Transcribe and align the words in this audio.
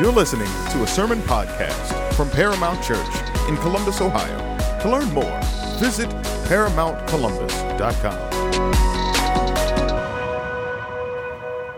You're 0.00 0.10
listening 0.10 0.48
to 0.72 0.82
a 0.82 0.86
sermon 0.88 1.20
podcast 1.20 2.14
from 2.14 2.28
Paramount 2.28 2.82
Church 2.82 3.06
in 3.48 3.56
Columbus, 3.58 4.00
Ohio. 4.00 4.38
To 4.80 4.90
learn 4.90 5.08
more, 5.14 5.40
visit 5.78 6.08
ParamountColumbus.com. 6.48 8.18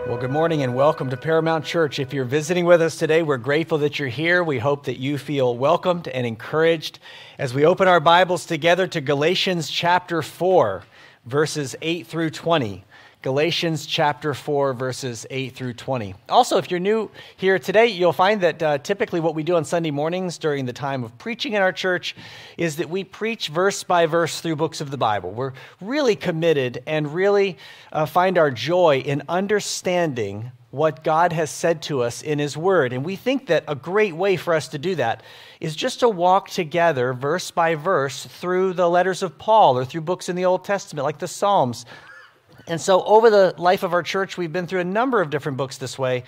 Well, 0.09 0.17
good 0.17 0.31
morning 0.31 0.63
and 0.63 0.75
welcome 0.75 1.11
to 1.11 1.17
Paramount 1.19 1.67
Church. 1.67 1.99
If 1.99 2.15
you're 2.15 2.25
visiting 2.25 2.65
with 2.65 2.81
us 2.81 2.97
today, 2.97 3.23
we're 3.23 3.37
grateful 3.37 3.77
that 3.79 3.99
you're 3.99 4.09
here. 4.09 4.43
We 4.43 4.61
hope 4.61 4.87
that 4.87 4.99
you 4.99 5.19
feel 5.19 5.55
welcomed 5.55 6.09
and 6.09 6.27
encouraged 6.27 7.01
as 7.39 7.53
we 7.53 7.67
open 7.67 7.87
our 7.87 8.01
Bibles 8.01 8.47
together 8.47 8.87
to 8.87 9.03
Galatians 9.03 9.69
chapter 9.69 10.23
4, 10.23 10.85
verses 11.27 11.77
8 11.83 12.07
through 12.07 12.31
20. 12.31 12.83
Galatians 13.27 13.87
chapter 13.87 14.35
4, 14.35 14.73
verses 14.73 15.27
8 15.31 15.53
through 15.53 15.73
20. 15.73 16.15
Also, 16.29 16.59
if 16.59 16.71
you're 16.71 16.79
new 16.79 17.11
here 17.37 17.59
today, 17.59 17.89
you'll 17.89 18.13
find 18.13 18.41
that 18.43 18.63
uh, 18.63 18.79
typically 18.79 19.19
what 19.19 19.35
we 19.35 19.43
do 19.43 19.57
on 19.57 19.65
Sunday 19.65 19.91
mornings 19.91 20.39
during 20.39 20.65
the 20.65 20.73
time 20.73 21.03
of 21.03 21.19
preaching 21.19 21.55
in 21.55 21.61
our 21.61 21.73
church 21.73 22.15
is 22.57 22.77
that 22.77 22.89
we 22.89 23.03
preach 23.03 23.49
verse 23.49 23.83
by 23.83 24.07
verse 24.07 24.41
through 24.41 24.55
books 24.55 24.81
of 24.81 24.93
the 24.93 24.97
Bible. 24.97 25.33
We're 25.33 25.55
really 25.81 26.15
committed 26.15 26.85
and 26.87 27.13
really 27.13 27.59
uh, 27.91 28.07
find 28.07 28.39
our 28.39 28.53
joy 28.53 29.03
in 29.05 29.25
understanding 29.29 30.53
what 30.71 31.03
God 31.03 31.33
has 31.33 31.51
said 31.51 31.83
to 31.83 32.03
us 32.03 32.23
in 32.23 32.39
His 32.39 32.57
Word. 32.57 32.93
And 32.93 33.05
we 33.05 33.17
think 33.17 33.49
that 33.49 33.65
a 33.67 33.75
great 33.75 34.15
way 34.15 34.37
for 34.37 34.55
us 34.55 34.69
to 34.69 34.79
do 34.79 34.95
that 34.97 35.25
is 35.59 35.75
just 35.75 35.99
to 36.01 36.09
walk 36.09 36.51
together, 36.51 37.13
verse 37.13 37.51
by 37.51 37.75
verse, 37.75 38.25
through 38.27 38.75
the 38.75 38.89
letters 38.89 39.25
of 39.25 39.37
Paul 39.37 39.79
or 39.79 39.85
through 39.85 40.03
books 40.03 40.29
in 40.29 40.37
the 40.37 40.45
Old 40.45 40.65
Testament, 40.65 41.05
like 41.05 41.19
the 41.19 41.27
Psalms 41.27 41.87
and 42.67 42.81
so, 42.81 43.03
over 43.05 43.31
the 43.31 43.55
life 43.59 43.83
of 43.83 43.93
our 43.93 44.03
church, 44.03 44.37
we've 44.37 44.53
been 44.53 44.67
through 44.67 44.81
a 44.81 44.85
number 44.85 45.21
of 45.21 45.31
different 45.31 45.59
books 45.59 45.79
this 45.79 45.99
way. 45.99 46.25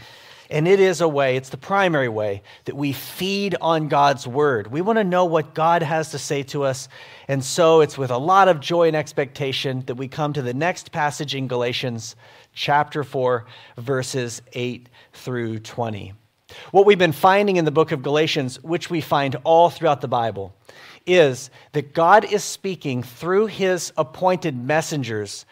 And 0.50 0.66
it 0.66 0.80
is 0.80 1.02
a 1.02 1.08
way, 1.08 1.36
it's 1.36 1.50
the 1.50 1.58
primary 1.58 2.08
way 2.08 2.42
that 2.64 2.74
we 2.74 2.94
feed 2.94 3.54
on 3.60 3.88
God's 3.88 4.26
word. 4.26 4.68
We 4.68 4.80
want 4.80 4.98
to 4.98 5.04
know 5.04 5.26
what 5.26 5.52
God 5.52 5.82
has 5.82 6.12
to 6.12 6.18
say 6.18 6.42
to 6.44 6.62
us. 6.62 6.88
And 7.28 7.44
so 7.44 7.82
it's 7.82 7.98
with 7.98 8.10
a 8.10 8.16
lot 8.16 8.48
of 8.48 8.58
joy 8.58 8.88
and 8.88 8.96
expectation 8.96 9.82
that 9.86 9.96
we 9.96 10.08
come 10.08 10.32
to 10.32 10.40
the 10.40 10.54
next 10.54 10.90
passage 10.90 11.34
in 11.34 11.48
Galatians 11.48 12.16
chapter 12.54 13.04
4, 13.04 13.44
verses 13.76 14.40
8 14.54 14.88
through 15.12 15.58
20. 15.58 16.14
What 16.70 16.86
we've 16.86 16.98
been 16.98 17.12
finding 17.12 17.56
in 17.56 17.66
the 17.66 17.70
book 17.70 17.92
of 17.92 18.02
Galatians, 18.02 18.62
which 18.62 18.88
we 18.88 19.02
find 19.02 19.36
all 19.44 19.68
throughout 19.68 20.00
the 20.00 20.08
Bible, 20.08 20.54
is 21.06 21.50
that 21.72 21.92
God 21.92 22.24
is 22.24 22.42
speaking 22.42 23.02
through 23.02 23.46
his 23.46 23.92
appointed 23.98 24.56
messengers 24.56 25.44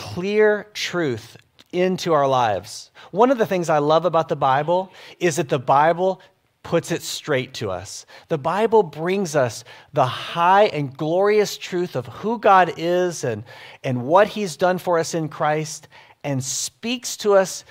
clear 0.00 0.66
truth 0.72 1.36
into 1.72 2.14
our 2.14 2.26
lives. 2.26 2.90
One 3.10 3.30
of 3.30 3.36
the 3.36 3.44
things 3.44 3.68
I 3.68 3.78
love 3.78 4.06
about 4.06 4.30
the 4.30 4.34
Bible 4.34 4.90
is 5.18 5.36
that 5.36 5.50
the 5.50 5.58
Bible 5.58 6.22
puts 6.62 6.90
it 6.90 7.02
straight 7.02 7.52
to 7.54 7.70
us. 7.70 8.06
The 8.28 8.38
Bible 8.38 8.82
brings 8.82 9.36
us 9.36 9.62
the 9.92 10.06
high 10.06 10.64
and 10.64 10.96
glorious 10.96 11.58
truth 11.58 11.96
of 11.96 12.06
who 12.06 12.38
God 12.38 12.72
is 12.78 13.24
and, 13.24 13.44
and 13.84 14.04
what 14.04 14.28
He's 14.28 14.56
done 14.56 14.78
for 14.78 14.98
us 14.98 15.12
in 15.12 15.28
Christ 15.28 15.86
and 16.24 16.42
speaks 16.42 17.18
to 17.18 17.34
us 17.34 17.66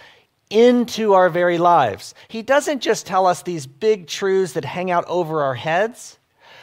into 0.52 1.14
our 1.14 1.30
very 1.30 1.58
lives. 1.58 2.14
He 2.27 2.43
doesn't 2.43 2.83
just 2.83 3.08
tell 3.08 3.25
us 3.25 3.41
these 3.41 3.66
big 3.66 4.05
truths 4.05 4.53
that 4.53 4.66
hang 4.66 4.91
out 4.91 5.05
over 5.08 5.41
our 5.41 5.55
heads, 5.55 6.19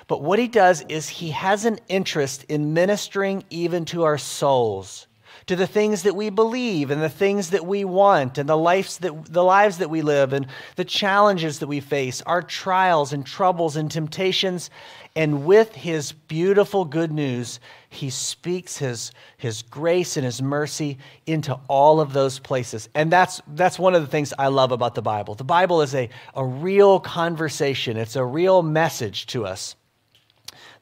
but 0.07 0.23
what 0.23 0.39
He 0.39 0.47
does 0.47 0.83
is 0.89 1.09
He 1.09 1.31
has 1.31 1.65
an 1.65 1.81
interest 1.89 2.45
in 2.45 2.73
ministering 2.73 3.43
even 3.51 3.85
to 3.87 4.05
our 4.05 4.17
souls 4.17 5.09
to 5.47 5.55
the 5.55 5.67
things 5.67 6.03
that 6.03 6.17
we 6.17 6.29
believe 6.29 6.91
and 6.91 7.01
the 7.01 7.09
things 7.09 7.51
that 7.51 7.65
we 7.65 7.85
want 7.85 8.37
and 8.37 8.49
the 8.49 8.57
lives 8.57 8.99
that, 8.99 9.33
the 9.33 9.45
lives 9.45 9.79
that 9.79 9.89
we 9.89 10.03
live 10.03 10.33
and 10.33 10.47
the 10.75 10.85
challenges 10.85 11.61
that 11.61 11.69
we 11.69 11.79
face, 11.79 12.21
our 12.23 12.43
trials 12.43 13.13
and 13.13 13.25
troubles 13.25 13.77
and 13.77 13.89
temptations. 13.89 14.71
And 15.15 15.47
with 15.47 15.73
his 15.73 16.11
beautiful 16.13 16.85
good 16.85 17.13
news, 17.13 17.61
he 17.91 18.11
speaks 18.11 18.77
his, 18.77 19.13
his 19.37 19.63
grace 19.63 20.17
and 20.17 20.27
his 20.27 20.43
mercy 20.43 20.99
into 21.27 21.59
all 21.69 22.01
of 22.01 22.13
those 22.13 22.41
places. 22.41 22.89
And 22.95 23.13
that's, 23.13 23.41
that's 23.47 23.79
one 23.79 23.95
of 23.95 24.03
the 24.03 24.09
things 24.09 24.35
I 24.37 24.49
love 24.49 24.73
about 24.73 24.97
the 24.97 25.03
Bible. 25.03 25.37
The 25.37 25.45
Bible 25.45 25.81
is 25.81 25.95
a, 25.95 26.11
a 26.35 26.45
real 26.45 26.99
conversation, 26.99 27.97
it's 27.97 28.17
a 28.17 28.25
real 28.25 28.63
message 28.65 29.27
to 29.27 29.47
us, 29.47 29.77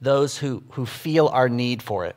those 0.00 0.38
who, 0.38 0.64
who 0.70 0.86
feel 0.86 1.28
our 1.28 1.50
need 1.50 1.82
for 1.82 2.06
it. 2.06 2.16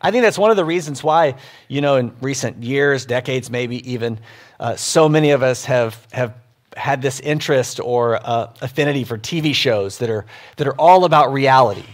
I 0.00 0.10
think 0.10 0.22
that's 0.22 0.38
one 0.38 0.50
of 0.50 0.56
the 0.56 0.64
reasons 0.64 1.02
why, 1.02 1.34
you 1.68 1.80
know, 1.80 1.96
in 1.96 2.14
recent 2.20 2.62
years, 2.62 3.06
decades, 3.06 3.50
maybe 3.50 3.90
even, 3.90 4.18
uh, 4.60 4.76
so 4.76 5.08
many 5.08 5.30
of 5.30 5.42
us 5.42 5.64
have, 5.64 6.06
have 6.12 6.34
had 6.76 7.00
this 7.02 7.20
interest 7.20 7.80
or 7.80 8.16
uh, 8.22 8.52
affinity 8.60 9.04
for 9.04 9.18
TV 9.18 9.54
shows 9.54 9.98
that 9.98 10.10
are, 10.10 10.26
that 10.56 10.66
are 10.66 10.74
all 10.78 11.04
about 11.04 11.32
reality, 11.32 11.84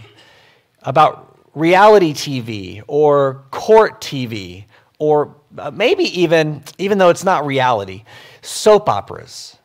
about 0.83 1.39
reality 1.53 2.13
TV 2.13 2.83
or 2.87 3.43
court 3.51 4.01
TV, 4.01 4.65
or 4.99 5.35
uh, 5.57 5.71
maybe 5.71 6.03
even, 6.19 6.63
even 6.77 6.97
though 6.97 7.09
it's 7.09 7.23
not 7.23 7.45
reality, 7.45 8.03
soap 8.41 8.89
operas. 8.89 9.57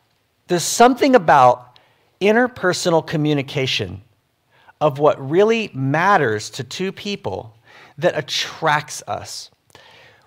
There's 0.47 0.63
something 0.63 1.15
about 1.15 1.79
interpersonal 2.21 3.05
communication 3.05 4.01
of 4.81 4.99
what 4.99 5.29
really 5.29 5.69
matters 5.73 6.49
to 6.51 6.63
two 6.63 6.91
people 6.91 7.55
that 7.99 8.17
attracts 8.17 9.03
us. 9.07 9.49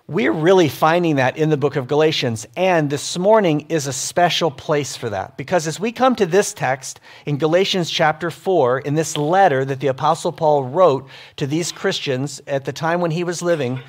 We're 0.05 0.33
really 0.33 0.67
finding 0.67 1.15
that 1.15 1.37
in 1.37 1.49
the 1.49 1.57
book 1.57 1.77
of 1.77 1.87
Galatians, 1.87 2.45
and 2.57 2.89
this 2.89 3.17
morning 3.17 3.67
is 3.69 3.87
a 3.87 3.93
special 3.93 4.51
place 4.51 4.97
for 4.97 5.09
that. 5.09 5.37
Because 5.37 5.65
as 5.65 5.79
we 5.79 5.93
come 5.93 6.15
to 6.17 6.25
this 6.25 6.53
text 6.53 6.99
in 7.25 7.37
Galatians 7.37 7.89
chapter 7.89 8.29
4, 8.29 8.79
in 8.79 8.95
this 8.95 9.15
letter 9.15 9.63
that 9.63 9.79
the 9.79 9.87
Apostle 9.87 10.33
Paul 10.33 10.65
wrote 10.65 11.07
to 11.37 11.47
these 11.47 11.71
Christians 11.71 12.41
at 12.47 12.65
the 12.65 12.73
time 12.73 12.99
when 12.99 13.11
he 13.11 13.23
was 13.23 13.41
living, 13.41 13.79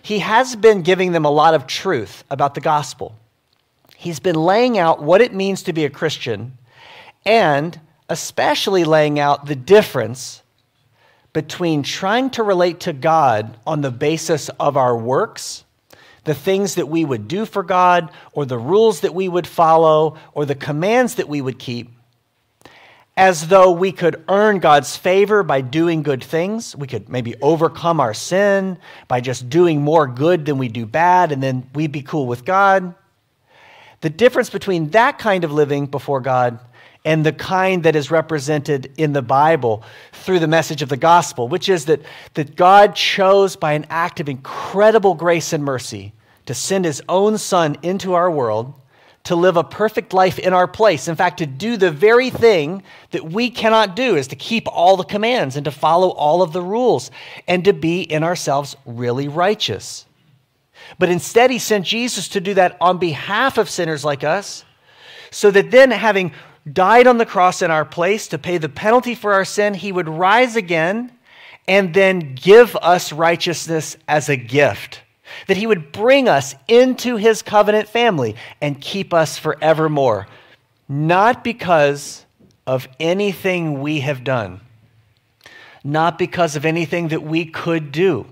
he 0.00 0.20
has 0.20 0.56
been 0.56 0.80
giving 0.80 1.12
them 1.12 1.26
a 1.26 1.30
lot 1.30 1.52
of 1.52 1.66
truth 1.66 2.24
about 2.30 2.54
the 2.54 2.62
gospel. 2.62 3.14
He's 3.96 4.20
been 4.20 4.36
laying 4.36 4.78
out 4.78 5.02
what 5.02 5.20
it 5.20 5.34
means 5.34 5.62
to 5.64 5.74
be 5.74 5.84
a 5.84 5.90
Christian, 5.90 6.56
and 7.26 7.78
especially 8.08 8.84
laying 8.84 9.18
out 9.18 9.44
the 9.44 9.56
difference 9.56 10.42
between 11.36 11.82
trying 11.82 12.30
to 12.30 12.42
relate 12.42 12.80
to 12.80 12.94
God 12.94 13.58
on 13.66 13.82
the 13.82 13.90
basis 13.90 14.48
of 14.58 14.74
our 14.74 14.96
works, 14.96 15.66
the 16.24 16.32
things 16.32 16.76
that 16.76 16.88
we 16.88 17.04
would 17.04 17.28
do 17.28 17.44
for 17.44 17.62
God, 17.62 18.10
or 18.32 18.46
the 18.46 18.56
rules 18.56 19.00
that 19.00 19.14
we 19.14 19.28
would 19.28 19.46
follow, 19.46 20.16
or 20.32 20.46
the 20.46 20.54
commands 20.54 21.16
that 21.16 21.28
we 21.28 21.42
would 21.42 21.58
keep, 21.58 21.90
as 23.18 23.48
though 23.48 23.70
we 23.70 23.92
could 23.92 24.24
earn 24.30 24.60
God's 24.60 24.96
favor 24.96 25.42
by 25.42 25.60
doing 25.60 26.02
good 26.02 26.24
things. 26.24 26.74
We 26.74 26.86
could 26.86 27.10
maybe 27.10 27.34
overcome 27.42 28.00
our 28.00 28.14
sin 28.14 28.78
by 29.06 29.20
just 29.20 29.50
doing 29.50 29.82
more 29.82 30.06
good 30.06 30.46
than 30.46 30.56
we 30.56 30.68
do 30.68 30.86
bad, 30.86 31.32
and 31.32 31.42
then 31.42 31.68
we'd 31.74 31.92
be 31.92 32.00
cool 32.00 32.26
with 32.26 32.46
God. 32.46 32.94
The 34.00 34.08
difference 34.08 34.48
between 34.48 34.88
that 34.92 35.18
kind 35.18 35.44
of 35.44 35.52
living 35.52 35.84
before 35.84 36.22
God 36.22 36.60
and 37.06 37.24
the 37.24 37.32
kind 37.32 37.84
that 37.84 37.94
is 37.94 38.10
represented 38.10 38.92
in 38.96 39.12
the 39.12 39.22
Bible 39.22 39.84
through 40.12 40.40
the 40.40 40.48
message 40.48 40.82
of 40.82 40.88
the 40.88 40.96
gospel, 40.96 41.46
which 41.46 41.68
is 41.68 41.84
that, 41.84 42.02
that 42.34 42.56
God 42.56 42.96
chose 42.96 43.54
by 43.54 43.72
an 43.74 43.86
act 43.88 44.18
of 44.18 44.28
incredible 44.28 45.14
grace 45.14 45.52
and 45.52 45.64
mercy 45.64 46.12
to 46.46 46.52
send 46.52 46.84
his 46.84 47.00
own 47.08 47.38
son 47.38 47.76
into 47.82 48.14
our 48.14 48.28
world 48.28 48.74
to 49.22 49.36
live 49.36 49.56
a 49.56 49.64
perfect 49.64 50.12
life 50.12 50.38
in 50.38 50.52
our 50.52 50.66
place. 50.66 51.06
In 51.06 51.14
fact, 51.14 51.38
to 51.38 51.46
do 51.46 51.76
the 51.76 51.92
very 51.92 52.28
thing 52.28 52.82
that 53.12 53.24
we 53.24 53.50
cannot 53.50 53.94
do 53.94 54.16
is 54.16 54.28
to 54.28 54.36
keep 54.36 54.66
all 54.68 54.96
the 54.96 55.04
commands 55.04 55.56
and 55.56 55.64
to 55.64 55.70
follow 55.70 56.10
all 56.10 56.42
of 56.42 56.52
the 56.52 56.62
rules 56.62 57.12
and 57.46 57.64
to 57.64 57.72
be 57.72 58.02
in 58.02 58.24
ourselves 58.24 58.76
really 58.84 59.28
righteous. 59.28 60.06
But 60.98 61.08
instead, 61.08 61.50
he 61.50 61.58
sent 61.58 61.86
Jesus 61.86 62.28
to 62.28 62.40
do 62.40 62.54
that 62.54 62.76
on 62.80 62.98
behalf 62.98 63.58
of 63.58 63.70
sinners 63.70 64.04
like 64.04 64.24
us, 64.24 64.64
so 65.30 65.50
that 65.50 65.72
then, 65.72 65.90
having 65.90 66.32
died 66.70 67.06
on 67.06 67.18
the 67.18 67.26
cross 67.26 67.62
in 67.62 67.70
our 67.70 67.84
place 67.84 68.28
to 68.28 68.38
pay 68.38 68.58
the 68.58 68.68
penalty 68.68 69.14
for 69.14 69.32
our 69.32 69.44
sin, 69.44 69.74
he 69.74 69.92
would 69.92 70.08
rise 70.08 70.56
again 70.56 71.12
and 71.68 71.94
then 71.94 72.34
give 72.34 72.76
us 72.76 73.12
righteousness 73.12 73.96
as 74.08 74.28
a 74.28 74.36
gift. 74.36 75.02
That 75.48 75.56
he 75.56 75.66
would 75.66 75.92
bring 75.92 76.28
us 76.28 76.54
into 76.68 77.16
his 77.16 77.42
covenant 77.42 77.88
family 77.88 78.36
and 78.60 78.80
keep 78.80 79.12
us 79.12 79.38
forevermore. 79.38 80.26
Not 80.88 81.42
because 81.42 82.24
of 82.66 82.88
anything 83.00 83.80
we 83.80 84.00
have 84.00 84.24
done, 84.24 84.60
not 85.82 86.18
because 86.18 86.56
of 86.56 86.64
anything 86.64 87.08
that 87.08 87.22
we 87.22 87.44
could 87.44 87.90
do, 87.90 88.26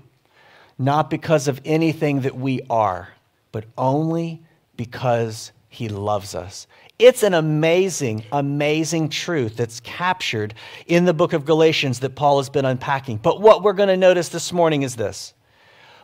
not 0.77 1.09
because 1.09 1.47
of 1.47 1.61
anything 1.65 2.21
that 2.21 2.35
we 2.35 2.61
are, 2.69 3.09
but 3.51 3.65
only 3.77 4.41
because 4.77 5.51
he 5.69 5.89
loves 5.89 6.35
us 6.35 6.67
it's 6.97 7.23
an 7.23 7.33
amazing, 7.33 8.23
amazing 8.31 9.09
truth 9.09 9.57
that's 9.57 9.79
captured 9.81 10.53
in 10.87 11.05
the 11.05 11.13
book 11.13 11.33
of 11.33 11.43
Galatians 11.45 11.99
that 11.99 12.15
Paul 12.15 12.37
has 12.37 12.49
been 12.49 12.63
unpacking. 12.65 13.17
But 13.17 13.41
what 13.41 13.63
we're 13.63 13.73
going 13.73 13.89
to 13.89 13.97
notice 13.97 14.29
this 14.29 14.53
morning 14.53 14.83
is 14.83 14.95
this 14.95 15.33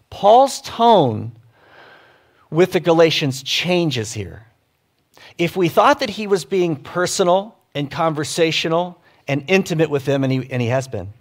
Paul's 0.09 0.61
tone 0.61 1.31
with 2.49 2.73
the 2.73 2.81
Galatians 2.81 3.41
changes 3.43 4.11
here. 4.11 4.45
if 5.38 5.55
we 5.55 5.69
thought 5.69 5.99
that 5.99 6.09
he 6.09 6.27
was 6.27 6.45
being 6.45 6.75
personal 6.75 7.57
and 7.73 7.89
conversational 7.89 9.01
and 9.27 9.43
intimate 9.47 9.89
with 9.89 10.05
them, 10.05 10.23
and 10.23 10.31
he, 10.33 10.47
and 10.51 10.61
he 10.61 10.67
has 10.67 10.88
been, 10.88 11.13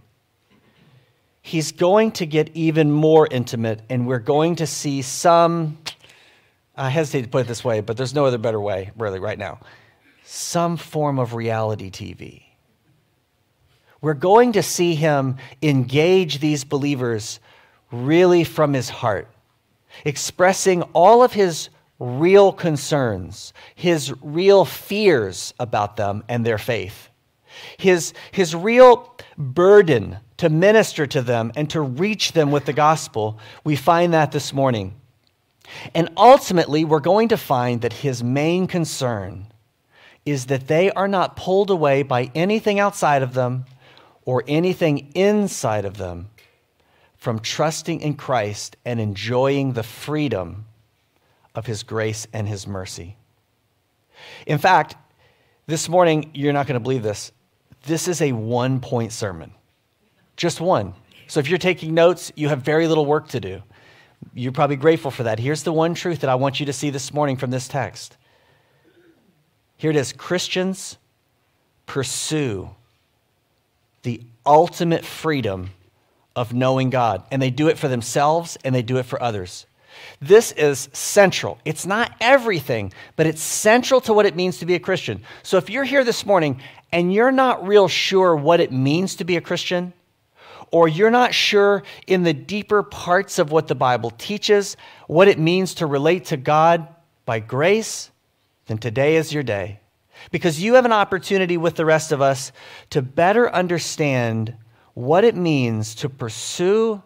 he's 1.42 1.72
going 1.72 2.12
to 2.12 2.26
get 2.26 2.50
even 2.54 2.90
more 2.90 3.28
intimate, 3.30 3.80
and 3.88 4.06
we're 4.06 4.18
going 4.18 4.56
to 4.56 4.66
see 4.66 5.02
some. 5.02 5.78
I 6.80 6.88
hesitate 6.88 7.22
to 7.22 7.28
put 7.28 7.42
it 7.42 7.46
this 7.46 7.62
way, 7.62 7.80
but 7.82 7.98
there's 7.98 8.14
no 8.14 8.24
other 8.24 8.38
better 8.38 8.58
way, 8.58 8.90
really, 8.96 9.18
right 9.18 9.38
now. 9.38 9.60
Some 10.24 10.78
form 10.78 11.18
of 11.18 11.34
reality 11.34 11.90
TV. 11.90 12.44
We're 14.00 14.14
going 14.14 14.52
to 14.52 14.62
see 14.62 14.94
him 14.94 15.36
engage 15.60 16.40
these 16.40 16.64
believers 16.64 17.38
really 17.92 18.44
from 18.44 18.72
his 18.72 18.88
heart, 18.88 19.28
expressing 20.06 20.82
all 20.94 21.22
of 21.22 21.34
his 21.34 21.68
real 21.98 22.50
concerns, 22.50 23.52
his 23.74 24.14
real 24.22 24.64
fears 24.64 25.52
about 25.58 25.96
them 25.96 26.24
and 26.28 26.46
their 26.46 26.56
faith, 26.56 27.10
his, 27.76 28.14
his 28.32 28.54
real 28.54 29.14
burden 29.36 30.16
to 30.38 30.48
minister 30.48 31.06
to 31.08 31.20
them 31.20 31.52
and 31.56 31.68
to 31.68 31.82
reach 31.82 32.32
them 32.32 32.50
with 32.50 32.64
the 32.64 32.72
gospel. 32.72 33.38
We 33.64 33.76
find 33.76 34.14
that 34.14 34.32
this 34.32 34.54
morning. 34.54 34.94
And 35.94 36.08
ultimately, 36.16 36.84
we're 36.84 37.00
going 37.00 37.28
to 37.28 37.36
find 37.36 37.80
that 37.82 37.92
his 37.92 38.22
main 38.22 38.66
concern 38.66 39.46
is 40.26 40.46
that 40.46 40.68
they 40.68 40.90
are 40.92 41.08
not 41.08 41.36
pulled 41.36 41.70
away 41.70 42.02
by 42.02 42.30
anything 42.34 42.78
outside 42.78 43.22
of 43.22 43.34
them 43.34 43.64
or 44.24 44.44
anything 44.46 45.10
inside 45.14 45.84
of 45.84 45.96
them 45.96 46.28
from 47.16 47.38
trusting 47.38 48.00
in 48.00 48.14
Christ 48.14 48.76
and 48.84 49.00
enjoying 49.00 49.72
the 49.72 49.82
freedom 49.82 50.66
of 51.54 51.66
his 51.66 51.82
grace 51.82 52.26
and 52.32 52.48
his 52.48 52.66
mercy. 52.66 53.16
In 54.46 54.58
fact, 54.58 54.96
this 55.66 55.88
morning, 55.88 56.30
you're 56.34 56.52
not 56.52 56.66
going 56.66 56.74
to 56.74 56.80
believe 56.80 57.02
this. 57.02 57.32
This 57.84 58.08
is 58.08 58.20
a 58.20 58.32
one 58.32 58.80
point 58.80 59.12
sermon, 59.12 59.52
just 60.36 60.60
one. 60.60 60.94
So 61.26 61.40
if 61.40 61.48
you're 61.48 61.58
taking 61.58 61.94
notes, 61.94 62.32
you 62.34 62.48
have 62.48 62.62
very 62.62 62.88
little 62.88 63.06
work 63.06 63.28
to 63.28 63.40
do. 63.40 63.62
You're 64.34 64.52
probably 64.52 64.76
grateful 64.76 65.10
for 65.10 65.24
that. 65.24 65.38
Here's 65.38 65.62
the 65.62 65.72
one 65.72 65.94
truth 65.94 66.20
that 66.20 66.30
I 66.30 66.34
want 66.34 66.60
you 66.60 66.66
to 66.66 66.72
see 66.72 66.90
this 66.90 67.12
morning 67.12 67.36
from 67.36 67.50
this 67.50 67.68
text. 67.68 68.16
Here 69.76 69.90
it 69.90 69.96
is 69.96 70.12
Christians 70.12 70.98
pursue 71.86 72.70
the 74.02 74.22
ultimate 74.46 75.04
freedom 75.04 75.70
of 76.36 76.54
knowing 76.54 76.90
God, 76.90 77.24
and 77.30 77.42
they 77.42 77.50
do 77.50 77.68
it 77.68 77.78
for 77.78 77.88
themselves 77.88 78.56
and 78.64 78.74
they 78.74 78.82
do 78.82 78.98
it 78.98 79.04
for 79.04 79.20
others. 79.22 79.66
This 80.20 80.52
is 80.52 80.88
central. 80.92 81.58
It's 81.64 81.86
not 81.86 82.14
everything, 82.20 82.92
but 83.16 83.26
it's 83.26 83.42
central 83.42 84.00
to 84.02 84.12
what 84.12 84.26
it 84.26 84.36
means 84.36 84.58
to 84.58 84.66
be 84.66 84.74
a 84.74 84.80
Christian. 84.80 85.22
So 85.42 85.56
if 85.56 85.68
you're 85.68 85.84
here 85.84 86.04
this 86.04 86.24
morning 86.24 86.60
and 86.92 87.12
you're 87.12 87.32
not 87.32 87.66
real 87.66 87.88
sure 87.88 88.36
what 88.36 88.60
it 88.60 88.72
means 88.72 89.16
to 89.16 89.24
be 89.24 89.36
a 89.36 89.40
Christian, 89.40 89.92
or 90.70 90.88
you're 90.88 91.10
not 91.10 91.34
sure 91.34 91.82
in 92.06 92.22
the 92.22 92.32
deeper 92.32 92.82
parts 92.82 93.38
of 93.38 93.50
what 93.50 93.68
the 93.68 93.74
Bible 93.74 94.10
teaches, 94.10 94.76
what 95.06 95.28
it 95.28 95.38
means 95.38 95.74
to 95.74 95.86
relate 95.86 96.26
to 96.26 96.36
God 96.36 96.86
by 97.24 97.40
grace, 97.40 98.10
then 98.66 98.78
today 98.78 99.16
is 99.16 99.32
your 99.32 99.42
day. 99.42 99.80
Because 100.30 100.62
you 100.62 100.74
have 100.74 100.84
an 100.84 100.92
opportunity 100.92 101.56
with 101.56 101.76
the 101.76 101.84
rest 101.84 102.12
of 102.12 102.20
us 102.20 102.52
to 102.90 103.02
better 103.02 103.52
understand 103.52 104.54
what 104.94 105.24
it 105.24 105.34
means 105.34 105.94
to 105.96 106.08
pursue 106.08 107.02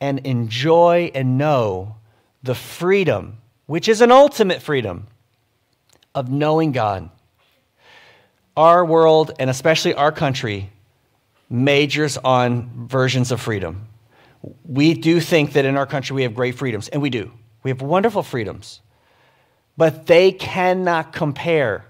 and 0.00 0.20
enjoy 0.20 1.10
and 1.14 1.38
know 1.38 1.96
the 2.42 2.54
freedom, 2.54 3.38
which 3.66 3.88
is 3.88 4.00
an 4.00 4.10
ultimate 4.10 4.62
freedom, 4.62 5.06
of 6.14 6.30
knowing 6.30 6.72
God. 6.72 7.10
Our 8.56 8.84
world, 8.84 9.32
and 9.38 9.50
especially 9.50 9.94
our 9.94 10.12
country, 10.12 10.70
majors 11.54 12.18
on 12.18 12.88
versions 12.88 13.30
of 13.30 13.40
freedom. 13.40 13.86
We 14.64 14.94
do 14.94 15.20
think 15.20 15.52
that 15.52 15.64
in 15.64 15.76
our 15.76 15.86
country 15.86 16.16
we 16.16 16.22
have 16.24 16.34
great 16.34 16.56
freedoms, 16.56 16.88
and 16.88 17.00
we 17.00 17.10
do. 17.10 17.30
We 17.62 17.70
have 17.70 17.80
wonderful 17.80 18.24
freedoms. 18.24 18.80
But 19.76 20.06
they 20.06 20.32
cannot 20.32 21.12
compare 21.12 21.86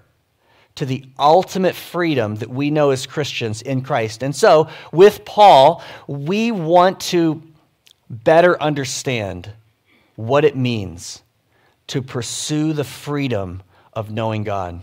to 0.75 0.85
the 0.85 1.05
ultimate 1.17 1.75
freedom 1.75 2.35
that 2.35 2.49
we 2.49 2.69
know 2.69 2.91
as 2.91 3.07
Christians 3.07 3.61
in 3.61 3.81
Christ. 3.81 4.21
And 4.21 4.35
so, 4.35 4.69
with 4.91 5.25
Paul, 5.25 5.83
we 6.07 6.51
want 6.51 6.99
to 7.11 7.41
better 8.09 8.61
understand 8.61 9.51
what 10.15 10.45
it 10.45 10.55
means 10.55 11.23
to 11.87 12.01
pursue 12.01 12.73
the 12.73 12.83
freedom 12.83 13.63
of 13.93 14.11
knowing 14.11 14.43
God. 14.43 14.81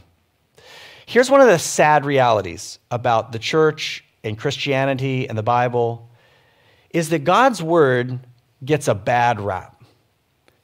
Here's 1.07 1.31
one 1.31 1.41
of 1.41 1.47
the 1.47 1.59
sad 1.59 2.05
realities 2.05 2.79
about 2.91 3.33
the 3.33 3.39
church 3.39 4.05
and 4.25 4.39
Christianity 4.39 5.29
and 5.29 5.37
the 5.37 5.43
Bible 5.43 6.09
is 6.91 7.09
that 7.09 7.25
God's 7.25 7.63
word 7.63 8.21
gets 8.65 8.89
a 8.89 8.95
bad 8.95 9.41
rap. 9.41 9.83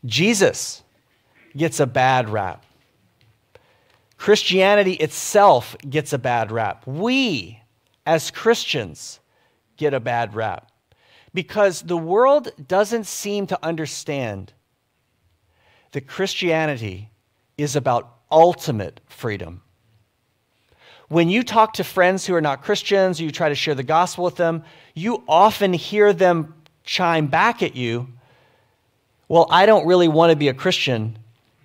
Jesus 0.04 0.82
gets 1.56 1.80
a 1.80 1.86
bad 1.86 2.28
rap. 2.28 2.64
Christianity 4.16 4.94
itself 4.94 5.76
gets 5.88 6.12
a 6.12 6.18
bad 6.18 6.50
rap. 6.50 6.86
We, 6.86 7.60
as 8.04 8.30
Christians, 8.30 9.20
get 9.76 9.94
a 9.94 10.00
bad 10.00 10.34
rap 10.34 10.70
because 11.32 11.82
the 11.82 11.96
world 11.96 12.50
doesn't 12.66 13.06
seem 13.06 13.46
to 13.46 13.58
understand 13.64 14.52
that 15.92 16.06
Christianity 16.06 17.10
is 17.56 17.76
about 17.76 18.12
ultimate 18.30 19.00
freedom. 19.06 19.62
When 21.08 21.30
you 21.30 21.42
talk 21.42 21.74
to 21.74 21.84
friends 21.84 22.26
who 22.26 22.34
are 22.34 22.40
not 22.40 22.62
Christians, 22.62 23.20
you 23.20 23.30
try 23.30 23.48
to 23.48 23.54
share 23.54 23.74
the 23.74 23.82
gospel 23.82 24.24
with 24.24 24.36
them, 24.36 24.62
you 24.94 25.24
often 25.26 25.72
hear 25.72 26.12
them 26.12 26.54
chime 26.84 27.26
back 27.26 27.62
at 27.62 27.76
you, 27.76 28.08
Well, 29.28 29.46
I 29.50 29.66
don't 29.66 29.86
really 29.86 30.08
want 30.08 30.30
to 30.30 30.36
be 30.36 30.48
a 30.48 30.54
Christian 30.54 31.18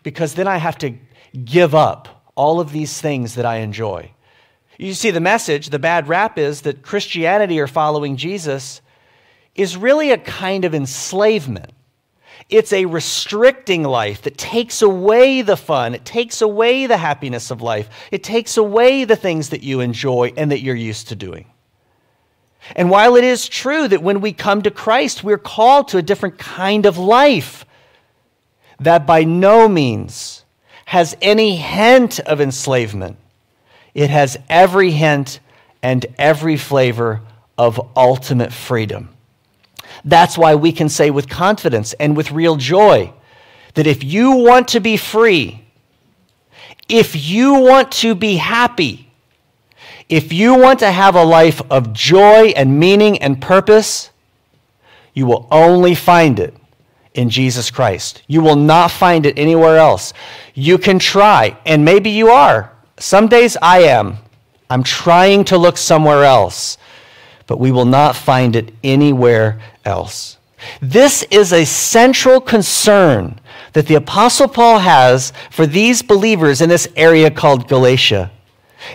because 0.04 0.34
then 0.34 0.48
I 0.48 0.58
have 0.58 0.78
to 0.80 0.98
give 1.46 1.74
up 1.74 2.30
all 2.36 2.60
of 2.60 2.72
these 2.72 3.00
things 3.00 3.36
that 3.36 3.46
I 3.46 3.58
enjoy. 3.58 4.12
You 4.78 4.94
see, 4.94 5.12
the 5.12 5.22
message, 5.22 5.70
the 5.70 5.80
bad 5.80 6.08
rap 6.08 6.38
is 6.38 6.62
that 6.62 6.82
Christianity 6.82 7.60
or 7.60 7.68
following 7.68 8.18
Jesus 8.18 8.82
is 9.56 9.78
really 9.78 10.12
a 10.12 10.18
kind 10.18 10.66
of 10.66 10.74
enslavement. 10.74 11.72
It's 12.54 12.72
a 12.72 12.86
restricting 12.86 13.82
life 13.82 14.22
that 14.22 14.38
takes 14.38 14.84
away 14.84 15.42
the 15.42 15.58
fun. 15.58 15.96
It 15.96 16.06
takes 16.06 16.40
away 16.40 16.86
the 16.86 16.98
happiness 16.98 17.50
of 17.50 17.64
life. 17.64 17.90
It 18.12 18.24
takes 18.24 18.58
away 18.58 19.06
the 19.06 19.16
things 19.16 19.50
that 19.50 19.64
you 19.64 19.80
enjoy 19.80 20.34
and 20.38 20.52
that 20.52 20.62
you're 20.62 20.76
used 20.76 21.08
to 21.08 21.16
doing. 21.16 21.48
And 22.76 22.92
while 22.92 23.16
it 23.16 23.24
is 23.24 23.50
true 23.50 23.88
that 23.88 24.04
when 24.04 24.22
we 24.22 24.34
come 24.34 24.62
to 24.62 24.70
Christ, 24.70 25.24
we're 25.24 25.40
called 25.40 25.88
to 25.90 25.98
a 25.98 26.04
different 26.04 26.38
kind 26.38 26.86
of 26.86 27.00
life, 27.00 27.66
that 28.80 29.08
by 29.08 29.24
no 29.24 29.68
means 29.68 30.46
has 30.86 31.18
any 31.24 31.56
hint 31.56 32.20
of 32.20 32.40
enslavement. 32.40 33.18
It 33.96 34.12
has 34.12 34.38
every 34.48 34.92
hint 34.92 35.40
and 35.82 36.06
every 36.20 36.58
flavor 36.58 37.22
of 37.58 37.82
ultimate 37.98 38.54
freedom. 38.54 39.13
That's 40.06 40.38
why 40.38 40.56
we 40.56 40.72
can 40.72 40.90
say 40.90 41.10
with 41.10 41.30
confidence 41.30 41.94
and 41.94 42.16
with 42.16 42.32
real 42.32 42.56
joy 42.56 43.14
that 43.74 43.88
if 43.88 44.04
you 44.04 44.32
want 44.32 44.68
to 44.70 44.80
be 44.80 44.98
free, 44.98 45.64
if 46.90 47.16
you 47.16 47.56
want 47.56 47.92
to 47.94 48.16
be 48.16 48.36
happy, 48.36 49.10
if 50.10 50.34
you 50.34 50.56
want 50.56 50.80
to 50.80 50.92
have 50.92 51.16
a 51.16 51.24
life 51.24 51.62
of 51.72 51.94
joy 51.94 52.54
and 52.56 52.80
meaning 52.80 53.18
and 53.20 53.42
purpose, 53.42 54.12
you 55.14 55.26
will 55.26 55.48
only 55.52 55.96
find 55.96 56.40
it 56.40 56.56
in 57.14 57.30
Jesus 57.30 57.72
Christ. 57.72 58.24
You 58.28 58.42
will 58.42 58.56
not 58.56 58.92
find 58.92 59.26
it 59.26 59.38
anywhere 59.38 59.78
else. 59.78 60.14
You 60.54 60.78
can 60.78 61.00
try, 61.00 61.58
and 61.66 61.86
maybe 61.86 62.10
you 62.10 62.30
are. 62.30 62.72
Some 62.98 63.28
days 63.28 63.58
I 63.62 63.84
am. 63.84 64.18
I'm 64.70 64.84
trying 64.84 65.46
to 65.46 65.58
look 65.58 65.78
somewhere 65.78 66.24
else 66.24 66.78
but 67.48 67.60
we 67.60 67.72
will 67.72 67.86
not 67.86 68.16
find 68.16 68.56
it 68.56 68.74
anywhere 68.84 69.60
else. 69.86 70.38
This 70.82 71.24
is 71.24 71.52
a 71.52 71.66
central 71.66 72.40
concern 72.40 73.40
that 73.74 73.88
the 73.88 73.96
Apostle 73.96 74.48
Paul 74.48 74.80
has 74.80 75.34
for 75.52 75.66
these 75.66 76.02
believers 76.02 76.62
in 76.62 76.70
this 76.70 76.88
area 76.96 77.30
called 77.30 77.68
Galatia. 77.68 78.32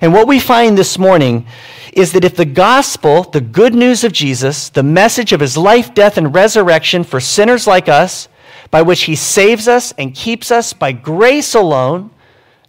And 0.00 0.12
what 0.12 0.28
we 0.28 0.38
find 0.38 0.76
this 0.76 0.98
morning 0.98 1.46
is 1.92 2.12
that 2.12 2.24
if 2.24 2.36
the 2.36 2.44
gospel, 2.44 3.24
the 3.24 3.40
good 3.40 3.74
news 3.74 4.04
of 4.04 4.12
Jesus, 4.12 4.68
the 4.68 4.82
message 4.82 5.32
of 5.32 5.40
his 5.40 5.56
life, 5.56 5.94
death, 5.94 6.16
and 6.16 6.34
resurrection 6.34 7.04
for 7.04 7.20
sinners 7.20 7.66
like 7.66 7.88
us, 7.88 8.28
by 8.70 8.82
which 8.82 9.02
he 9.02 9.16
saves 9.16 9.66
us 9.66 9.92
and 9.98 10.14
keeps 10.14 10.50
us 10.50 10.72
by 10.72 10.92
grace 10.92 11.54
alone, 11.54 12.10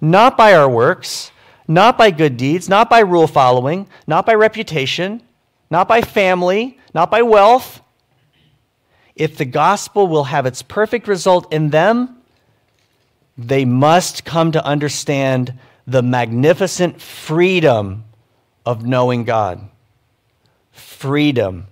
not 0.01 0.37
by 0.37 0.53
our 0.53 0.69
works, 0.69 1.31
not 1.67 1.97
by 1.97 2.09
good 2.09 2.37
deeds, 2.37 2.69
not 2.69 2.89
by 2.89 2.99
rule 2.99 3.27
following, 3.27 3.87
not 4.07 4.25
by 4.25 4.33
reputation, 4.33 5.21
not 5.69 5.87
by 5.87 6.01
family, 6.01 6.77
not 6.93 7.11
by 7.11 7.21
wealth. 7.21 7.81
If 9.15 9.37
the 9.37 9.45
gospel 9.45 10.07
will 10.07 10.25
have 10.25 10.45
its 10.45 10.61
perfect 10.61 11.07
result 11.07 11.51
in 11.53 11.69
them, 11.69 12.17
they 13.37 13.65
must 13.65 14.25
come 14.25 14.51
to 14.51 14.65
understand 14.65 15.57
the 15.85 16.01
magnificent 16.01 17.01
freedom 17.01 18.05
of 18.65 18.85
knowing 18.85 19.23
God. 19.23 19.69
Freedom. 20.71 21.67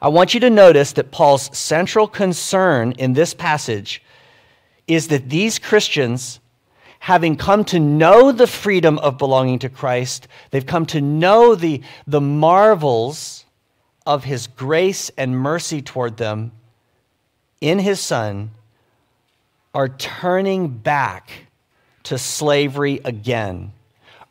I 0.00 0.08
want 0.08 0.34
you 0.34 0.40
to 0.40 0.50
notice 0.50 0.92
that 0.92 1.10
Paul's 1.10 1.56
central 1.56 2.08
concern 2.08 2.92
in 2.92 3.12
this 3.12 3.34
passage 3.34 4.02
is 4.86 5.08
that 5.08 5.30
these 5.30 5.58
Christians, 5.58 6.40
having 6.98 7.36
come 7.36 7.64
to 7.66 7.78
know 7.78 8.32
the 8.32 8.46
freedom 8.46 8.98
of 8.98 9.18
belonging 9.18 9.58
to 9.60 9.68
Christ, 9.68 10.28
they've 10.50 10.66
come 10.66 10.86
to 10.86 11.00
know 11.00 11.54
the, 11.54 11.82
the 12.06 12.20
marvels 12.20 13.44
of 14.06 14.24
his 14.24 14.46
grace 14.46 15.10
and 15.16 15.38
mercy 15.38 15.82
toward 15.82 16.16
them 16.16 16.52
in 17.60 17.78
his 17.78 18.00
Son, 18.00 18.50
are 19.74 19.88
turning 19.88 20.68
back 20.68 21.30
to 22.04 22.16
slavery 22.16 23.00
again. 23.04 23.72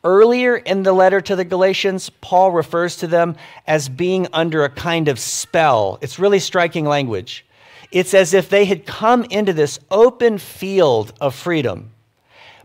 Earlier 0.02 0.56
in 0.56 0.82
the 0.82 0.92
letter 0.92 1.20
to 1.20 1.36
the 1.36 1.44
Galatians, 1.44 2.10
Paul 2.20 2.52
refers 2.52 2.96
to 2.98 3.06
them 3.06 3.36
as 3.66 3.88
being 3.88 4.28
under 4.32 4.64
a 4.64 4.70
kind 4.70 5.08
of 5.08 5.18
spell. 5.18 5.98
It's 6.00 6.18
really 6.18 6.38
striking 6.38 6.84
language. 6.84 7.44
It's 7.90 8.14
as 8.14 8.32
if 8.32 8.48
they 8.48 8.64
had 8.64 8.86
come 8.86 9.24
into 9.24 9.52
this 9.52 9.78
open 9.90 10.38
field 10.38 11.12
of 11.20 11.34
freedom. 11.34 11.90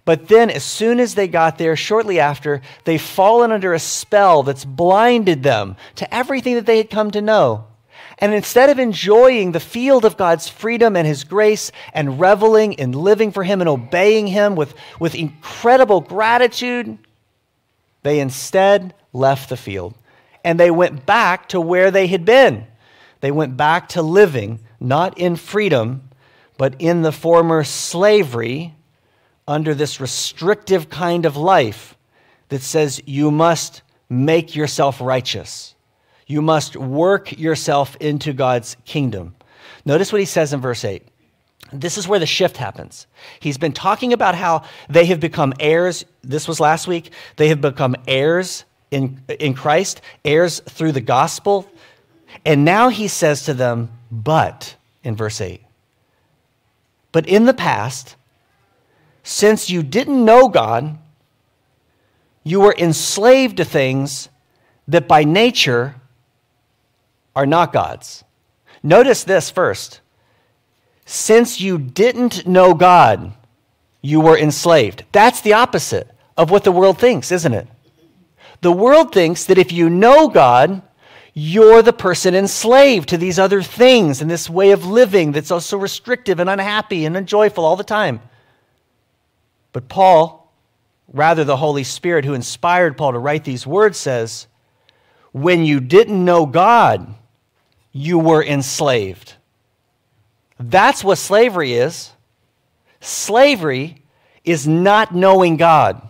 But 0.03 0.27
then, 0.27 0.49
as 0.49 0.63
soon 0.63 0.99
as 0.99 1.13
they 1.13 1.27
got 1.27 1.57
there, 1.57 1.75
shortly 1.75 2.19
after, 2.19 2.61
they've 2.85 3.01
fallen 3.01 3.51
under 3.51 3.73
a 3.73 3.79
spell 3.79 4.43
that's 4.43 4.65
blinded 4.65 5.43
them 5.43 5.75
to 5.95 6.11
everything 6.13 6.55
that 6.55 6.65
they 6.65 6.77
had 6.77 6.89
come 6.89 7.11
to 7.11 7.21
know. 7.21 7.65
And 8.17 8.33
instead 8.33 8.69
of 8.69 8.79
enjoying 8.79 9.51
the 9.51 9.59
field 9.59 10.05
of 10.05 10.17
God's 10.17 10.47
freedom 10.47 10.95
and 10.95 11.07
His 11.07 11.23
grace 11.23 11.71
and 11.93 12.19
reveling 12.19 12.73
in 12.73 12.91
living 12.91 13.31
for 13.31 13.43
Him 13.43 13.61
and 13.61 13.69
obeying 13.69 14.27
Him 14.27 14.55
with, 14.55 14.73
with 14.99 15.15
incredible 15.15 16.01
gratitude, 16.01 16.97
they 18.03 18.19
instead 18.19 18.93
left 19.13 19.49
the 19.49 19.57
field 19.57 19.95
and 20.43 20.59
they 20.59 20.71
went 20.71 21.05
back 21.05 21.49
to 21.49 21.61
where 21.61 21.91
they 21.91 22.07
had 22.07 22.25
been. 22.25 22.65
They 23.19 23.31
went 23.31 23.57
back 23.57 23.89
to 23.89 24.01
living 24.01 24.59
not 24.79 25.17
in 25.17 25.35
freedom, 25.35 26.09
but 26.57 26.75
in 26.79 27.03
the 27.03 27.11
former 27.11 27.63
slavery 27.63 28.75
under 29.51 29.75
this 29.75 29.99
restrictive 29.99 30.89
kind 30.89 31.25
of 31.25 31.35
life 31.35 31.97
that 32.49 32.61
says 32.61 33.01
you 33.05 33.29
must 33.29 33.81
make 34.09 34.55
yourself 34.55 35.01
righteous. 35.01 35.75
You 36.25 36.41
must 36.41 36.77
work 36.77 37.37
yourself 37.37 37.97
into 37.97 38.31
God's 38.31 38.77
kingdom. 38.85 39.35
Notice 39.85 40.13
what 40.13 40.21
he 40.21 40.25
says 40.25 40.53
in 40.53 40.61
verse 40.61 40.85
8. 40.85 41.03
This 41.73 41.97
is 41.97 42.07
where 42.07 42.19
the 42.19 42.25
shift 42.25 42.57
happens. 42.57 43.07
He's 43.39 43.57
been 43.57 43.73
talking 43.73 44.13
about 44.13 44.35
how 44.35 44.63
they 44.89 45.05
have 45.05 45.19
become 45.19 45.53
heirs. 45.59 46.05
This 46.21 46.47
was 46.47 46.59
last 46.59 46.87
week. 46.87 47.11
They 47.35 47.49
have 47.49 47.61
become 47.61 47.95
heirs 48.07 48.63
in, 48.89 49.21
in 49.39 49.53
Christ, 49.53 50.01
heirs 50.23 50.61
through 50.69 50.93
the 50.93 51.01
gospel. 51.01 51.69
And 52.45 52.63
now 52.63 52.89
he 52.89 53.07
says 53.07 53.43
to 53.45 53.53
them, 53.53 53.89
but, 54.09 54.75
in 55.03 55.15
verse 55.15 55.39
8, 55.39 55.61
but 57.11 57.27
in 57.27 57.45
the 57.45 57.53
past, 57.53 58.15
since 59.23 59.69
you 59.69 59.83
didn't 59.83 60.23
know 60.23 60.47
God, 60.47 60.97
you 62.43 62.59
were 62.59 62.75
enslaved 62.77 63.57
to 63.57 63.65
things 63.65 64.29
that 64.87 65.07
by 65.07 65.23
nature 65.23 65.95
are 67.35 67.45
not 67.45 67.71
God's. 67.71 68.23
Notice 68.83 69.23
this 69.23 69.49
first. 69.49 70.01
Since 71.05 71.61
you 71.61 71.77
didn't 71.77 72.47
know 72.47 72.73
God, 72.73 73.33
you 74.01 74.19
were 74.19 74.37
enslaved. 74.37 75.05
That's 75.11 75.41
the 75.41 75.53
opposite 75.53 76.09
of 76.37 76.49
what 76.49 76.63
the 76.63 76.71
world 76.71 76.97
thinks, 76.97 77.31
isn't 77.31 77.53
it? 77.53 77.67
The 78.61 78.71
world 78.71 79.13
thinks 79.13 79.45
that 79.45 79.57
if 79.57 79.71
you 79.71 79.89
know 79.89 80.27
God, 80.27 80.81
you're 81.33 81.81
the 81.81 81.93
person 81.93 82.35
enslaved 82.35 83.09
to 83.09 83.17
these 83.17 83.39
other 83.39 83.61
things 83.61 84.21
and 84.21 84.29
this 84.29 84.49
way 84.49 84.71
of 84.71 84.85
living 84.85 85.31
that's 85.31 85.51
also 85.51 85.77
restrictive 85.77 86.39
and 86.39 86.49
unhappy 86.49 87.05
and 87.05 87.15
unjoyful 87.15 87.63
all 87.63 87.75
the 87.75 87.83
time. 87.83 88.21
But 89.73 89.87
Paul, 89.87 90.51
rather 91.11 91.43
the 91.43 91.57
Holy 91.57 91.83
Spirit 91.83 92.25
who 92.25 92.33
inspired 92.33 92.97
Paul 92.97 93.13
to 93.13 93.19
write 93.19 93.43
these 93.43 93.65
words, 93.65 93.97
says, 93.97 94.47
When 95.31 95.63
you 95.63 95.79
didn't 95.79 96.23
know 96.23 96.45
God, 96.45 97.13
you 97.91 98.19
were 98.19 98.43
enslaved. 98.43 99.35
That's 100.59 101.03
what 101.03 101.17
slavery 101.17 101.73
is. 101.73 102.11
Slavery 102.99 104.03
is 104.43 104.67
not 104.67 105.13
knowing 105.13 105.57
God, 105.57 106.07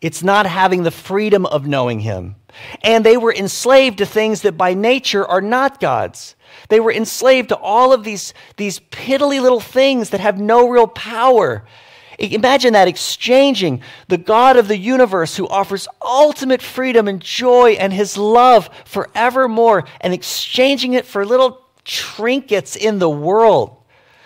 it's 0.00 0.22
not 0.22 0.46
having 0.46 0.82
the 0.82 0.90
freedom 0.90 1.46
of 1.46 1.66
knowing 1.66 2.00
Him. 2.00 2.36
And 2.82 3.04
they 3.04 3.16
were 3.16 3.34
enslaved 3.34 3.98
to 3.98 4.06
things 4.06 4.42
that 4.42 4.56
by 4.56 4.74
nature 4.74 5.26
are 5.26 5.40
not 5.40 5.80
God's. 5.80 6.36
They 6.68 6.78
were 6.78 6.92
enslaved 6.92 7.48
to 7.48 7.56
all 7.56 7.92
of 7.92 8.04
these, 8.04 8.32
these 8.56 8.78
piddly 8.78 9.40
little 9.40 9.60
things 9.60 10.10
that 10.10 10.20
have 10.20 10.38
no 10.38 10.68
real 10.68 10.86
power. 10.86 11.64
Imagine 12.18 12.72
that 12.74 12.88
exchanging 12.88 13.82
the 14.08 14.18
God 14.18 14.56
of 14.56 14.68
the 14.68 14.78
universe 14.78 15.36
who 15.36 15.48
offers 15.48 15.88
ultimate 16.02 16.62
freedom 16.62 17.08
and 17.08 17.20
joy 17.20 17.72
and 17.72 17.92
his 17.92 18.16
love 18.16 18.68
forevermore 18.84 19.84
and 20.00 20.12
exchanging 20.12 20.94
it 20.94 21.06
for 21.06 21.24
little 21.24 21.60
trinkets 21.84 22.76
in 22.76 22.98
the 22.98 23.10
world 23.10 23.76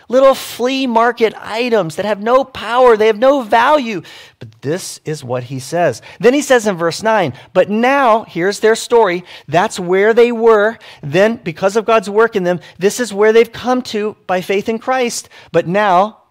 little 0.08 0.34
flea 0.34 0.86
market 0.86 1.34
items 1.36 1.96
that 1.96 2.06
have 2.06 2.22
no 2.22 2.44
power, 2.44 2.96
they 2.96 3.06
have 3.06 3.18
no 3.18 3.42
value. 3.42 4.02
But 4.38 4.62
this 4.62 5.00
is 5.04 5.22
what 5.22 5.44
he 5.44 5.58
says. 5.58 6.02
Then 6.18 6.34
he 6.34 6.42
says 6.42 6.66
in 6.66 6.76
verse 6.76 7.02
9, 7.02 7.34
but 7.52 7.70
now, 7.70 8.24
here's 8.24 8.60
their 8.60 8.74
story. 8.74 9.24
That's 9.46 9.78
where 9.78 10.14
they 10.14 10.32
were. 10.32 10.78
Then, 11.02 11.36
because 11.36 11.76
of 11.76 11.84
God's 11.84 12.10
work 12.10 12.36
in 12.36 12.44
them, 12.44 12.60
this 12.78 13.00
is 13.00 13.12
where 13.12 13.32
they've 13.32 13.52
come 13.52 13.82
to 13.82 14.16
by 14.26 14.40
faith 14.40 14.68
in 14.68 14.78
Christ. 14.78 15.28
But 15.52 15.66
now, 15.66 16.22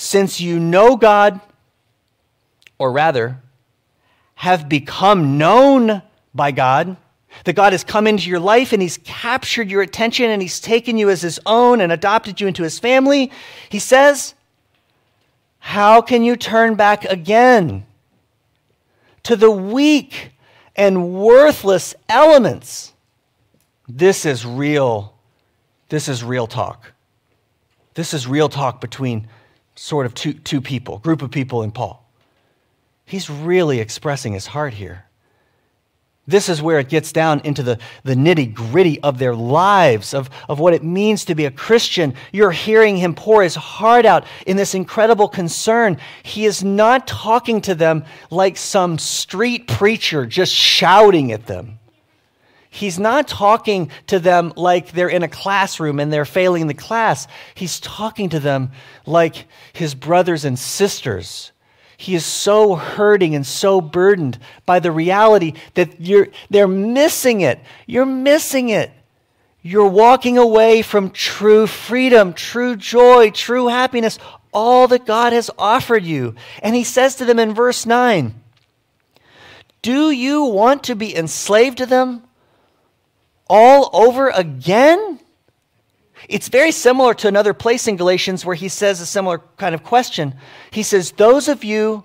since 0.00 0.40
you 0.40 0.58
know 0.58 0.96
God, 0.96 1.42
or 2.78 2.90
rather, 2.90 3.36
have 4.36 4.66
become 4.66 5.36
known 5.36 6.00
by 6.34 6.52
God, 6.52 6.96
that 7.44 7.52
God 7.52 7.72
has 7.72 7.84
come 7.84 8.06
into 8.06 8.30
your 8.30 8.40
life 8.40 8.72
and 8.72 8.80
He's 8.80 8.98
captured 9.04 9.70
your 9.70 9.82
attention 9.82 10.30
and 10.30 10.40
He's 10.40 10.58
taken 10.58 10.96
you 10.96 11.10
as 11.10 11.20
His 11.20 11.38
own 11.44 11.82
and 11.82 11.92
adopted 11.92 12.40
you 12.40 12.46
into 12.46 12.62
His 12.62 12.78
family. 12.78 13.30
He 13.68 13.78
says, 13.78 14.32
How 15.58 16.00
can 16.00 16.24
you 16.24 16.34
turn 16.34 16.76
back 16.76 17.04
again 17.04 17.84
to 19.24 19.36
the 19.36 19.50
weak 19.50 20.30
and 20.76 21.12
worthless 21.12 21.94
elements? 22.08 22.94
This 23.86 24.24
is 24.24 24.46
real. 24.46 25.14
This 25.90 26.08
is 26.08 26.24
real 26.24 26.46
talk. 26.46 26.92
This 27.92 28.14
is 28.14 28.26
real 28.26 28.48
talk 28.48 28.80
between 28.80 29.28
sort 29.74 30.06
of 30.06 30.14
two, 30.14 30.32
two 30.32 30.60
people, 30.60 30.98
group 30.98 31.22
of 31.22 31.30
people 31.30 31.62
in 31.62 31.70
Paul. 31.70 32.06
He's 33.04 33.28
really 33.28 33.80
expressing 33.80 34.32
his 34.32 34.46
heart 34.46 34.74
here. 34.74 35.06
This 36.30 36.48
is 36.48 36.62
where 36.62 36.78
it 36.78 36.88
gets 36.88 37.10
down 37.10 37.40
into 37.40 37.64
the, 37.64 37.78
the 38.04 38.14
nitty 38.14 38.54
gritty 38.54 39.00
of 39.00 39.18
their 39.18 39.34
lives, 39.34 40.14
of, 40.14 40.30
of 40.48 40.60
what 40.60 40.74
it 40.74 40.84
means 40.84 41.24
to 41.24 41.34
be 41.34 41.44
a 41.44 41.50
Christian. 41.50 42.14
You're 42.30 42.52
hearing 42.52 42.96
him 42.96 43.16
pour 43.16 43.42
his 43.42 43.56
heart 43.56 44.06
out 44.06 44.24
in 44.46 44.56
this 44.56 44.74
incredible 44.74 45.26
concern. 45.26 45.98
He 46.22 46.44
is 46.44 46.62
not 46.62 47.08
talking 47.08 47.60
to 47.62 47.74
them 47.74 48.04
like 48.30 48.56
some 48.56 48.96
street 48.98 49.66
preacher 49.66 50.24
just 50.24 50.52
shouting 50.52 51.32
at 51.32 51.46
them. 51.46 51.79
He's 52.70 52.98
not 52.98 53.26
talking 53.26 53.90
to 54.06 54.18
them 54.18 54.52
like 54.56 54.92
they're 54.92 55.08
in 55.08 55.24
a 55.24 55.28
classroom 55.28 55.98
and 55.98 56.12
they're 56.12 56.24
failing 56.24 56.68
the 56.68 56.74
class. 56.74 57.26
He's 57.54 57.80
talking 57.80 58.28
to 58.30 58.40
them 58.40 58.70
like 59.04 59.46
his 59.72 59.94
brothers 59.94 60.44
and 60.44 60.58
sisters 60.58 61.52
he 62.00 62.14
is 62.14 62.24
so 62.24 62.76
hurting 62.76 63.34
and 63.34 63.46
so 63.46 63.82
burdened 63.82 64.38
by 64.64 64.80
the 64.80 64.90
reality 64.90 65.52
that 65.74 66.00
you're, 66.00 66.28
they're 66.48 66.66
missing 66.66 67.42
it. 67.42 67.60
You're 67.86 68.06
missing 68.06 68.70
it. 68.70 68.90
You're 69.60 69.86
walking 69.86 70.38
away 70.38 70.80
from 70.80 71.10
true 71.10 71.66
freedom, 71.66 72.32
true 72.32 72.74
joy, 72.74 73.32
true 73.32 73.66
happiness, 73.66 74.18
all 74.50 74.88
that 74.88 75.04
God 75.04 75.34
has 75.34 75.50
offered 75.58 76.02
you. 76.02 76.36
And 76.62 76.74
he 76.74 76.84
says 76.84 77.16
to 77.16 77.26
them 77.26 77.38
in 77.38 77.52
verse 77.52 77.84
9 77.84 78.34
Do 79.82 80.10
you 80.10 80.44
want 80.44 80.84
to 80.84 80.94
be 80.94 81.14
enslaved 81.14 81.76
to 81.78 81.86
them 81.86 82.22
all 83.50 83.90
over 83.92 84.30
again? 84.30 85.18
It's 86.28 86.48
very 86.48 86.70
similar 86.70 87.12
to 87.14 87.28
another 87.28 87.52
place 87.52 87.88
in 87.88 87.96
Galatians 87.96 88.46
where 88.46 88.54
he 88.54 88.68
says 88.68 89.00
a 89.00 89.06
similar 89.06 89.40
kind 89.56 89.74
of 89.74 89.82
question. 89.82 90.34
He 90.70 90.84
says, 90.84 91.10
Those 91.12 91.48
of 91.48 91.64
you 91.64 92.04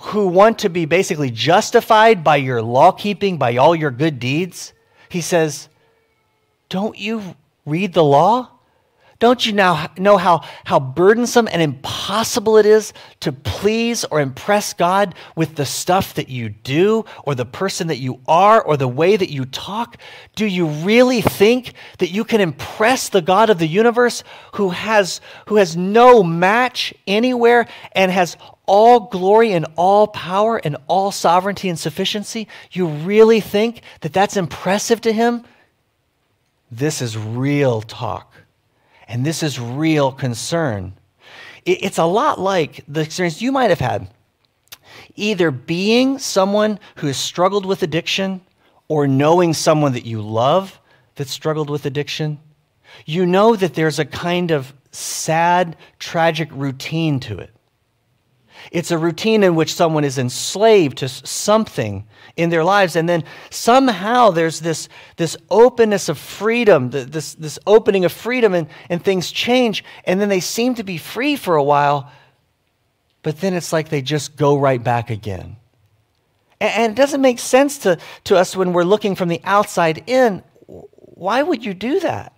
who 0.00 0.26
want 0.26 0.58
to 0.58 0.68
be 0.68 0.84
basically 0.84 1.30
justified 1.30 2.24
by 2.24 2.36
your 2.36 2.60
law 2.60 2.90
keeping, 2.90 3.38
by 3.38 3.56
all 3.56 3.74
your 3.74 3.92
good 3.92 4.18
deeds, 4.18 4.72
he 5.08 5.20
says, 5.20 5.68
Don't 6.68 6.98
you 6.98 7.36
read 7.64 7.92
the 7.92 8.04
law? 8.04 8.50
Don't 9.18 9.46
you 9.46 9.52
now 9.52 9.88
know 9.96 10.18
how, 10.18 10.42
how 10.64 10.78
burdensome 10.78 11.48
and 11.50 11.62
impossible 11.62 12.58
it 12.58 12.66
is 12.66 12.92
to 13.20 13.32
please 13.32 14.04
or 14.04 14.20
impress 14.20 14.74
God 14.74 15.14
with 15.34 15.56
the 15.56 15.64
stuff 15.64 16.14
that 16.14 16.28
you 16.28 16.50
do, 16.50 17.04
or 17.24 17.34
the 17.34 17.46
person 17.46 17.86
that 17.86 17.96
you 17.96 18.20
are, 18.28 18.60
or 18.60 18.76
the 18.76 18.88
way 18.88 19.16
that 19.16 19.32
you 19.32 19.46
talk? 19.46 19.96
Do 20.34 20.44
you 20.44 20.66
really 20.66 21.22
think 21.22 21.72
that 21.98 22.10
you 22.10 22.24
can 22.24 22.42
impress 22.42 23.08
the 23.08 23.22
God 23.22 23.48
of 23.48 23.58
the 23.58 23.66
universe 23.66 24.22
who 24.54 24.70
has, 24.70 25.22
who 25.46 25.56
has 25.56 25.76
no 25.76 26.22
match 26.22 26.92
anywhere 27.06 27.66
and 27.92 28.10
has 28.10 28.36
all 28.66 29.00
glory 29.00 29.52
and 29.52 29.64
all 29.76 30.08
power 30.08 30.58
and 30.58 30.76
all 30.88 31.10
sovereignty 31.10 31.70
and 31.70 31.78
sufficiency? 31.78 32.48
You 32.70 32.86
really 32.86 33.40
think 33.40 33.80
that 34.02 34.12
that's 34.12 34.36
impressive 34.36 35.00
to 35.02 35.12
him? 35.12 35.44
This 36.70 37.00
is 37.00 37.16
real 37.16 37.80
talk. 37.80 38.35
And 39.08 39.24
this 39.24 39.42
is 39.42 39.60
real 39.60 40.12
concern. 40.12 40.94
It's 41.64 41.98
a 41.98 42.04
lot 42.04 42.38
like 42.38 42.84
the 42.86 43.00
experience 43.00 43.42
you 43.42 43.52
might 43.52 43.70
have 43.70 43.80
had. 43.80 44.08
Either 45.16 45.50
being 45.50 46.18
someone 46.18 46.78
who 46.96 47.06
has 47.06 47.16
struggled 47.16 47.66
with 47.66 47.82
addiction 47.82 48.40
or 48.88 49.06
knowing 49.06 49.52
someone 49.52 49.92
that 49.92 50.06
you 50.06 50.20
love 50.22 50.80
that 51.16 51.28
struggled 51.28 51.70
with 51.70 51.86
addiction. 51.86 52.38
You 53.04 53.26
know 53.26 53.56
that 53.56 53.74
there's 53.74 53.98
a 53.98 54.04
kind 54.04 54.50
of 54.50 54.72
sad, 54.92 55.76
tragic 55.98 56.48
routine 56.52 57.20
to 57.20 57.38
it. 57.38 57.55
It's 58.70 58.90
a 58.90 58.98
routine 58.98 59.42
in 59.42 59.54
which 59.54 59.74
someone 59.74 60.04
is 60.04 60.18
enslaved 60.18 60.98
to 60.98 61.08
something 61.08 62.06
in 62.36 62.50
their 62.50 62.64
lives. 62.64 62.96
And 62.96 63.08
then 63.08 63.24
somehow 63.50 64.30
there's 64.30 64.60
this, 64.60 64.88
this 65.16 65.36
openness 65.50 66.08
of 66.08 66.18
freedom, 66.18 66.90
this, 66.90 67.34
this 67.34 67.58
opening 67.66 68.04
of 68.04 68.12
freedom, 68.12 68.54
and, 68.54 68.68
and 68.88 69.02
things 69.02 69.32
change. 69.32 69.84
And 70.04 70.20
then 70.20 70.28
they 70.28 70.40
seem 70.40 70.74
to 70.76 70.84
be 70.84 70.98
free 70.98 71.36
for 71.36 71.56
a 71.56 71.62
while, 71.62 72.10
but 73.22 73.40
then 73.40 73.54
it's 73.54 73.72
like 73.72 73.88
they 73.88 74.02
just 74.02 74.36
go 74.36 74.56
right 74.58 74.82
back 74.82 75.10
again. 75.10 75.56
And, 76.60 76.72
and 76.72 76.92
it 76.92 76.96
doesn't 76.96 77.20
make 77.20 77.38
sense 77.38 77.78
to, 77.78 77.98
to 78.24 78.36
us 78.36 78.54
when 78.54 78.72
we're 78.72 78.84
looking 78.84 79.14
from 79.14 79.28
the 79.28 79.40
outside 79.44 80.04
in. 80.06 80.42
Why 80.66 81.42
would 81.42 81.64
you 81.64 81.72
do 81.72 82.00
that? 82.00 82.35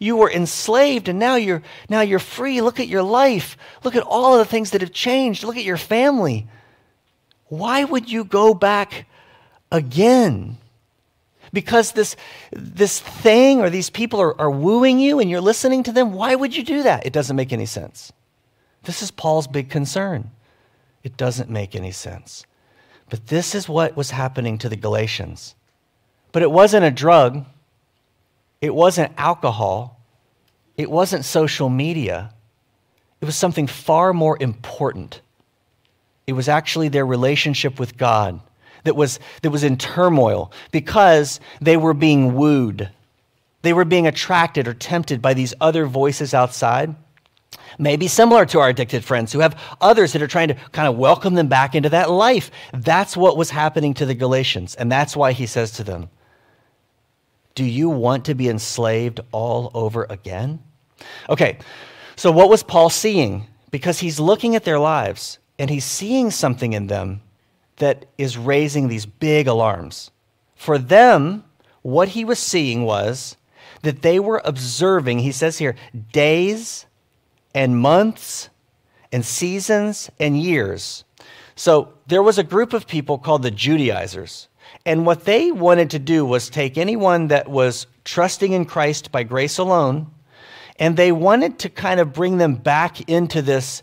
You 0.00 0.16
were 0.16 0.30
enslaved 0.30 1.08
and 1.08 1.18
now 1.18 1.36
you're 1.36 1.62
now 1.88 2.00
you're 2.00 2.18
free. 2.18 2.62
Look 2.62 2.80
at 2.80 2.88
your 2.88 3.02
life. 3.02 3.56
Look 3.84 3.94
at 3.94 4.02
all 4.02 4.32
of 4.32 4.38
the 4.38 4.50
things 4.50 4.70
that 4.70 4.80
have 4.80 4.92
changed. 4.92 5.44
Look 5.44 5.58
at 5.58 5.62
your 5.62 5.76
family. 5.76 6.48
Why 7.48 7.84
would 7.84 8.10
you 8.10 8.24
go 8.24 8.54
back 8.54 9.06
again? 9.70 10.56
Because 11.52 11.92
this, 11.92 12.16
this 12.52 13.00
thing 13.00 13.60
or 13.60 13.68
these 13.68 13.90
people 13.90 14.20
are, 14.20 14.40
are 14.40 14.50
wooing 14.50 14.98
you 15.00 15.18
and 15.18 15.28
you're 15.28 15.40
listening 15.40 15.82
to 15.82 15.92
them, 15.92 16.12
why 16.12 16.34
would 16.34 16.56
you 16.56 16.62
do 16.62 16.82
that? 16.84 17.04
It 17.04 17.12
doesn't 17.12 17.36
make 17.36 17.52
any 17.52 17.66
sense. 17.66 18.12
This 18.84 19.02
is 19.02 19.10
Paul's 19.10 19.48
big 19.48 19.68
concern. 19.68 20.30
It 21.02 21.16
doesn't 21.16 21.50
make 21.50 21.74
any 21.74 21.90
sense. 21.92 22.46
But 23.10 23.26
this 23.26 23.54
is 23.54 23.68
what 23.68 23.96
was 23.96 24.12
happening 24.12 24.58
to 24.58 24.68
the 24.68 24.76
Galatians. 24.76 25.56
But 26.32 26.42
it 26.42 26.50
wasn't 26.50 26.84
a 26.84 26.90
drug, 26.90 27.44
it 28.60 28.74
wasn't 28.74 29.12
alcohol, 29.16 30.00
it 30.76 30.90
wasn't 30.90 31.24
social 31.24 31.68
media. 31.68 32.32
It 33.20 33.26
was 33.26 33.36
something 33.36 33.66
far 33.66 34.14
more 34.14 34.38
important. 34.40 35.20
It 36.26 36.32
was 36.32 36.48
actually 36.48 36.88
their 36.88 37.04
relationship 37.04 37.78
with 37.78 37.98
God 37.98 38.40
that 38.84 38.96
was, 38.96 39.18
that 39.42 39.50
was 39.50 39.64
in 39.64 39.76
turmoil 39.76 40.52
because 40.70 41.40
they 41.60 41.76
were 41.76 41.94
being 41.94 42.34
wooed. 42.34 42.88
They 43.62 43.72
were 43.72 43.84
being 43.84 44.06
attracted 44.06 44.66
or 44.66 44.74
tempted 44.74 45.20
by 45.20 45.34
these 45.34 45.52
other 45.60 45.86
voices 45.86 46.32
outside. 46.32 46.94
Maybe 47.78 48.08
similar 48.08 48.46
to 48.46 48.60
our 48.60 48.70
addicted 48.70 49.04
friends 49.04 49.32
who 49.32 49.40
have 49.40 49.60
others 49.80 50.12
that 50.12 50.22
are 50.22 50.26
trying 50.26 50.48
to 50.48 50.54
kind 50.72 50.88
of 50.88 50.96
welcome 50.96 51.34
them 51.34 51.48
back 51.48 51.74
into 51.74 51.90
that 51.90 52.10
life. 52.10 52.50
That's 52.72 53.16
what 53.16 53.36
was 53.36 53.50
happening 53.50 53.94
to 53.94 54.06
the 54.06 54.14
Galatians. 54.14 54.74
And 54.74 54.90
that's 54.90 55.16
why 55.16 55.32
he 55.32 55.46
says 55.46 55.72
to 55.72 55.84
them, 55.84 56.08
Do 57.54 57.64
you 57.64 57.88
want 57.88 58.24
to 58.26 58.34
be 58.34 58.48
enslaved 58.48 59.20
all 59.32 59.70
over 59.74 60.06
again? 60.08 60.60
Okay, 61.28 61.58
so 62.16 62.30
what 62.30 62.48
was 62.48 62.62
Paul 62.62 62.90
seeing? 62.90 63.46
Because 63.70 64.00
he's 64.00 64.20
looking 64.20 64.56
at 64.56 64.64
their 64.64 64.78
lives 64.78 65.38
and 65.58 65.70
he's 65.70 65.84
seeing 65.84 66.30
something 66.30 66.72
in 66.72 66.86
them 66.86 67.22
that 67.76 68.06
is 68.18 68.36
raising 68.36 68.88
these 68.88 69.06
big 69.06 69.46
alarms. 69.46 70.10
For 70.54 70.78
them, 70.78 71.44
what 71.82 72.08
he 72.08 72.24
was 72.24 72.38
seeing 72.38 72.84
was 72.84 73.36
that 73.82 74.02
they 74.02 74.20
were 74.20 74.42
observing, 74.44 75.20
he 75.20 75.32
says 75.32 75.58
here, 75.58 75.74
days 76.12 76.86
and 77.54 77.78
months 77.78 78.50
and 79.10 79.24
seasons 79.24 80.10
and 80.20 80.40
years. 80.40 81.04
So 81.54 81.94
there 82.06 82.22
was 82.22 82.38
a 82.38 82.44
group 82.44 82.72
of 82.72 82.86
people 82.86 83.18
called 83.18 83.42
the 83.42 83.50
Judaizers. 83.50 84.48
And 84.86 85.04
what 85.04 85.24
they 85.24 85.52
wanted 85.52 85.90
to 85.90 85.98
do 85.98 86.24
was 86.24 86.48
take 86.48 86.78
anyone 86.78 87.28
that 87.28 87.48
was 87.48 87.86
trusting 88.04 88.52
in 88.52 88.64
Christ 88.64 89.12
by 89.12 89.22
grace 89.22 89.58
alone, 89.58 90.10
and 90.78 90.96
they 90.96 91.12
wanted 91.12 91.58
to 91.60 91.68
kind 91.68 92.00
of 92.00 92.12
bring 92.12 92.38
them 92.38 92.54
back 92.54 93.08
into 93.08 93.42
this 93.42 93.82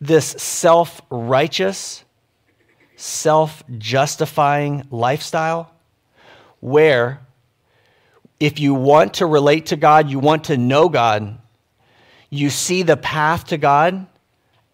this 0.00 0.26
self 0.26 1.00
righteous, 1.10 2.04
self 2.96 3.62
justifying 3.78 4.86
lifestyle 4.90 5.72
where 6.60 7.20
if 8.38 8.58
you 8.60 8.74
want 8.74 9.14
to 9.14 9.26
relate 9.26 9.66
to 9.66 9.76
God, 9.76 10.10
you 10.10 10.18
want 10.18 10.44
to 10.44 10.56
know 10.56 10.88
God, 10.88 11.38
you 12.28 12.50
see 12.50 12.82
the 12.82 12.96
path 12.96 13.46
to 13.46 13.56
God 13.56 14.06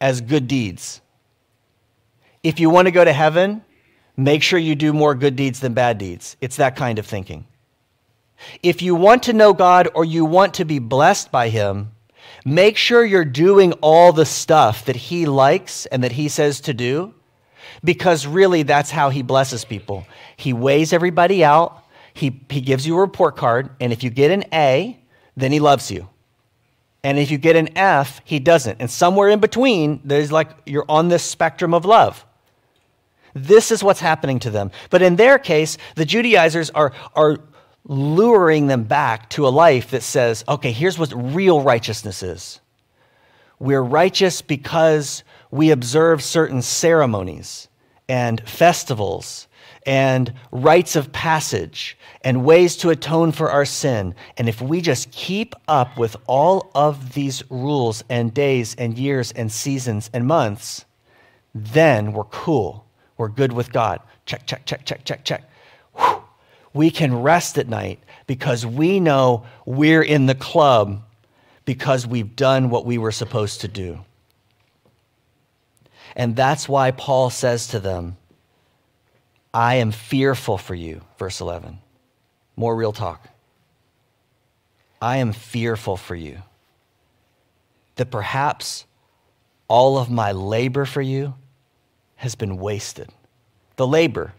as 0.00 0.20
good 0.20 0.48
deeds. 0.48 1.00
If 2.42 2.58
you 2.58 2.70
want 2.70 2.86
to 2.86 2.92
go 2.92 3.04
to 3.04 3.12
heaven, 3.12 3.62
make 4.24 4.42
sure 4.42 4.58
you 4.58 4.74
do 4.74 4.92
more 4.92 5.14
good 5.14 5.36
deeds 5.36 5.60
than 5.60 5.74
bad 5.74 5.98
deeds. 5.98 6.36
It's 6.40 6.56
that 6.56 6.76
kind 6.76 6.98
of 6.98 7.06
thinking. 7.06 7.46
If 8.62 8.82
you 8.82 8.94
want 8.94 9.22
to 9.24 9.32
know 9.32 9.52
God 9.52 9.88
or 9.94 10.04
you 10.04 10.24
want 10.24 10.54
to 10.54 10.64
be 10.64 10.78
blessed 10.78 11.30
by 11.30 11.48
Him, 11.48 11.92
Make 12.44 12.76
sure 12.76 13.04
you're 13.04 13.24
doing 13.24 13.72
all 13.74 14.12
the 14.12 14.26
stuff 14.26 14.84
that 14.86 14.96
He 14.96 15.26
likes 15.26 15.86
and 15.86 16.02
that 16.02 16.12
He 16.12 16.28
says 16.28 16.60
to 16.62 16.74
do, 16.74 17.14
because 17.84 18.26
really 18.26 18.62
that's 18.62 18.90
how 18.90 19.10
He 19.10 19.22
blesses 19.22 19.64
people. 19.64 20.06
He 20.36 20.52
weighs 20.52 20.92
everybody 20.92 21.44
out, 21.44 21.84
He, 22.14 22.40
he 22.48 22.60
gives 22.60 22.86
you 22.86 22.96
a 22.96 23.00
report 23.00 23.36
card, 23.36 23.70
and 23.80 23.92
if 23.92 24.02
you 24.02 24.10
get 24.10 24.30
an 24.30 24.44
A, 24.52 24.98
then 25.36 25.52
He 25.52 25.60
loves 25.60 25.90
you. 25.90 26.08
And 27.04 27.18
if 27.18 27.30
you 27.30 27.38
get 27.38 27.56
an 27.56 27.76
F, 27.76 28.20
He 28.24 28.40
doesn't. 28.40 28.80
And 28.80 28.90
somewhere 28.90 29.28
in 29.28 29.38
between, 29.38 30.00
there's 30.04 30.32
like 30.32 30.50
you're 30.66 30.86
on 30.88 31.08
this 31.08 31.22
spectrum 31.22 31.74
of 31.74 31.84
love. 31.84 32.24
This 33.34 33.70
is 33.70 33.82
what's 33.82 34.00
happening 34.00 34.38
to 34.40 34.50
them. 34.50 34.70
But 34.90 35.02
in 35.02 35.16
their 35.16 35.38
case, 35.38 35.78
the 35.94 36.04
Judaizers 36.04 36.70
are, 36.70 36.92
are 37.14 37.38
luring 37.84 38.66
them 38.66 38.84
back 38.84 39.28
to 39.30 39.46
a 39.46 39.50
life 39.50 39.90
that 39.90 40.02
says, 40.02 40.44
okay, 40.48 40.72
here's 40.72 40.98
what 40.98 41.12
real 41.14 41.60
righteousness 41.60 42.22
is. 42.22 42.60
We're 43.58 43.82
righteous 43.82 44.42
because 44.42 45.24
we 45.50 45.70
observe 45.70 46.22
certain 46.22 46.62
ceremonies 46.62 47.68
and 48.08 48.40
festivals 48.48 49.48
and 49.84 50.32
rites 50.50 50.96
of 50.96 51.12
passage 51.12 51.96
and 52.22 52.44
ways 52.44 52.76
to 52.78 52.90
atone 52.90 53.32
for 53.32 53.50
our 53.50 53.64
sin. 53.64 54.14
And 54.36 54.48
if 54.48 54.60
we 54.60 54.80
just 54.80 55.10
keep 55.10 55.54
up 55.66 55.98
with 55.98 56.16
all 56.26 56.70
of 56.74 57.14
these 57.14 57.42
rules 57.50 58.04
and 58.08 58.32
days 58.32 58.74
and 58.76 58.96
years 58.98 59.32
and 59.32 59.50
seasons 59.50 60.10
and 60.12 60.26
months, 60.26 60.84
then 61.54 62.12
we're 62.12 62.24
cool. 62.24 62.86
We're 63.22 63.28
good 63.28 63.52
with 63.52 63.72
God. 63.72 64.00
Check, 64.26 64.46
check, 64.46 64.66
check, 64.66 64.84
check, 64.84 65.04
check, 65.04 65.24
check. 65.24 65.50
Whew 65.96 66.22
we 66.72 66.90
can 66.90 67.22
rest 67.22 67.58
at 67.58 67.68
night 67.68 68.00
because 68.26 68.64
we 68.64 69.00
know 69.00 69.44
we're 69.66 70.02
in 70.02 70.26
the 70.26 70.34
club 70.34 71.02
because 71.64 72.06
we've 72.06 72.34
done 72.34 72.70
what 72.70 72.86
we 72.86 72.98
were 72.98 73.12
supposed 73.12 73.60
to 73.60 73.68
do. 73.68 74.00
And 76.16 76.34
that's 76.34 76.68
why 76.68 76.90
Paul 76.90 77.30
says 77.30 77.68
to 77.68 77.80
them, 77.80 78.16
I 79.54 79.76
am 79.76 79.92
fearful 79.92 80.58
for 80.58 80.74
you, 80.74 81.02
verse 81.18 81.40
11. 81.40 81.78
More 82.56 82.74
real 82.74 82.92
talk. 82.92 83.28
I 85.00 85.18
am 85.18 85.32
fearful 85.32 85.96
for 85.96 86.14
you 86.14 86.42
that 87.96 88.10
perhaps 88.10 88.86
all 89.68 89.98
of 89.98 90.10
my 90.10 90.32
labor 90.32 90.84
for 90.84 91.02
you 91.02 91.34
has 92.22 92.36
been 92.36 92.56
wasted. 92.56 93.08
The 93.74 93.86
labor, 93.86 94.32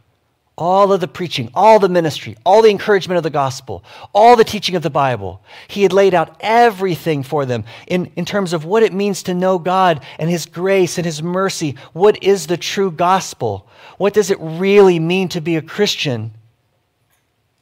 all 0.58 0.93
of 0.93 1.02
the 1.02 1.08
preaching, 1.08 1.52
all 1.54 1.80
the 1.80 1.89
ministry, 1.89 2.38
all 2.46 2.62
the 2.62 2.69
encouragement 2.69 3.17
of 3.17 3.24
the 3.24 3.30
gospel, 3.30 3.84
all 4.13 4.38
the 4.38 4.46
teaching 4.46 4.78
of 4.78 4.84
the 4.84 4.89
Bible. 4.89 5.41
He 5.67 5.84
had 5.84 5.91
laid 5.91 6.13
out 6.13 6.38
everything 6.39 7.24
for 7.24 7.46
them 7.46 7.65
in, 7.86 8.10
in 8.15 8.24
terms 8.24 8.54
of 8.54 8.63
what 8.63 8.84
it 8.84 8.93
means 8.93 9.24
to 9.24 9.34
know 9.34 9.60
God 9.60 10.02
and 10.17 10.30
His 10.30 10.46
grace 10.46 10.98
and 10.98 11.06
His 11.06 11.22
mercy. 11.22 11.76
What 11.91 12.24
is 12.24 12.48
the 12.48 12.56
true 12.56 12.89
gospel? 12.89 13.67
What 13.98 14.13
does 14.13 14.32
it 14.32 14.38
really 14.39 14.98
mean 14.98 15.28
to 15.30 15.41
be 15.41 15.58
a 15.58 15.62
Christian? 15.62 16.32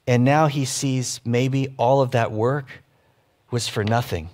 And 0.06 0.24
now 0.24 0.46
he 0.46 0.66
sees 0.66 1.20
maybe 1.26 1.74
all 1.78 2.02
of 2.02 2.12
that 2.12 2.32
work 2.32 2.68
was 3.50 3.68
for 3.68 3.84
nothing. 3.84 4.30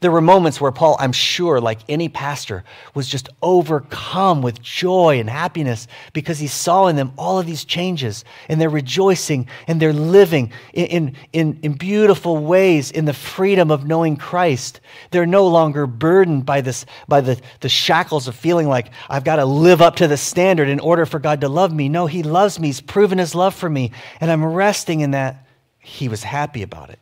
There 0.00 0.12
were 0.12 0.20
moments 0.20 0.60
where 0.60 0.70
Paul, 0.70 0.96
I'm 1.00 1.12
sure, 1.12 1.60
like 1.60 1.80
any 1.88 2.08
pastor, 2.08 2.62
was 2.94 3.08
just 3.08 3.28
overcome 3.42 4.42
with 4.42 4.62
joy 4.62 5.18
and 5.18 5.28
happiness 5.28 5.88
because 6.12 6.38
he 6.38 6.46
saw 6.46 6.86
in 6.86 6.96
them 6.96 7.12
all 7.18 7.38
of 7.38 7.46
these 7.46 7.64
changes 7.64 8.24
and 8.48 8.60
they're 8.60 8.70
rejoicing 8.70 9.48
and 9.66 9.80
they're 9.80 9.92
living 9.92 10.52
in, 10.72 11.16
in, 11.32 11.58
in 11.62 11.72
beautiful 11.72 12.38
ways 12.38 12.90
in 12.90 13.06
the 13.06 13.12
freedom 13.12 13.70
of 13.70 13.86
knowing 13.86 14.16
Christ. 14.16 14.80
They're 15.10 15.26
no 15.26 15.46
longer 15.48 15.86
burdened 15.86 16.46
by, 16.46 16.60
this, 16.60 16.86
by 17.08 17.20
the, 17.20 17.40
the 17.60 17.68
shackles 17.68 18.28
of 18.28 18.36
feeling 18.36 18.68
like 18.68 18.90
I've 19.08 19.24
got 19.24 19.36
to 19.36 19.44
live 19.44 19.82
up 19.82 19.96
to 19.96 20.06
the 20.06 20.16
standard 20.16 20.68
in 20.68 20.80
order 20.80 21.06
for 21.06 21.18
God 21.18 21.40
to 21.40 21.48
love 21.48 21.72
me. 21.72 21.88
No, 21.88 22.06
he 22.06 22.22
loves 22.22 22.60
me. 22.60 22.68
He's 22.68 22.80
proven 22.80 23.18
his 23.18 23.34
love 23.34 23.54
for 23.54 23.68
me. 23.68 23.92
And 24.20 24.30
I'm 24.30 24.44
resting 24.44 25.00
in 25.00 25.10
that. 25.12 25.44
He 25.80 26.08
was 26.08 26.22
happy 26.22 26.62
about 26.62 26.90
it. 26.90 26.98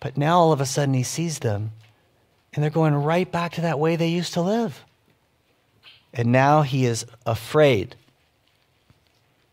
But 0.00 0.16
now 0.16 0.38
all 0.38 0.52
of 0.52 0.60
a 0.60 0.66
sudden 0.66 0.94
he 0.94 1.02
sees 1.02 1.40
them 1.40 1.72
and 2.54 2.62
they're 2.62 2.70
going 2.70 2.94
right 2.94 3.30
back 3.30 3.52
to 3.52 3.60
that 3.62 3.78
way 3.78 3.96
they 3.96 4.08
used 4.08 4.34
to 4.34 4.40
live. 4.40 4.84
And 6.12 6.32
now 6.32 6.62
he 6.62 6.86
is 6.86 7.04
afraid 7.26 7.94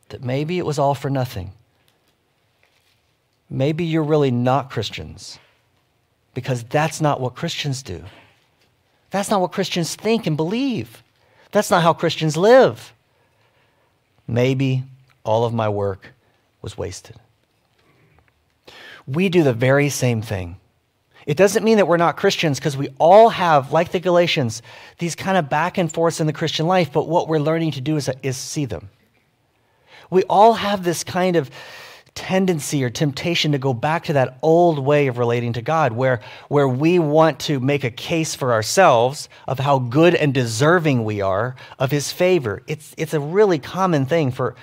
that 0.10 0.24
maybe 0.24 0.58
it 0.58 0.66
was 0.66 0.80
all 0.80 0.96
for 0.96 1.10
nothing. 1.10 1.52
Maybe 3.50 3.86
you're 3.86 4.04
really 4.04 4.32
not 4.32 4.70
Christians 4.72 5.38
because 6.34 6.64
that's 6.64 7.02
not 7.02 7.20
what 7.20 7.36
Christians 7.36 7.84
do. 7.84 8.04
That's 9.12 9.30
not 9.30 9.42
what 9.42 9.52
Christians 9.52 9.96
think 9.96 10.28
and 10.28 10.36
believe. 10.36 11.04
That's 11.52 11.72
not 11.72 11.84
how 11.84 11.94
Christians 11.94 12.36
live. 12.36 12.94
Maybe 14.28 14.84
all 15.24 15.46
of 15.46 15.54
my 15.54 15.70
work 15.70 16.14
was 16.62 16.78
wasted. 16.78 17.16
We 19.08 19.30
do 19.30 19.44
the 19.44 19.54
very 19.54 19.90
same 19.90 20.22
thing. 20.22 20.58
It 21.26 21.38
doesn't 21.38 21.64
mean 21.64 21.78
that 21.78 21.88
we're 21.88 21.98
not 21.98 22.18
Christians 22.18 22.60
because 22.60 22.78
we 22.78 22.90
all 23.00 23.30
have, 23.30 23.72
like 23.72 23.92
the 23.92 24.00
Galatians, 24.00 24.62
these 25.00 25.16
kind 25.16 25.38
of 25.38 25.50
back 25.50 25.78
and 25.78 25.92
forths 25.92 26.20
in 26.20 26.28
the 26.28 26.34
Christian 26.34 26.68
life, 26.68 26.92
but 26.94 27.08
what 27.08 27.28
we're 27.28 27.40
learning 27.40 27.72
to 27.72 27.82
do 27.82 27.96
is, 27.96 28.10
is 28.22 28.38
see 28.38 28.66
them. 28.66 28.90
We 30.12 30.24
all 30.24 30.54
have 30.54 30.84
this 30.84 31.04
kind 31.04 31.36
of 31.36 31.50
tendency 32.14 32.84
or 32.84 32.90
temptation 32.90 33.52
to 33.52 33.58
go 33.58 33.74
back 33.74 34.06
to 34.06 34.14
that 34.14 34.38
old 34.44 34.80
way 34.80 35.08
of 35.08 35.18
relating 35.18 35.54
to 35.54 35.62
God, 35.62 35.94
where, 35.94 36.22
where 36.48 36.68
we 36.68 37.00
want 37.00 37.40
to 37.40 37.60
make 37.60 37.84
a 37.84 37.90
case 37.90 38.36
for 38.36 38.54
ourselves 38.54 39.28
of 39.48 39.58
how 39.60 39.80
good 39.80 40.14
and 40.14 40.32
deserving 40.34 41.04
we 41.04 41.22
are 41.22 41.56
of 41.80 41.90
His 41.90 42.12
favor. 42.12 42.62
It's, 42.68 42.94
it's 42.98 43.16
a 43.16 43.20
really 43.20 43.58
common 43.58 44.06
thing 44.06 44.32
for, 44.32 44.56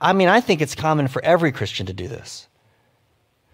I 0.00 0.12
mean, 0.12 0.28
I 0.28 0.40
think 0.40 0.60
it's 0.60 0.74
common 0.74 1.06
for 1.06 1.24
every 1.24 1.52
Christian 1.52 1.86
to 1.86 1.92
do 1.92 2.08
this. 2.08 2.47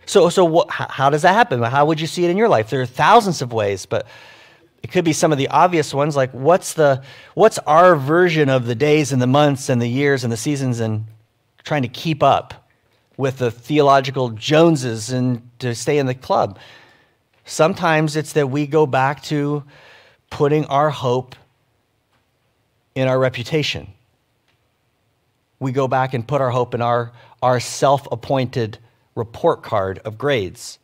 So, 0.06 0.28
so 0.28 0.44
what, 0.44 0.70
how 0.70 1.10
does 1.10 1.22
that 1.22 1.32
happen? 1.32 1.62
How 1.62 1.86
would 1.86 2.00
you 2.00 2.06
see 2.06 2.24
it 2.24 2.30
in 2.30 2.36
your 2.36 2.48
life? 2.48 2.70
There 2.70 2.80
are 2.82 2.86
thousands 2.86 3.42
of 3.42 3.52
ways, 3.52 3.86
but 3.86 4.06
it 4.82 4.92
could 4.92 5.04
be 5.04 5.14
some 5.14 5.32
of 5.32 5.38
the 5.38 5.48
obvious 5.48 5.94
ones, 5.94 6.14
like 6.14 6.30
what's 6.32 6.74
the 6.74 7.02
what's 7.32 7.58
our 7.60 7.96
version 7.96 8.50
of 8.50 8.66
the 8.66 8.74
days 8.74 9.12
and 9.12 9.22
the 9.22 9.26
months 9.26 9.70
and 9.70 9.80
the 9.80 9.88
years 9.88 10.24
and 10.24 10.32
the 10.32 10.36
seasons 10.36 10.78
and 10.78 11.06
trying 11.62 11.82
to 11.82 11.88
keep 11.88 12.22
up 12.22 12.68
with 13.16 13.38
the 13.38 13.50
theological 13.50 14.30
Joneses 14.30 15.10
and 15.10 15.48
to 15.60 15.74
stay 15.74 15.98
in 15.98 16.06
the 16.06 16.14
club. 16.14 16.58
Sometimes 17.44 18.16
it's 18.16 18.32
that 18.34 18.50
we 18.50 18.66
go 18.66 18.86
back 18.86 19.22
to 19.24 19.64
putting 20.30 20.64
our 20.66 20.90
hope 20.90 21.34
in 22.94 23.08
our 23.08 23.18
reputation. 23.18 23.88
We 25.60 25.72
go 25.72 25.88
back 25.88 26.14
and 26.14 26.26
put 26.26 26.40
our 26.40 26.50
hope 26.50 26.74
in 26.74 26.82
our, 26.82 27.12
our 27.42 27.60
self 27.60 28.06
appointed 28.10 28.78
report 29.14 29.62
card 29.62 29.98
of 30.00 30.18
grades. 30.18 30.79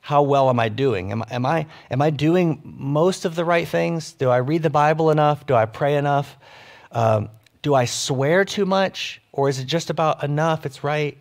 How 0.00 0.22
well 0.22 0.48
am 0.48 0.60
I 0.60 0.68
doing? 0.68 1.10
Am, 1.10 1.24
am, 1.30 1.44
I, 1.44 1.66
am 1.90 2.00
I 2.00 2.10
doing 2.10 2.60
most 2.64 3.24
of 3.24 3.34
the 3.34 3.44
right 3.44 3.66
things? 3.66 4.12
Do 4.12 4.30
I 4.30 4.36
read 4.36 4.62
the 4.62 4.70
Bible 4.70 5.10
enough? 5.10 5.46
Do 5.46 5.54
I 5.54 5.66
pray 5.66 5.96
enough? 5.96 6.36
Um, 6.92 7.28
do 7.62 7.74
I 7.74 7.86
swear 7.86 8.44
too 8.44 8.66
much? 8.66 9.20
Or 9.32 9.48
is 9.48 9.58
it 9.58 9.64
just 9.64 9.90
about 9.90 10.22
enough? 10.22 10.64
It's 10.64 10.84
right. 10.84 11.18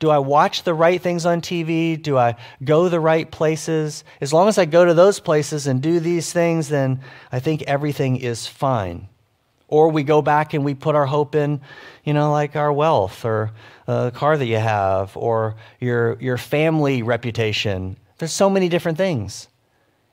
Do 0.00 0.08
I 0.08 0.18
watch 0.18 0.62
the 0.62 0.74
right 0.74 1.00
things 1.00 1.26
on 1.26 1.42
TV? 1.42 2.02
Do 2.02 2.16
I 2.16 2.36
go 2.64 2.88
the 2.88 2.98
right 2.98 3.30
places? 3.30 4.02
As 4.20 4.32
long 4.32 4.48
as 4.48 4.56
I 4.56 4.64
go 4.64 4.84
to 4.84 4.94
those 4.94 5.20
places 5.20 5.66
and 5.66 5.82
do 5.82 6.00
these 6.00 6.32
things, 6.32 6.68
then 6.68 7.02
I 7.30 7.38
think 7.38 7.62
everything 7.62 8.16
is 8.16 8.46
fine. 8.46 9.09
Or 9.70 9.88
we 9.88 10.02
go 10.02 10.20
back 10.20 10.52
and 10.52 10.64
we 10.64 10.74
put 10.74 10.96
our 10.96 11.06
hope 11.06 11.36
in, 11.36 11.60
you 12.04 12.12
know, 12.12 12.32
like 12.32 12.56
our 12.56 12.72
wealth 12.72 13.24
or 13.24 13.52
uh, 13.86 14.06
the 14.06 14.10
car 14.10 14.36
that 14.36 14.46
you 14.46 14.56
have 14.56 15.16
or 15.16 15.54
your, 15.78 16.18
your 16.20 16.36
family 16.36 17.02
reputation. 17.02 17.96
There's 18.18 18.32
so 18.32 18.50
many 18.50 18.68
different 18.68 18.98
things. 18.98 19.46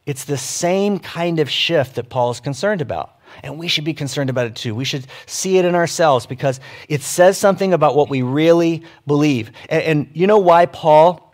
It's 0.05 0.25
the 0.25 0.37
same 0.37 0.99
kind 0.99 1.39
of 1.39 1.49
shift 1.49 1.95
that 1.95 2.07
Paul 2.07 2.29
is 2.31 2.39
concerned 2.39 2.81
about. 2.81 3.15
And 3.43 3.57
we 3.57 3.67
should 3.67 3.83
be 3.83 3.93
concerned 3.93 4.29
about 4.29 4.45
it 4.45 4.55
too. 4.55 4.75
We 4.75 4.85
should 4.85 5.07
see 5.25 5.57
it 5.57 5.65
in 5.65 5.75
ourselves 5.75 6.25
because 6.27 6.59
it 6.87 7.01
says 7.01 7.37
something 7.37 7.73
about 7.73 7.95
what 7.95 8.09
we 8.09 8.21
really 8.21 8.83
believe. 9.05 9.51
And, 9.69 9.83
and 9.83 10.09
you 10.13 10.27
know 10.27 10.37
why 10.37 10.67
Paul 10.67 11.33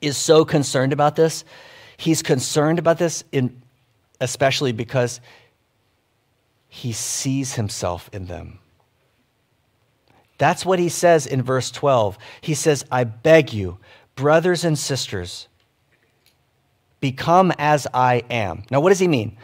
is 0.00 0.16
so 0.16 0.44
concerned 0.44 0.92
about 0.92 1.16
this? 1.16 1.44
He's 1.96 2.20
concerned 2.20 2.78
about 2.78 2.98
this 2.98 3.24
in, 3.32 3.62
especially 4.20 4.72
because 4.72 5.20
he 6.74 6.90
sees 6.90 7.54
himself 7.54 8.10
in 8.12 8.26
them. 8.26 8.58
That's 10.38 10.66
what 10.66 10.80
he 10.80 10.88
says 10.88 11.24
in 11.24 11.40
verse 11.40 11.70
12. 11.70 12.18
He 12.40 12.54
says, 12.54 12.84
I 12.90 13.04
beg 13.04 13.52
you, 13.52 13.78
brothers 14.16 14.64
and 14.64 14.76
sisters, 14.76 15.46
become 16.98 17.52
as 17.58 17.86
I 17.94 18.24
am. 18.28 18.64
Now, 18.72 18.80
what 18.80 18.88
does 18.88 18.98
he 18.98 19.06
mean? 19.06 19.36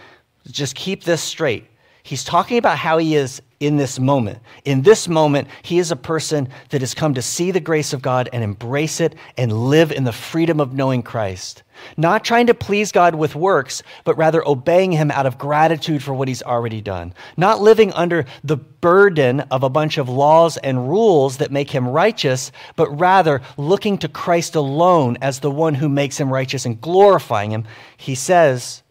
Just 0.51 0.75
keep 0.75 1.05
this 1.05 1.23
straight. 1.23 1.69
He's 2.03 2.25
talking 2.25 2.59
about 2.59 2.79
how 2.79 2.99
he 2.99 3.15
is 3.15 3.41
in 3.61 3.77
this 3.77 4.01
moment. 4.01 4.41
In 4.65 4.83
this 4.83 5.07
moment, 5.07 5.47
he 5.63 5.79
is 5.79 5.93
a 5.93 5.97
person 5.97 6.49
that 6.71 6.81
has 6.81 6.95
come 6.95 7.15
to 7.15 7.23
see 7.23 7.53
the 7.53 7.61
grace 7.61 7.93
of 7.93 8.03
God 8.03 8.29
and 8.33 8.43
embrace 8.43 9.01
it 9.01 9.15
and 9.37 9.53
live 9.53 9.93
in 9.93 10.03
the 10.03 10.11
freedom 10.13 10.59
of 10.59 10.75
knowing 10.75 11.05
Christ. 11.05 11.63
Not 11.97 12.25
trying 12.25 12.47
to 12.47 12.55
please 12.55 12.93
God 12.93 13.15
with 13.15 13.35
works, 13.35 13.83
but 14.05 14.17
rather 14.17 14.47
obeying 14.47 14.93
him 14.93 15.11
out 15.11 15.27
of 15.27 15.39
gratitude 15.39 16.03
for 16.03 16.15
what 16.15 16.29
he's 16.29 16.43
already 16.43 16.81
done. 16.81 17.15
Not 17.37 17.61
living 17.61 17.93
under 17.93 18.25
the 18.45 18.57
burden 18.57 19.41
of 19.51 19.63
a 19.63 19.69
bunch 19.71 19.99
of 19.99 20.09
laws 20.09 20.57
and 20.57 20.89
rules 20.89 21.39
that 21.39 21.51
make 21.51 21.71
him 21.71 21.89
righteous, 21.89 22.53
but 22.77 22.91
rather 22.99 23.43
looking 23.57 23.99
to 23.99 24.09
Christ 24.09 24.55
alone 24.55 25.19
as 25.21 25.41
the 25.41 25.51
one 25.51 25.75
who 25.75 25.89
makes 25.89 26.19
him 26.19 26.33
righteous 26.33 26.67
and 26.67 26.81
glorifying 26.81 27.51
him. 27.51 27.65
He 27.97 28.15
says, 28.15 28.83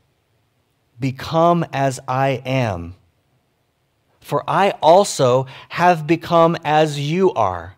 Become 0.99 1.65
as 1.71 1.99
I 2.07 2.41
am 2.45 2.95
for 4.29 4.43
I 4.47 4.71
also 4.81 5.47
have 5.69 6.05
become 6.05 6.55
as 6.63 6.99
you 6.99 7.33
are. 7.33 7.75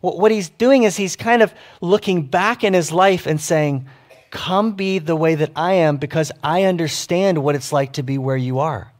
What 0.00 0.32
he's 0.32 0.50
doing 0.50 0.82
is 0.82 0.96
he's 0.98 1.16
kind 1.16 1.40
of 1.40 1.54
looking 1.80 2.26
back 2.26 2.62
in 2.62 2.74
his 2.74 2.92
life 2.92 3.26
and 3.26 3.40
saying, 3.40 3.86
Come 4.34 4.72
be 4.72 4.98
the 4.98 5.14
way 5.14 5.36
that 5.36 5.52
I 5.54 5.74
am 5.74 5.96
because 5.96 6.32
I 6.42 6.64
understand 6.64 7.38
what 7.38 7.54
it's 7.54 7.72
like 7.72 7.92
to 7.92 8.02
be 8.02 8.18
where 8.18 8.36
you 8.36 8.58
are. 8.58 8.92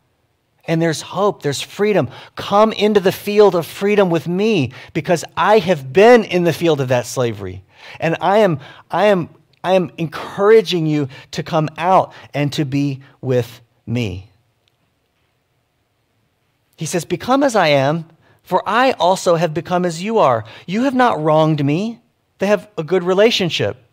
And 0.67 0.81
there's 0.81 1.03
hope, 1.03 1.43
there's 1.43 1.61
freedom. 1.61 2.09
Come 2.37 2.73
into 2.73 3.01
the 3.01 3.11
field 3.11 3.57
of 3.57 3.67
freedom 3.67 4.11
with 4.11 4.29
me 4.29 4.73
because 4.93 5.25
I 5.37 5.59
have 5.59 5.93
been 5.93 6.23
in 6.23 6.45
the 6.45 6.53
field 6.53 6.81
of 6.81 6.87
that 6.89 7.05
slavery. 7.05 7.65
And 7.99 8.17
I 8.21 8.39
am, 8.39 8.61
I 8.93 9.07
am, 9.07 9.29
I 9.65 9.73
am 9.73 9.91
encouraging 9.99 10.87
you 10.87 11.09
to 11.33 11.43
come 11.43 11.69
out 11.77 12.13
and 12.33 12.53
to 12.53 12.65
be 12.65 13.01
with 13.21 13.61
me. 13.87 14.31
He 16.77 16.87
says, 16.87 17.05
Become 17.05 17.43
as 17.43 17.57
I 17.57 17.69
am, 17.69 18.09
for 18.45 18.63
I 18.69 18.93
also 18.93 19.35
have 19.35 19.53
become 19.53 19.85
as 19.85 20.01
you 20.01 20.19
are. 20.19 20.45
You 20.65 20.85
have 20.85 20.95
not 20.95 21.21
wronged 21.21 21.65
me. 21.65 21.99
They 22.39 22.47
have 22.47 22.71
a 22.79 22.85
good 22.85 23.03
relationship. 23.03 23.84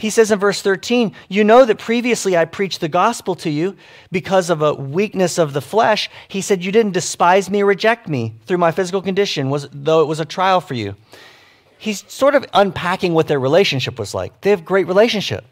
He 0.00 0.08
says 0.08 0.30
in 0.30 0.38
verse 0.38 0.62
13, 0.62 1.12
You 1.28 1.44
know 1.44 1.66
that 1.66 1.78
previously 1.78 2.34
I 2.34 2.46
preached 2.46 2.80
the 2.80 2.88
gospel 2.88 3.34
to 3.36 3.50
you 3.50 3.76
because 4.10 4.48
of 4.48 4.62
a 4.62 4.72
weakness 4.72 5.36
of 5.36 5.52
the 5.52 5.60
flesh. 5.60 6.08
He 6.26 6.40
said, 6.40 6.64
You 6.64 6.72
didn't 6.72 6.92
despise 6.92 7.50
me 7.50 7.62
or 7.62 7.66
reject 7.66 8.08
me 8.08 8.34
through 8.46 8.56
my 8.56 8.72
physical 8.72 9.02
condition, 9.02 9.50
was, 9.50 9.68
though 9.70 10.00
it 10.00 10.06
was 10.06 10.18
a 10.18 10.24
trial 10.24 10.62
for 10.62 10.72
you. 10.72 10.96
He's 11.76 12.10
sort 12.10 12.34
of 12.34 12.46
unpacking 12.54 13.12
what 13.12 13.28
their 13.28 13.38
relationship 13.38 13.98
was 13.98 14.14
like. 14.14 14.40
They 14.40 14.48
have 14.50 14.64
great 14.64 14.86
relationship. 14.86 15.44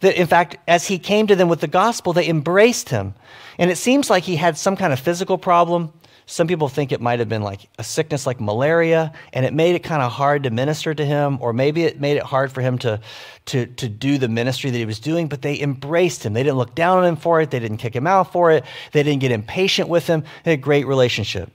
That 0.00 0.20
in 0.20 0.26
fact, 0.26 0.56
as 0.66 0.88
he 0.88 0.98
came 0.98 1.28
to 1.28 1.36
them 1.36 1.48
with 1.48 1.60
the 1.60 1.68
gospel, 1.68 2.12
they 2.12 2.28
embraced 2.28 2.88
him. 2.88 3.14
And 3.58 3.70
it 3.70 3.76
seems 3.76 4.10
like 4.10 4.24
he 4.24 4.34
had 4.34 4.58
some 4.58 4.74
kind 4.74 4.92
of 4.92 4.98
physical 4.98 5.38
problem. 5.38 5.92
Some 6.26 6.46
people 6.46 6.68
think 6.68 6.92
it 6.92 7.00
might 7.00 7.18
have 7.18 7.28
been 7.28 7.42
like 7.42 7.68
a 7.78 7.84
sickness 7.84 8.26
like 8.26 8.40
malaria, 8.40 9.12
and 9.32 9.44
it 9.44 9.52
made 9.52 9.74
it 9.74 9.80
kind 9.80 10.02
of 10.02 10.12
hard 10.12 10.44
to 10.44 10.50
minister 10.50 10.94
to 10.94 11.04
him, 11.04 11.38
or 11.40 11.52
maybe 11.52 11.82
it 11.84 12.00
made 12.00 12.16
it 12.16 12.22
hard 12.22 12.52
for 12.52 12.60
him 12.60 12.78
to, 12.78 13.00
to, 13.46 13.66
to 13.66 13.88
do 13.88 14.18
the 14.18 14.28
ministry 14.28 14.70
that 14.70 14.78
he 14.78 14.84
was 14.84 15.00
doing, 15.00 15.28
but 15.28 15.42
they 15.42 15.60
embraced 15.60 16.24
him. 16.24 16.32
They 16.32 16.42
didn't 16.42 16.58
look 16.58 16.74
down 16.74 16.98
on 16.98 17.04
him 17.04 17.16
for 17.16 17.40
it, 17.40 17.50
they 17.50 17.58
didn't 17.58 17.78
kick 17.78 17.94
him 17.94 18.06
out 18.06 18.32
for 18.32 18.52
it, 18.52 18.64
they 18.92 19.02
didn't 19.02 19.20
get 19.20 19.32
impatient 19.32 19.88
with 19.88 20.06
him. 20.06 20.22
They 20.44 20.52
had 20.52 20.60
a 20.60 20.62
great 20.62 20.86
relationship. 20.86 21.50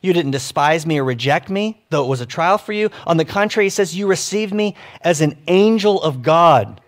You 0.00 0.12
didn't 0.12 0.30
despise 0.30 0.86
me 0.86 0.98
or 0.98 1.04
reject 1.04 1.50
me, 1.50 1.82
though 1.90 2.04
it 2.04 2.08
was 2.08 2.20
a 2.20 2.26
trial 2.26 2.56
for 2.56 2.72
you. 2.72 2.90
On 3.06 3.16
the 3.16 3.24
contrary, 3.24 3.66
he 3.66 3.70
says, 3.70 3.96
You 3.96 4.06
received 4.06 4.54
me 4.54 4.76
as 5.00 5.20
an 5.20 5.36
angel 5.48 6.00
of 6.02 6.22
God, 6.22 6.80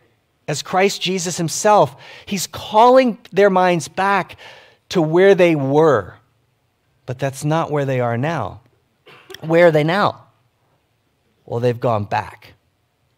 as 0.46 0.62
Christ 0.62 1.02
Jesus 1.02 1.36
himself. 1.36 2.00
He's 2.24 2.46
calling 2.46 3.18
their 3.32 3.50
minds 3.50 3.88
back 3.88 4.36
to 4.90 5.02
where 5.02 5.34
they 5.34 5.56
were. 5.56 6.14
But 7.06 7.18
that's 7.18 7.44
not 7.44 7.70
where 7.70 7.84
they 7.84 8.00
are 8.00 8.16
now. 8.16 8.60
Where 9.40 9.68
are 9.68 9.72
they 9.72 9.84
now? 9.84 10.26
Well, 11.44 11.60
they've 11.60 11.80
gone 11.80 12.04
back. 12.04 12.54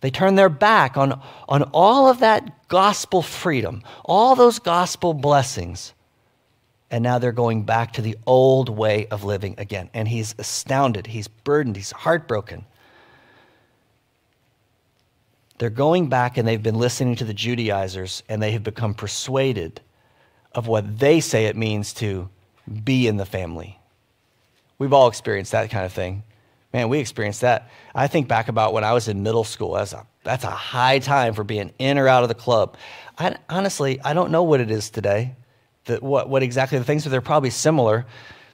They 0.00 0.10
turned 0.10 0.38
their 0.38 0.48
back 0.48 0.96
on, 0.96 1.20
on 1.48 1.62
all 1.72 2.08
of 2.08 2.20
that 2.20 2.68
gospel 2.68 3.22
freedom, 3.22 3.82
all 4.04 4.34
those 4.34 4.58
gospel 4.58 5.14
blessings 5.14 5.92
and 6.92 7.02
now 7.02 7.18
they're 7.18 7.32
going 7.32 7.62
back 7.62 7.94
to 7.94 8.02
the 8.02 8.18
old 8.26 8.68
way 8.68 9.06
of 9.06 9.24
living 9.24 9.54
again. 9.56 9.88
And 9.94 10.06
he's 10.06 10.34
astounded, 10.38 11.06
he's 11.06 11.26
burdened, 11.26 11.74
he's 11.74 11.90
heartbroken. 11.90 12.66
They're 15.56 15.70
going 15.70 16.10
back 16.10 16.36
and 16.36 16.46
they've 16.46 16.62
been 16.62 16.78
listening 16.78 17.16
to 17.16 17.24
the 17.24 17.32
Judaizers 17.32 18.22
and 18.28 18.42
they 18.42 18.52
have 18.52 18.62
become 18.62 18.92
persuaded 18.92 19.80
of 20.54 20.66
what 20.66 20.98
they 20.98 21.20
say 21.20 21.46
it 21.46 21.56
means 21.56 21.94
to 21.94 22.28
be 22.84 23.06
in 23.06 23.16
the 23.16 23.26
family. 23.26 23.78
We've 24.78 24.92
all 24.92 25.08
experienced 25.08 25.52
that 25.52 25.70
kind 25.70 25.84
of 25.84 25.92
thing. 25.92 26.22
Man, 26.72 26.88
we 26.88 26.98
experienced 26.98 27.42
that. 27.42 27.70
I 27.94 28.06
think 28.06 28.28
back 28.28 28.48
about 28.48 28.72
when 28.72 28.84
I 28.84 28.92
was 28.92 29.08
in 29.08 29.22
middle 29.22 29.44
school. 29.44 29.74
That's 29.74 29.92
a, 29.92 30.06
that's 30.24 30.44
a 30.44 30.50
high 30.50 30.98
time 30.98 31.34
for 31.34 31.44
being 31.44 31.72
in 31.78 31.98
or 31.98 32.08
out 32.08 32.22
of 32.22 32.28
the 32.28 32.34
club. 32.34 32.76
I, 33.18 33.36
honestly, 33.48 34.00
I 34.00 34.14
don't 34.14 34.30
know 34.30 34.42
what 34.42 34.60
it 34.60 34.70
is 34.70 34.90
today 34.90 35.34
the, 35.84 35.96
what, 35.96 36.28
what 36.28 36.42
exactly 36.42 36.78
the 36.78 36.84
things 36.84 37.06
are. 37.06 37.10
They're 37.10 37.20
probably 37.20 37.50
similar. 37.50 38.06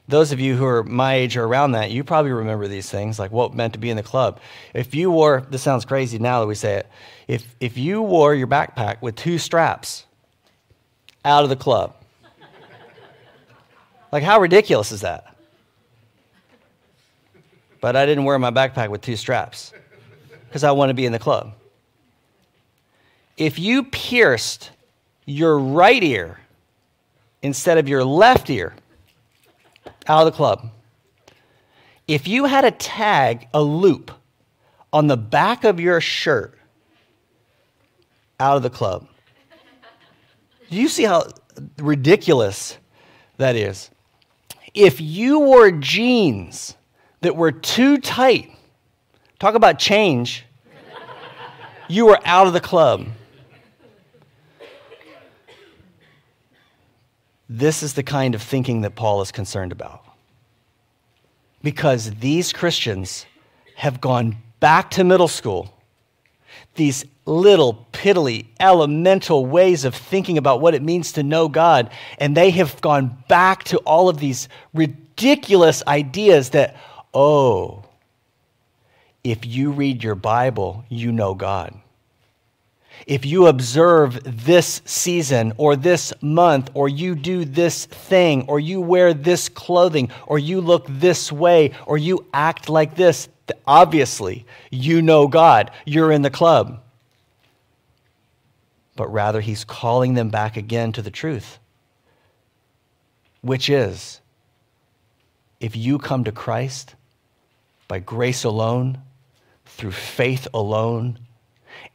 Those 0.09 0.33
of 0.33 0.41
you 0.41 0.57
who 0.57 0.65
are 0.65 0.83
my 0.83 1.15
age 1.15 1.37
or 1.37 1.45
around 1.45 1.73
that, 1.73 1.91
you 1.91 2.03
probably 2.03 2.33
remember 2.33 2.67
these 2.67 2.91
things, 2.91 3.19
like 3.19 3.31
what 3.31 3.55
meant 3.55 3.75
to 3.75 3.79
be 3.79 3.91
in 3.91 3.97
the 3.97 4.03
club. 4.03 4.41
If 4.73 4.95
you 4.95 5.11
wore, 5.11 5.47
this 5.51 5.63
sounds 5.63 5.85
crazy 5.85 6.19
now 6.19 6.41
that 6.41 6.47
we 6.47 6.55
say 6.55 6.77
it, 6.77 6.87
if, 7.27 7.55
if 7.61 7.77
you 7.77 8.01
wore 8.01 8.35
your 8.35 8.47
backpack 8.47 9.03
with 9.03 9.17
two 9.17 9.39
straps 9.39 10.07
out 11.25 11.45
of 11.45 11.51
the 11.51 11.57
club, 11.57 11.95
like 14.13 14.23
how 14.23 14.41
ridiculous 14.41 14.93
is 14.93 15.03
that? 15.03 15.37
But 17.81 17.97
I 17.97 18.07
didn't 18.07 18.25
wear 18.25 18.39
my 18.39 18.51
backpack 18.51 18.89
with 18.89 19.01
two 19.01 19.17
straps 19.17 19.73
because 20.49 20.65
I 20.65 20.73
want 20.73 20.91
to 20.91 20.95
be 20.95 21.07
in 21.07 21.13
the 21.13 21.19
club. 21.19 21.53
If 23.37 23.59
you 23.59 23.85
pierced 23.85 24.71
your 25.27 25.59
right 25.59 26.03
ear 26.03 26.41
instead 27.43 27.79
of 27.79 27.89
your 27.89 28.05
left 28.05 28.51
ear 28.51 28.75
out 30.07 30.27
of 30.27 30.33
the 30.33 30.37
club. 30.37 30.71
If 32.07 32.27
you 32.27 32.47
had 32.47 32.65
a 32.65 32.71
tag, 32.71 33.49
a 33.53 33.63
loop 33.63 34.11
on 34.93 35.07
the 35.07 35.17
back 35.17 35.65
of 35.65 35.79
your 35.79 36.01
shirt 36.01 36.59
out 38.41 38.57
of 38.57 38.63
the 38.63 38.71
club, 38.71 39.07
do 40.71 40.77
you 40.77 40.89
see 40.89 41.05
how 41.05 41.29
ridiculous 41.79 42.79
that 43.37 43.57
is? 43.57 43.91
If 44.79 45.01
you 45.01 45.41
wore 45.41 45.73
jeans 45.73 46.77
that 47.23 47.35
were 47.35 47.51
too 47.51 47.99
tight, 47.99 48.53
talk 49.41 49.57
about 49.57 49.81
change, 49.81 50.45
you 51.89 52.07
were 52.07 52.21
out 52.25 52.47
of 52.47 52.53
the 52.53 52.61
club. 52.61 53.09
This 57.49 57.83
is 57.83 57.95
the 57.95 58.05
kind 58.05 58.37
of 58.37 58.43
thinking 58.43 58.83
that 58.83 58.95
Paul 58.95 59.21
is 59.21 59.33
concerned 59.33 59.73
about. 59.73 60.05
Because 61.61 62.13
these 62.21 62.53
Christians 62.53 63.27
have 63.75 64.01
gone 64.01 64.37
back 64.61 64.93
to 64.93 65.03
middle 65.03 65.27
school, 65.27 65.75
these 66.77 67.05
little 67.29 67.87
piddly 67.93 68.47
elemental 68.59 69.47
ways 69.47 69.85
of 69.85 69.95
thinking 69.95 70.39
about 70.39 70.61
what 70.61 70.75
it 70.75 70.83
means 70.83 71.13
to 71.13 71.23
know 71.23 71.49
God, 71.49 71.91
and 72.19 72.37
they 72.37 72.51
have 72.51 72.81
gone 72.81 73.17
back 73.29 73.65
to 73.65 73.79
all 73.79 74.09
of 74.09 74.19
these 74.19 74.49
ridiculous 74.75 75.83
ideas 75.87 76.51
that, 76.51 76.77
oh, 77.13 77.85
if 79.23 79.45
you 79.45 79.71
read 79.71 80.03
your 80.03 80.15
Bible, 80.15 80.85
you 80.89 81.13
know 81.13 81.35
God 81.35 81.75
if 83.07 83.25
you 83.25 83.47
observe 83.47 84.21
this 84.45 84.83
season 84.85 85.53
or 85.57 85.77
this 85.77 86.13
month, 86.21 86.71
or 86.75 86.89
you 86.89 87.15
do 87.15 87.45
this 87.45 87.87
thing, 87.87 88.45
or 88.49 88.61
you 88.61 88.81
wear 88.81 89.15
this 89.15 89.49
clothing, 89.49 90.11
or 90.27 90.39
you 90.39 90.61
look 90.61 90.87
this 90.89 91.33
way, 91.33 91.73
or 91.87 91.97
you 91.97 92.27
act 92.33 92.69
like 92.69 92.95
this, 92.95 93.29
obviously 93.67 94.45
you 94.71 95.01
know 95.01 95.27
God. 95.27 95.71
You're 95.87 96.13
in 96.13 96.23
the 96.23 96.31
club. 96.31 96.83
But 98.99 99.13
rather, 99.13 99.41
he's 99.41 99.63
calling 99.63 100.15
them 100.15 100.29
back 100.29 100.57
again 100.57 100.91
to 100.91 101.03
the 101.03 101.11
truth, 101.13 101.61
which 103.43 103.71
is 103.71 104.21
if 105.61 105.77
you 105.77 105.99
come 105.99 106.25
to 106.25 106.33
Christ 106.33 106.97
by 107.87 108.01
grace 108.01 108.43
alone, 108.43 108.99
through 109.67 109.93
faith 109.93 110.49
alone, 110.53 111.21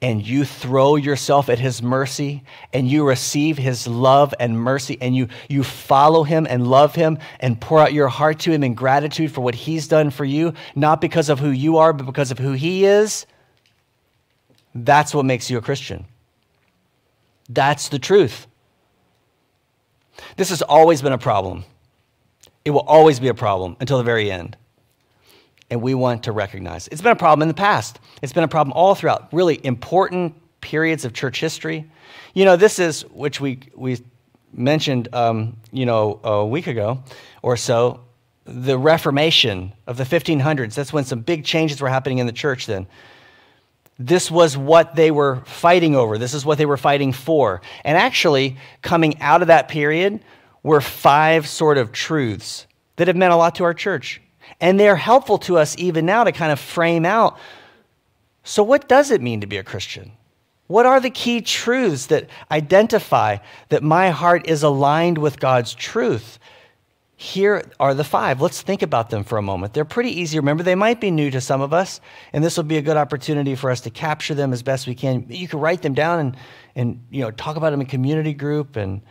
and 0.01 0.25
you 0.25 0.45
throw 0.45 0.95
yourself 0.95 1.49
at 1.49 1.59
his 1.59 1.81
mercy 1.81 2.41
and 2.71 2.89
you 2.89 3.05
receive 3.05 3.57
his 3.57 3.85
love 3.85 4.33
and 4.39 4.57
mercy 4.57 4.97
and 5.01 5.13
you, 5.13 5.27
you 5.49 5.61
follow 5.61 6.23
him 6.23 6.47
and 6.49 6.65
love 6.69 6.95
him 6.95 7.17
and 7.41 7.59
pour 7.59 7.79
out 7.79 7.91
your 7.91 8.07
heart 8.07 8.39
to 8.39 8.51
him 8.53 8.63
in 8.63 8.75
gratitude 8.75 9.29
for 9.29 9.41
what 9.41 9.55
he's 9.55 9.89
done 9.89 10.09
for 10.09 10.23
you, 10.23 10.53
not 10.73 11.01
because 11.01 11.27
of 11.27 11.39
who 11.39 11.49
you 11.49 11.79
are, 11.79 11.91
but 11.91 12.05
because 12.05 12.31
of 12.31 12.39
who 12.39 12.53
he 12.53 12.85
is, 12.85 13.25
that's 14.73 15.13
what 15.13 15.25
makes 15.25 15.49
you 15.49 15.57
a 15.57 15.61
Christian. 15.61 16.05
That's 17.49 17.89
the 17.89 17.99
truth. 17.99 18.47
This 20.37 20.49
has 20.49 20.61
always 20.61 21.01
been 21.01 21.13
a 21.13 21.17
problem. 21.17 21.65
It 22.65 22.71
will 22.71 22.81
always 22.81 23.19
be 23.19 23.27
a 23.27 23.33
problem 23.33 23.75
until 23.79 23.97
the 23.97 24.03
very 24.03 24.31
end 24.31 24.57
and 25.73 25.81
we 25.81 25.95
want 25.95 26.23
to 26.23 26.31
recognize. 26.31 26.87
It's 26.89 27.01
been 27.01 27.13
a 27.13 27.15
problem 27.15 27.41
in 27.41 27.47
the 27.47 27.55
past. 27.55 27.99
It's 28.21 28.31
been 28.31 28.43
a 28.43 28.47
problem 28.47 28.73
all 28.73 28.93
throughout 28.93 29.29
really 29.33 29.59
important 29.65 30.35
periods 30.61 31.03
of 31.03 31.13
church 31.13 31.39
history. 31.39 31.89
You 32.35 32.45
know, 32.45 32.55
this 32.55 32.77
is 32.77 33.01
which 33.09 33.41
we 33.41 33.59
we 33.75 33.97
mentioned, 34.53 35.09
um, 35.13 35.57
you 35.71 35.87
know, 35.87 36.19
a 36.23 36.45
week 36.45 36.67
ago 36.67 37.03
or 37.41 37.57
so, 37.57 38.01
the 38.45 38.77
Reformation 38.77 39.73
of 39.87 39.97
the 39.97 40.03
1500s. 40.03 40.75
That's 40.75 40.93
when 40.93 41.05
some 41.05 41.21
big 41.21 41.43
changes 41.43 41.81
were 41.81 41.89
happening 41.89 42.19
in 42.19 42.27
the 42.27 42.33
church. 42.33 42.67
Then, 42.67 42.85
this 43.99 44.31
was 44.31 44.57
what 44.57 44.95
they 44.95 45.11
were 45.11 45.37
fighting 45.45 45.95
over. 45.95 46.17
This 46.17 46.33
is 46.33 46.45
what 46.45 46.57
they 46.57 46.65
were 46.65 46.77
fighting 46.77 47.13
for. 47.13 47.61
And 47.83 47.97
actually, 47.97 48.57
coming 48.81 49.19
out 49.21 49.41
of 49.41 49.47
that 49.47 49.67
period 49.67 50.23
were 50.63 50.81
five 50.81 51.47
sort 51.47 51.77
of 51.77 51.91
truths 51.91 52.65
that 52.95 53.07
have 53.07 53.15
meant 53.15 53.33
a 53.33 53.37
lot 53.37 53.55
to 53.55 53.63
our 53.63 53.73
church. 53.73 54.21
And 54.59 54.79
they're 54.79 54.95
helpful 54.95 55.37
to 55.39 55.57
us 55.57 55.75
even 55.77 56.05
now 56.05 56.23
to 56.23 56.31
kind 56.31 56.51
of 56.51 56.59
frame 56.59 57.05
out 57.05 57.37
so, 58.43 58.61
what 58.61 58.89
does 58.89 59.09
it 59.09 59.21
mean 59.21 59.41
to 59.41 59.47
be 59.47 59.57
a 59.57 59.63
Christian? 59.63 60.11
What 60.67 60.85
are 60.85 60.99
the 60.99 61.09
key 61.09 61.41
truths 61.41 62.07
that 62.07 62.29
identify 62.51 63.37
that 63.69 63.83
my 63.83 64.09
heart 64.09 64.47
is 64.47 64.63
aligned 64.63 65.17
with 65.17 65.39
God's 65.39 65.73
truth? 65.73 66.39
Here 67.23 67.63
are 67.79 67.93
the 67.93 68.03
five. 68.03 68.41
Let's 68.41 68.61
think 68.61 68.81
about 68.81 69.09
them 69.09 69.23
for 69.23 69.37
a 69.37 69.41
moment. 69.41 69.73
They're 69.73 69.85
pretty 69.85 70.19
easy. 70.19 70.37
Remember, 70.37 70.61
they 70.61 70.75
might 70.75 70.99
be 70.99 71.09
new 71.09 71.31
to 71.31 71.39
some 71.39 71.61
of 71.61 71.71
us, 71.71 72.01
and 72.33 72.43
this 72.43 72.57
will 72.57 72.65
be 72.65 72.75
a 72.75 72.81
good 72.81 72.97
opportunity 72.97 73.55
for 73.55 73.71
us 73.71 73.79
to 73.81 73.89
capture 73.89 74.33
them 74.33 74.51
as 74.51 74.61
best 74.61 74.87
we 74.87 74.93
can. 74.93 75.25
You 75.29 75.47
can 75.47 75.61
write 75.61 75.83
them 75.83 75.93
down 75.93 76.19
and, 76.19 76.37
and 76.75 77.01
you 77.09 77.21
know, 77.21 77.31
talk 77.31 77.55
about 77.55 77.69
them 77.69 77.79
in 77.79 77.87
community 77.87 78.33
group 78.33 78.75
and, 78.75 79.01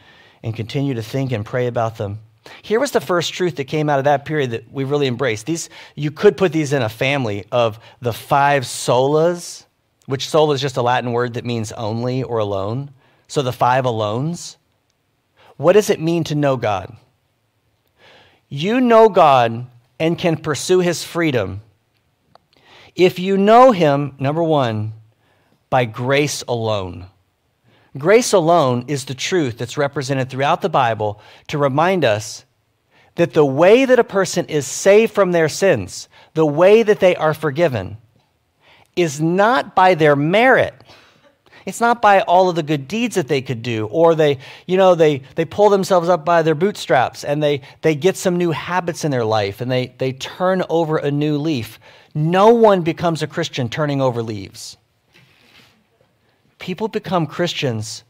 and 0.42 0.54
continue 0.54 0.92
to 0.92 1.02
think 1.02 1.32
and 1.32 1.42
pray 1.42 1.68
about 1.68 1.96
them. 1.96 2.18
Here 2.60 2.78
was 2.78 2.90
the 2.90 3.00
first 3.00 3.32
truth 3.32 3.56
that 3.56 3.64
came 3.64 3.88
out 3.88 3.98
of 3.98 4.04
that 4.04 4.26
period 4.26 4.50
that 4.50 4.70
we 4.70 4.84
really 4.84 5.06
embraced. 5.06 5.46
These, 5.46 5.70
you 5.94 6.10
could 6.10 6.36
put 6.36 6.52
these 6.52 6.74
in 6.74 6.82
a 6.82 6.90
family 6.90 7.46
of 7.50 7.78
the 8.02 8.12
five 8.12 8.64
solas, 8.64 9.64
which 10.04 10.28
sola 10.28 10.54
is 10.54 10.60
just 10.60 10.76
a 10.76 10.82
Latin 10.82 11.12
word 11.12 11.32
that 11.32 11.46
means 11.46 11.72
only 11.72 12.22
or 12.22 12.36
alone. 12.36 12.90
So 13.26 13.40
the 13.40 13.54
five 13.54 13.86
alones. 13.86 14.56
What 15.56 15.72
does 15.72 15.88
it 15.88 15.98
mean 15.98 16.24
to 16.24 16.34
know 16.34 16.58
God? 16.58 16.94
You 18.54 18.82
know 18.82 19.08
God 19.08 19.64
and 19.98 20.18
can 20.18 20.36
pursue 20.36 20.80
his 20.80 21.02
freedom 21.02 21.62
if 22.94 23.18
you 23.18 23.38
know 23.38 23.72
him, 23.72 24.14
number 24.18 24.42
one, 24.42 24.92
by 25.70 25.86
grace 25.86 26.44
alone. 26.46 27.06
Grace 27.96 28.34
alone 28.34 28.84
is 28.88 29.06
the 29.06 29.14
truth 29.14 29.56
that's 29.56 29.78
represented 29.78 30.28
throughout 30.28 30.60
the 30.60 30.68
Bible 30.68 31.18
to 31.46 31.56
remind 31.56 32.04
us 32.04 32.44
that 33.14 33.32
the 33.32 33.42
way 33.42 33.86
that 33.86 33.98
a 33.98 34.04
person 34.04 34.44
is 34.44 34.66
saved 34.66 35.14
from 35.14 35.32
their 35.32 35.48
sins, 35.48 36.10
the 36.34 36.44
way 36.44 36.82
that 36.82 37.00
they 37.00 37.16
are 37.16 37.32
forgiven, 37.32 37.96
is 38.94 39.18
not 39.18 39.74
by 39.74 39.94
their 39.94 40.14
merit. 40.14 40.74
It's 41.64 41.80
not 41.80 42.02
by 42.02 42.20
all 42.22 42.48
of 42.48 42.56
the 42.56 42.62
good 42.62 42.88
deeds 42.88 43.14
that 43.14 43.28
they 43.28 43.42
could 43.42 43.62
do, 43.62 43.86
or 43.86 44.14
they, 44.14 44.38
you 44.66 44.76
know, 44.76 44.94
they, 44.94 45.22
they 45.36 45.44
pull 45.44 45.70
themselves 45.70 46.08
up 46.08 46.24
by 46.24 46.42
their 46.42 46.54
bootstraps 46.54 47.24
and 47.24 47.42
they, 47.42 47.62
they 47.82 47.94
get 47.94 48.16
some 48.16 48.36
new 48.36 48.50
habits 48.50 49.04
in 49.04 49.10
their 49.10 49.24
life 49.24 49.60
and 49.60 49.70
they, 49.70 49.94
they 49.98 50.12
turn 50.12 50.62
over 50.68 50.98
a 50.98 51.10
new 51.10 51.38
leaf. 51.38 51.78
No 52.14 52.52
one 52.52 52.82
becomes 52.82 53.22
a 53.22 53.26
Christian 53.26 53.68
turning 53.68 54.00
over 54.00 54.22
leaves. 54.22 54.76
People 56.58 56.88
become 56.88 57.26
Christians 57.26 58.04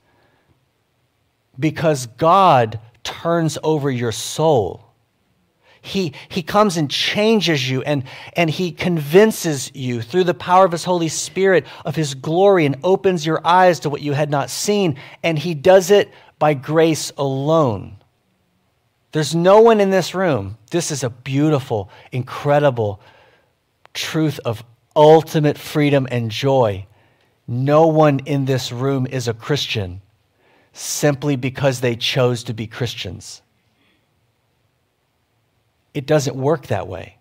because 1.58 2.06
God 2.06 2.80
turns 3.04 3.58
over 3.62 3.90
your 3.90 4.12
soul. 4.12 4.91
He, 5.84 6.12
he 6.28 6.42
comes 6.42 6.76
and 6.76 6.88
changes 6.88 7.68
you 7.68 7.82
and, 7.82 8.04
and 8.34 8.48
he 8.48 8.70
convinces 8.70 9.70
you 9.74 10.00
through 10.00 10.24
the 10.24 10.32
power 10.32 10.64
of 10.64 10.70
his 10.72 10.84
Holy 10.84 11.08
Spirit 11.08 11.66
of 11.84 11.96
his 11.96 12.14
glory 12.14 12.64
and 12.66 12.76
opens 12.84 13.26
your 13.26 13.44
eyes 13.44 13.80
to 13.80 13.90
what 13.90 14.00
you 14.00 14.12
had 14.12 14.30
not 14.30 14.48
seen. 14.48 14.96
And 15.24 15.36
he 15.36 15.54
does 15.54 15.90
it 15.90 16.10
by 16.38 16.54
grace 16.54 17.12
alone. 17.18 17.96
There's 19.10 19.34
no 19.34 19.60
one 19.60 19.80
in 19.80 19.90
this 19.90 20.14
room. 20.14 20.56
This 20.70 20.92
is 20.92 21.02
a 21.02 21.10
beautiful, 21.10 21.90
incredible 22.12 23.00
truth 23.92 24.38
of 24.44 24.64
ultimate 24.94 25.58
freedom 25.58 26.06
and 26.10 26.30
joy. 26.30 26.86
No 27.48 27.88
one 27.88 28.20
in 28.20 28.44
this 28.44 28.70
room 28.70 29.06
is 29.06 29.26
a 29.26 29.34
Christian 29.34 30.00
simply 30.72 31.34
because 31.34 31.80
they 31.80 31.96
chose 31.96 32.44
to 32.44 32.54
be 32.54 32.66
Christians. 32.68 33.41
It 35.94 36.06
doesn't 36.06 36.36
work 36.36 36.68
that 36.68 36.88
way. 36.88 37.18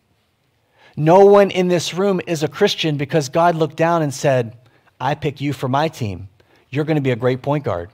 No 0.96 1.26
one 1.26 1.52
in 1.52 1.68
this 1.68 1.94
room 1.94 2.22
is 2.28 2.44
a 2.44 2.48
Christian 2.48 2.98
because 2.98 3.30
God 3.30 3.56
looked 3.56 3.78
down 3.78 4.02
and 4.02 4.14
said, 4.14 4.58
I 5.00 5.16
pick 5.16 5.42
you 5.42 5.54
for 5.54 5.68
my 5.68 5.88
team. 5.88 6.30
You're 6.70 6.86
going 6.86 6.96
to 6.96 7.02
be 7.02 7.12
a 7.12 7.16
great 7.16 7.42
point 7.42 7.64
guard. 7.64 7.90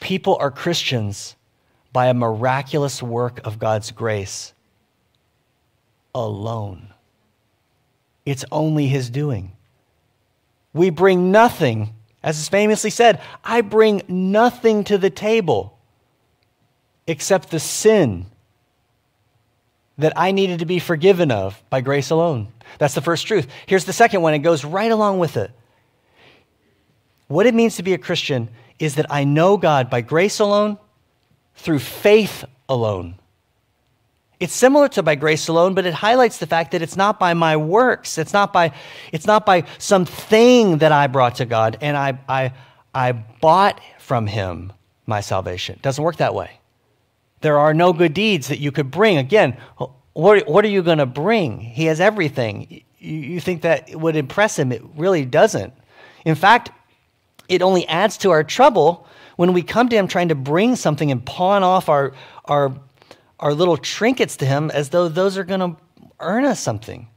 People 0.00 0.36
are 0.40 0.50
Christians 0.50 1.36
by 1.92 2.06
a 2.06 2.14
miraculous 2.14 3.02
work 3.02 3.40
of 3.44 3.58
God's 3.58 3.90
grace 3.90 4.52
alone. 6.14 6.92
It's 8.24 8.44
only 8.50 8.88
His 8.88 9.10
doing. 9.10 9.52
We 10.72 10.90
bring 10.90 11.30
nothing, 11.30 11.94
as 12.22 12.38
is 12.38 12.48
famously 12.48 12.90
said, 12.90 13.20
I 13.44 13.60
bring 13.60 14.02
nothing 14.08 14.84
to 14.84 14.96
the 14.96 15.10
table 15.10 15.78
except 17.12 17.50
the 17.50 17.60
sin 17.60 18.24
that 19.98 20.14
I 20.16 20.32
needed 20.32 20.60
to 20.60 20.64
be 20.64 20.78
forgiven 20.78 21.30
of 21.30 21.62
by 21.68 21.82
grace 21.82 22.08
alone. 22.08 22.48
That's 22.78 22.94
the 22.94 23.02
first 23.02 23.26
truth. 23.26 23.46
Here's 23.66 23.84
the 23.84 23.92
second 23.92 24.22
one, 24.22 24.32
it 24.32 24.38
goes 24.38 24.64
right 24.64 24.90
along 24.90 25.18
with 25.18 25.36
it. 25.36 25.50
What 27.28 27.44
it 27.44 27.54
means 27.54 27.76
to 27.76 27.82
be 27.82 27.92
a 27.92 27.98
Christian 27.98 28.48
is 28.78 28.94
that 28.94 29.04
I 29.10 29.24
know 29.24 29.58
God 29.58 29.90
by 29.90 30.00
grace 30.00 30.38
alone, 30.38 30.78
through 31.54 31.80
faith 31.80 32.46
alone. 32.66 33.16
It's 34.40 34.54
similar 34.54 34.88
to 34.88 35.02
by 35.02 35.14
grace 35.14 35.48
alone, 35.48 35.74
but 35.74 35.84
it 35.84 35.92
highlights 35.92 36.38
the 36.38 36.46
fact 36.46 36.70
that 36.70 36.80
it's 36.80 36.96
not 36.96 37.20
by 37.20 37.34
my 37.34 37.58
works. 37.58 38.16
It's 38.16 38.32
not 38.32 38.54
by, 38.54 38.72
it's 39.12 39.26
not 39.26 39.44
by 39.44 39.64
something 39.76 40.78
that 40.78 40.92
I 40.92 41.08
brought 41.08 41.34
to 41.36 41.44
God 41.44 41.76
and 41.82 41.94
I, 41.94 42.18
I, 42.26 42.54
I 42.94 43.12
bought 43.12 43.82
from 43.98 44.26
Him 44.26 44.72
my 45.04 45.20
salvation. 45.20 45.76
It 45.76 45.82
doesn't 45.82 46.02
work 46.02 46.16
that 46.16 46.34
way. 46.34 46.61
There 47.42 47.58
are 47.58 47.74
no 47.74 47.92
good 47.92 48.14
deeds 48.14 48.48
that 48.48 48.58
you 48.58 48.72
could 48.72 48.90
bring. 48.90 49.18
Again, 49.18 49.56
what, 50.14 50.48
what 50.48 50.64
are 50.64 50.68
you 50.68 50.82
going 50.82 50.98
to 50.98 51.06
bring? 51.06 51.60
He 51.60 51.86
has 51.86 52.00
everything. 52.00 52.82
You, 52.98 53.16
you 53.16 53.40
think 53.40 53.62
that 53.62 53.94
would 53.94 54.16
impress 54.16 54.58
him? 54.58 54.72
It 54.72 54.82
really 54.96 55.24
doesn't. 55.24 55.74
In 56.24 56.34
fact, 56.34 56.70
it 57.48 57.62
only 57.62 57.86
adds 57.88 58.16
to 58.18 58.30
our 58.30 58.44
trouble 58.44 59.06
when 59.36 59.52
we 59.52 59.62
come 59.62 59.88
to 59.88 59.96
him 59.96 60.08
trying 60.08 60.28
to 60.28 60.34
bring 60.34 60.76
something 60.76 61.10
and 61.10 61.24
pawn 61.24 61.62
off 61.62 61.88
our, 61.88 62.12
our, 62.44 62.74
our 63.40 63.52
little 63.54 63.76
trinkets 63.76 64.36
to 64.38 64.46
him 64.46 64.70
as 64.70 64.90
though 64.90 65.08
those 65.08 65.36
are 65.36 65.44
going 65.44 65.60
to 65.60 65.76
earn 66.20 66.44
us 66.44 66.60
something. 66.60 67.08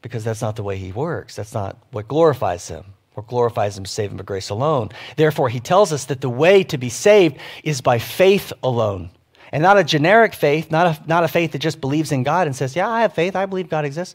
Because 0.00 0.24
that's 0.24 0.40
not 0.40 0.56
the 0.56 0.62
way 0.62 0.78
he 0.78 0.92
works. 0.92 1.36
That's 1.36 1.52
not 1.52 1.76
what 1.90 2.08
glorifies 2.08 2.68
him 2.68 2.84
or 3.18 3.22
glorifies 3.22 3.76
him, 3.76 3.84
him 3.84 4.16
by 4.16 4.22
grace 4.22 4.48
alone. 4.48 4.90
Therefore, 5.16 5.48
he 5.48 5.58
tells 5.58 5.92
us 5.92 6.04
that 6.04 6.20
the 6.20 6.30
way 6.30 6.62
to 6.62 6.78
be 6.78 6.88
saved 6.88 7.36
is 7.64 7.80
by 7.80 7.98
faith 7.98 8.52
alone. 8.62 9.10
And 9.52 9.62
not 9.62 9.78
a 9.78 9.84
generic 9.84 10.34
faith, 10.34 10.70
not 10.70 10.86
a, 10.86 11.08
not 11.08 11.24
a 11.24 11.28
faith 11.28 11.52
that 11.52 11.58
just 11.58 11.80
believes 11.80 12.12
in 12.12 12.22
God 12.22 12.46
and 12.46 12.54
says, 12.54 12.76
Yeah, 12.76 12.88
I 12.88 13.02
have 13.02 13.12
faith, 13.12 13.34
I 13.34 13.46
believe 13.46 13.68
God 13.68 13.84
exists. 13.84 14.14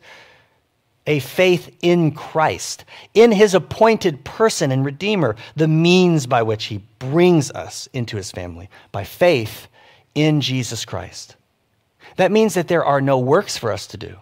A 1.06 1.19
faith 1.19 1.76
in 1.82 2.12
Christ, 2.12 2.86
in 3.13 3.32
his 3.32 3.54
appointed 3.54 4.24
person 4.24 4.72
and 4.72 4.86
Redeemer, 4.86 5.36
the 5.56 5.67
means 5.67 6.28
by 6.28 6.43
which 6.43 6.65
he 6.65 6.82
brings 7.00 7.52
us 7.52 7.89
into 7.91 8.15
his 8.15 8.32
family, 8.32 8.69
by 8.91 9.04
faith 9.04 9.67
in 10.15 10.39
Jesus 10.39 10.86
Christ. 10.86 11.36
That 12.15 12.32
means 12.32 12.54
that 12.54 12.67
there 12.67 12.86
are 12.86 13.02
no 13.02 13.19
works 13.19 13.58
for 13.58 13.72
us 13.72 13.88
to 13.88 13.98
do. 13.98 14.17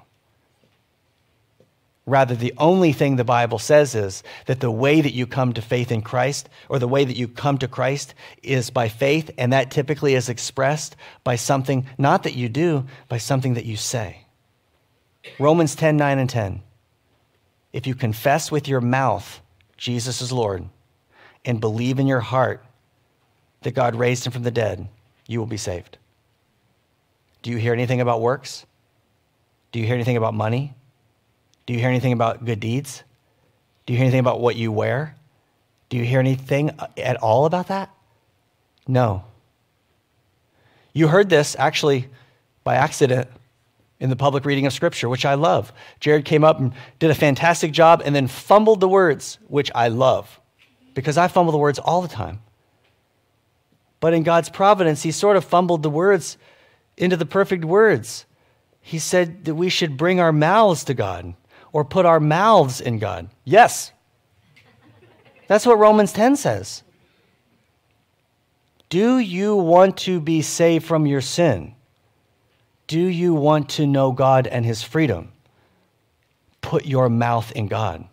Rather, 2.11 2.35
the 2.35 2.53
only 2.57 2.91
thing 2.91 3.15
the 3.15 3.23
Bible 3.23 3.57
says 3.57 3.95
is 3.95 4.21
that 4.45 4.59
the 4.59 4.69
way 4.69 4.99
that 4.99 5.13
you 5.13 5.25
come 5.25 5.53
to 5.53 5.61
faith 5.61 5.93
in 5.93 6.01
Christ, 6.01 6.49
or 6.67 6.77
the 6.77 6.85
way 6.85 7.05
that 7.05 7.15
you 7.15 7.29
come 7.29 7.57
to 7.59 7.69
Christ, 7.69 8.13
is 8.43 8.69
by 8.69 8.89
faith, 8.89 9.31
and 9.37 9.53
that 9.53 9.71
typically 9.71 10.13
is 10.13 10.27
expressed 10.27 10.97
by 11.23 11.37
something, 11.37 11.87
not 11.97 12.23
that 12.23 12.35
you 12.35 12.49
do, 12.49 12.85
by 13.07 13.17
something 13.17 13.53
that 13.53 13.63
you 13.63 13.77
say. 13.77 14.25
Romans 15.39 15.73
10 15.73 15.95
9 15.95 16.19
and 16.19 16.29
10. 16.29 16.61
If 17.71 17.87
you 17.87 17.95
confess 17.95 18.51
with 18.51 18.67
your 18.67 18.81
mouth 18.81 19.39
Jesus 19.77 20.21
is 20.21 20.33
Lord 20.33 20.67
and 21.45 21.61
believe 21.61 21.97
in 21.97 22.07
your 22.07 22.19
heart 22.19 22.61
that 23.61 23.71
God 23.71 23.95
raised 23.95 24.25
him 24.25 24.33
from 24.33 24.43
the 24.43 24.51
dead, 24.51 24.89
you 25.27 25.39
will 25.39 25.45
be 25.45 25.55
saved. 25.55 25.97
Do 27.41 27.51
you 27.51 27.57
hear 27.57 27.71
anything 27.71 28.01
about 28.01 28.19
works? 28.19 28.65
Do 29.71 29.79
you 29.79 29.85
hear 29.85 29.95
anything 29.95 30.17
about 30.17 30.33
money? 30.33 30.75
Do 31.71 31.75
you 31.75 31.79
hear 31.79 31.89
anything 31.89 32.11
about 32.11 32.43
good 32.43 32.59
deeds? 32.59 33.01
Do 33.85 33.93
you 33.93 33.97
hear 33.97 34.03
anything 34.03 34.19
about 34.19 34.41
what 34.41 34.57
you 34.57 34.73
wear? 34.73 35.15
Do 35.87 35.95
you 35.95 36.03
hear 36.03 36.19
anything 36.19 36.71
uh, 36.71 36.87
at 36.97 37.15
all 37.23 37.45
about 37.45 37.69
that? 37.69 37.89
No. 38.89 39.23
You 40.91 41.07
heard 41.07 41.29
this 41.29 41.55
actually 41.57 42.09
by 42.65 42.75
accident 42.75 43.29
in 44.01 44.09
the 44.09 44.17
public 44.17 44.43
reading 44.43 44.65
of 44.65 44.73
Scripture, 44.73 45.07
which 45.07 45.23
I 45.23 45.35
love. 45.35 45.71
Jared 46.01 46.25
came 46.25 46.43
up 46.43 46.59
and 46.59 46.73
did 46.99 47.09
a 47.09 47.15
fantastic 47.15 47.71
job 47.71 48.01
and 48.03 48.13
then 48.13 48.27
fumbled 48.27 48.81
the 48.81 48.89
words, 48.89 49.39
which 49.47 49.71
I 49.73 49.87
love 49.87 50.41
because 50.93 51.17
I 51.17 51.29
fumble 51.29 51.53
the 51.53 51.57
words 51.57 51.79
all 51.79 52.01
the 52.01 52.09
time. 52.09 52.41
But 54.01 54.13
in 54.13 54.23
God's 54.23 54.49
providence, 54.49 55.03
He 55.03 55.11
sort 55.11 55.37
of 55.37 55.45
fumbled 55.45 55.83
the 55.83 55.89
words 55.89 56.37
into 56.97 57.15
the 57.15 57.25
perfect 57.25 57.63
words. 57.63 58.25
He 58.81 58.99
said 58.99 59.45
that 59.45 59.55
we 59.55 59.69
should 59.69 59.95
bring 59.95 60.19
our 60.19 60.33
mouths 60.33 60.83
to 60.83 60.93
God 60.93 61.33
or 61.73 61.85
put 61.85 62.05
our 62.05 62.19
mouths 62.19 62.81
in 62.81 62.99
God? 62.99 63.29
Yes. 63.43 63.91
That's 65.47 65.65
what 65.65 65.79
Romans 65.79 66.13
10 66.13 66.35
says. 66.35 66.83
Do 68.89 69.19
you 69.19 69.55
want 69.55 69.97
to 69.99 70.19
be 70.19 70.41
saved 70.41 70.85
from 70.85 71.05
your 71.05 71.21
sin? 71.21 71.75
Do 72.87 72.99
you 72.99 73.33
want 73.33 73.69
to 73.69 73.87
know 73.87 74.11
God 74.11 74.47
and 74.47 74.65
his 74.65 74.83
freedom? 74.83 75.31
Put 76.59 76.85
your 76.85 77.09
mouth 77.09 77.51
in 77.53 77.67
God. 77.67 78.05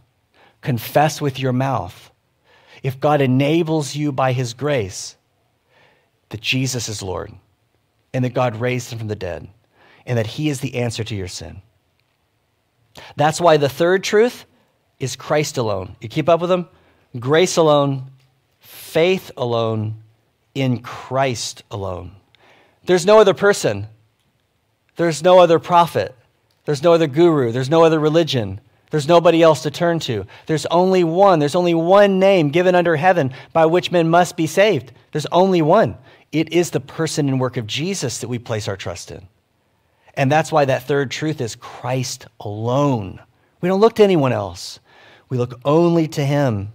Confess 0.60 1.20
with 1.20 1.38
your 1.38 1.52
mouth. 1.52 2.10
If 2.82 3.00
God 3.00 3.20
enables 3.20 3.96
you 3.96 4.12
by 4.12 4.32
his 4.32 4.54
grace 4.54 5.16
that 6.28 6.40
Jesus 6.40 6.88
is 6.88 7.02
Lord 7.02 7.32
and 8.14 8.24
that 8.24 8.34
God 8.34 8.56
raised 8.56 8.92
him 8.92 9.00
from 9.00 9.08
the 9.08 9.16
dead 9.16 9.48
and 10.06 10.16
that 10.16 10.26
he 10.26 10.48
is 10.48 10.60
the 10.60 10.76
answer 10.76 11.02
to 11.02 11.14
your 11.14 11.28
sin, 11.28 11.60
that's 13.16 13.40
why 13.40 13.56
the 13.56 13.68
third 13.68 14.04
truth 14.04 14.44
is 14.98 15.16
Christ 15.16 15.58
alone. 15.58 15.96
You 16.00 16.08
keep 16.08 16.28
up 16.28 16.40
with 16.40 16.50
them? 16.50 16.68
Grace 17.18 17.56
alone, 17.56 18.10
faith 18.60 19.30
alone, 19.36 20.02
in 20.54 20.80
Christ 20.80 21.62
alone. 21.70 22.12
There's 22.84 23.06
no 23.06 23.18
other 23.18 23.34
person. 23.34 23.86
There's 24.96 25.22
no 25.22 25.38
other 25.38 25.58
prophet. 25.58 26.14
There's 26.64 26.82
no 26.82 26.92
other 26.92 27.06
guru. 27.06 27.52
There's 27.52 27.70
no 27.70 27.84
other 27.84 28.00
religion. 28.00 28.60
There's 28.90 29.08
nobody 29.08 29.42
else 29.42 29.62
to 29.62 29.70
turn 29.70 30.00
to. 30.00 30.26
There's 30.46 30.66
only 30.66 31.04
one. 31.04 31.38
There's 31.38 31.54
only 31.54 31.74
one 31.74 32.18
name 32.18 32.50
given 32.50 32.74
under 32.74 32.96
heaven 32.96 33.32
by 33.52 33.66
which 33.66 33.92
men 33.92 34.08
must 34.08 34.36
be 34.36 34.46
saved. 34.46 34.92
There's 35.12 35.26
only 35.26 35.62
one. 35.62 35.96
It 36.32 36.52
is 36.52 36.70
the 36.70 36.80
person 36.80 37.28
and 37.28 37.40
work 37.40 37.56
of 37.56 37.66
Jesus 37.66 38.18
that 38.20 38.28
we 38.28 38.38
place 38.38 38.68
our 38.68 38.76
trust 38.76 39.10
in. 39.10 39.28
And 40.18 40.32
that's 40.32 40.50
why 40.50 40.64
that 40.64 40.82
third 40.82 41.12
truth 41.12 41.40
is 41.40 41.54
Christ 41.54 42.26
alone. 42.40 43.20
We 43.60 43.68
don't 43.68 43.80
look 43.80 43.94
to 43.94 44.04
anyone 44.04 44.32
else, 44.32 44.80
we 45.30 45.38
look 45.38 45.58
only 45.64 46.08
to 46.08 46.24
Him. 46.24 46.72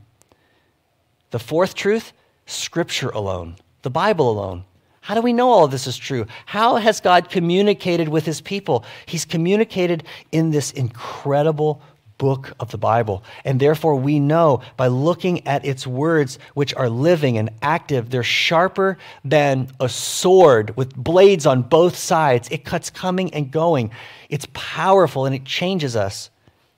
The 1.31 1.39
fourth 1.39 1.75
truth, 1.75 2.13
Scripture 2.45 3.09
alone, 3.09 3.57
the 3.81 3.89
Bible 3.89 4.31
alone. 4.31 4.63
How 5.01 5.15
do 5.15 5.21
we 5.21 5.33
know 5.33 5.49
all 5.49 5.65
of 5.65 5.71
this 5.71 5.87
is 5.87 5.97
true? 5.97 6.25
How 6.45 6.77
has 6.77 7.01
God 7.01 7.29
communicated 7.29 8.07
with 8.07 8.25
his 8.25 8.39
people? 8.39 8.85
He's 9.05 9.25
communicated 9.25 10.05
in 10.31 10.51
this 10.51 10.71
incredible 10.71 11.81
book 12.24 12.53
of 12.57 12.71
the 12.71 12.78
Bible. 12.78 13.21
And 13.43 13.59
therefore, 13.59 13.97
we 13.97 14.17
know 14.17 14.61
by 14.78 14.88
looking 14.88 15.45
at 15.45 15.65
its 15.65 15.86
words, 15.86 16.39
which 16.53 16.74
are 16.74 16.88
living 16.88 17.38
and 17.38 17.49
active, 17.61 18.09
they're 18.09 18.24
sharper 18.24 18.97
than 19.26 19.69
a 19.82 19.89
sword 19.89 20.78
with 20.78 20.95
blades 20.95 21.45
on 21.45 21.63
both 21.63 21.97
sides. 21.97 22.47
It 22.49 22.63
cuts 22.63 22.89
coming 22.89 23.34
and 23.34 23.51
going. 23.51 23.91
It's 24.30 24.47
powerful 24.53 25.26
and 25.26 25.36
it 25.36 25.43
changes 25.43 25.97
us. 25.97 26.30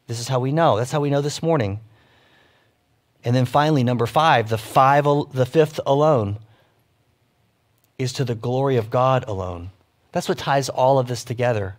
This 0.08 0.20
is 0.20 0.28
how 0.28 0.40
we 0.40 0.52
know. 0.52 0.78
That's 0.78 0.92
how 0.92 1.00
we 1.00 1.12
know 1.12 1.22
this 1.22 1.44
morning. 1.44 1.80
And 3.24 3.36
then 3.36 3.46
finally, 3.46 3.84
number 3.84 4.08
five, 4.08 4.50
the, 4.50 4.58
five, 4.58 5.04
the 5.32 5.46
fifth 5.46 5.80
alone 5.86 6.40
is 8.00 8.14
to 8.14 8.26
the 8.26 8.34
glory 8.34 8.78
of 8.78 8.90
God 8.90 9.26
alone. 9.28 9.70
That's 10.12 10.28
what 10.28 10.40
ties 10.40 10.70
all 10.70 10.98
of 10.98 11.08
this 11.08 11.24
together. 11.24 11.76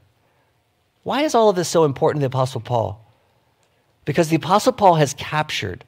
Why 1.03 1.23
is 1.23 1.35
all 1.35 1.51
of 1.51 1.57
this 1.57 1.69
so 1.69 1.85
important 1.85 2.21
to 2.21 2.29
the 2.29 2.37
Apostle 2.37 2.61
Paul? 2.61 3.06
Because 4.07 4.31
the 4.31 4.37
Apostle 4.37 4.73
Paul 4.73 4.95
has 4.95 5.13
captured 5.13 5.85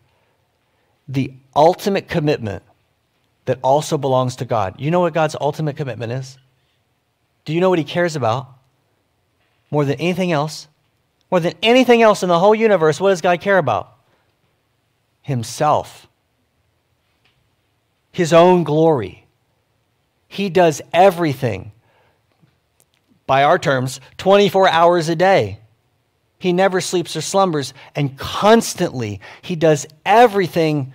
the 1.08 1.32
ultimate 1.56 2.08
commitment 2.08 2.62
that 3.46 3.58
also 3.62 3.96
belongs 3.96 4.36
to 4.36 4.44
God. 4.44 4.78
You 4.78 4.90
know 4.90 5.00
what 5.00 5.14
God's 5.14 5.36
ultimate 5.40 5.76
commitment 5.76 6.12
is? 6.12 6.36
Do 7.46 7.54
you 7.54 7.60
know 7.62 7.70
what 7.70 7.78
he 7.78 7.84
cares 7.84 8.14
about? 8.14 8.46
More 9.70 9.86
than 9.86 9.98
anything 9.98 10.32
else? 10.32 10.68
More 11.30 11.40
than 11.40 11.54
anything 11.62 12.02
else 12.02 12.22
in 12.22 12.28
the 12.28 12.38
whole 12.38 12.54
universe, 12.54 13.00
what 13.00 13.10
does 13.10 13.22
God 13.22 13.40
care 13.40 13.56
about? 13.56 13.94
Himself, 15.22 16.08
His 18.10 18.32
own 18.32 18.64
glory. 18.64 19.26
He 20.26 20.50
does 20.50 20.82
everything, 20.92 21.72
by 23.26 23.44
our 23.44 23.58
terms, 23.58 24.00
24 24.18 24.68
hours 24.68 25.08
a 25.08 25.16
day. 25.16 25.58
He 26.38 26.52
never 26.52 26.80
sleeps 26.80 27.16
or 27.16 27.20
slumbers, 27.20 27.74
and 27.94 28.16
constantly 28.16 29.20
he 29.42 29.56
does 29.56 29.86
everything 30.06 30.92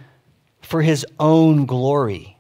for 0.61 0.81
his 0.81 1.05
own 1.19 1.65
glory. 1.65 2.37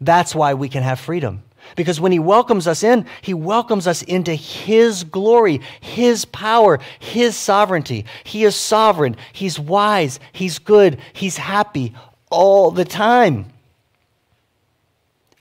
That's 0.00 0.34
why 0.34 0.54
we 0.54 0.68
can 0.68 0.82
have 0.82 0.98
freedom. 0.98 1.44
Because 1.76 2.00
when 2.00 2.10
he 2.10 2.18
welcomes 2.18 2.66
us 2.66 2.82
in, 2.82 3.06
he 3.22 3.34
welcomes 3.34 3.86
us 3.86 4.02
into 4.02 4.34
his 4.34 5.04
glory, 5.04 5.60
his 5.80 6.24
power, 6.24 6.80
his 6.98 7.36
sovereignty. 7.36 8.06
He 8.24 8.44
is 8.44 8.56
sovereign, 8.56 9.16
he's 9.32 9.58
wise, 9.58 10.18
he's 10.32 10.58
good, 10.58 10.98
he's 11.12 11.36
happy 11.36 11.94
all 12.30 12.70
the 12.70 12.84
time. 12.84 13.46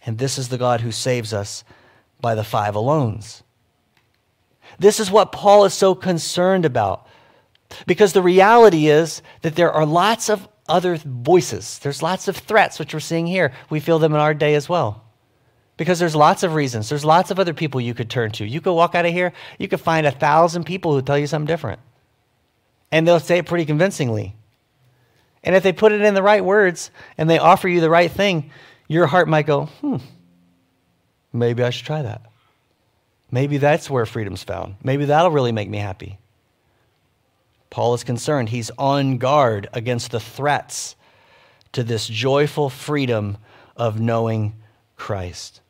And 0.06 0.18
this 0.18 0.38
is 0.38 0.50
the 0.50 0.58
God 0.58 0.82
who 0.82 0.92
saves 0.92 1.34
us 1.34 1.64
by 2.22 2.36
the 2.36 2.44
five 2.44 2.76
alones. 2.76 3.42
This 4.80 5.00
is 5.00 5.12
what 5.12 5.32
Paul 5.32 5.66
is 5.66 5.74
so 5.74 5.94
concerned 5.94 6.66
about. 6.66 7.06
Because 7.86 8.14
the 8.14 8.22
reality 8.22 8.88
is 8.88 9.22
that 9.42 9.56
there 9.56 9.72
are 9.72 9.86
lots 9.86 10.30
of 10.30 10.48
other 10.68 10.96
voices. 10.96 11.80
There's 11.80 12.02
lots 12.02 12.28
of 12.28 12.38
threats, 12.38 12.80
which 12.80 12.94
we're 12.94 13.00
seeing 13.00 13.28
here. 13.28 13.52
We 13.70 13.80
feel 13.80 14.00
them 14.00 14.14
in 14.14 14.20
our 14.20 14.34
day 14.34 14.56
as 14.56 14.70
well. 14.70 15.04
Because 15.78 16.00
there's 16.00 16.16
lots 16.16 16.44
of 16.44 16.56
reasons. 16.56 16.90
There's 16.90 17.06
lots 17.06 17.32
of 17.32 17.40
other 17.40 17.54
people 17.54 17.80
you 17.80 17.94
could 17.94 18.10
turn 18.10 18.32
to. 18.34 18.46
You 18.46 18.62
could 18.62 18.74
walk 18.74 18.96
out 18.96 19.06
of 19.06 19.14
here, 19.14 19.34
you 19.58 19.68
could 19.68 19.80
find 19.80 20.06
a 20.06 20.12
thousand 20.12 20.66
people 20.66 20.94
who 20.94 21.02
tell 21.02 21.18
you 21.18 21.28
something 21.28 21.48
different. 21.48 21.80
And 22.92 23.08
they'll 23.08 23.20
say 23.20 23.38
it 23.38 23.46
pretty 23.46 23.66
convincingly. 23.66 24.36
And 25.44 25.56
if 25.56 25.64
they 25.64 25.72
put 25.72 25.92
it 25.92 26.02
in 26.02 26.16
the 26.16 26.24
right 26.24 26.44
words 26.44 26.92
and 27.18 27.30
they 27.30 27.38
offer 27.38 27.68
you 27.68 27.80
the 27.80 27.90
right 27.90 28.12
thing, 28.12 28.52
your 28.88 29.08
heart 29.08 29.28
might 29.28 29.46
go, 29.46 29.66
hmm, 29.66 29.98
maybe 31.32 31.64
I 31.64 31.70
should 31.70 31.86
try 31.86 32.02
that. 32.02 32.29
Maybe 33.32 33.58
that's 33.58 33.90
where 33.90 34.06
freedom's 34.06 34.44
found. 34.44 34.76
Maybe 34.84 35.06
that'll 35.06 35.32
really 35.32 35.52
make 35.52 35.70
me 35.70 35.78
happy. 35.78 36.18
Paul 37.70 37.94
is 37.94 38.04
concerned. 38.04 38.50
He's 38.50 38.72
on 38.78 39.18
guard 39.18 39.70
against 39.74 40.12
the 40.12 40.20
threats 40.20 40.96
to 41.74 41.84
this 41.84 42.08
joyful 42.08 42.70
freedom 42.70 43.38
of 43.78 44.00
knowing 44.00 44.56
Christ. 44.96 45.62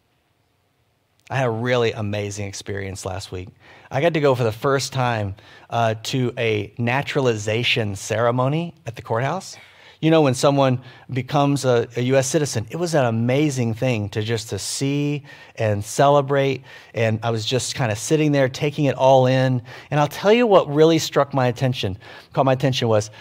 I 1.29 1.35
had 1.35 1.47
a 1.47 1.51
really 1.51 1.91
amazing 1.91 2.47
experience 2.47 3.05
last 3.05 3.31
week. 3.31 3.49
I 3.91 4.01
got 4.01 4.13
to 4.13 4.19
go 4.19 4.33
for 4.33 4.43
the 4.43 4.51
first 4.51 4.93
time 4.93 5.35
uh, 5.69 5.95
to 6.03 6.33
a 6.37 6.73
naturalization 6.77 7.95
ceremony 7.95 8.73
at 8.87 8.95
the 8.95 9.01
courthouse. 9.01 9.57
You 10.01 10.11
know, 10.11 10.21
when 10.21 10.33
someone 10.33 10.81
becomes 11.11 11.65
a, 11.65 11.87
a, 11.97 12.01
U.S. 12.01 12.27
citizen, 12.27 12.65
it 12.69 12.77
was 12.77 12.95
an 12.95 13.03
amazing 13.03 13.73
thing 13.73 14.07
to 14.09 14.21
just 14.21 14.49
to 14.49 14.59
see 14.59 15.23
and 15.55 15.83
celebrate. 15.83 16.63
And 16.93 17.19
I 17.21 17.31
was 17.31 17.45
just 17.45 17.75
kind 17.75 17.91
of 17.91 17.97
sitting 17.97 18.31
there 18.31 18.47
taking 18.47 18.85
it 18.85 18.95
all 18.95 19.25
in. 19.25 19.61
And 19.91 19.99
I'll 19.99 20.07
tell 20.07 20.31
you 20.31 20.47
what 20.47 20.73
really 20.73 20.99
struck 20.99 21.33
my 21.33 21.47
attention, 21.47 21.97
caught 22.31 22.45
my 22.45 22.53
attention 22.53 22.87
was 22.87 23.11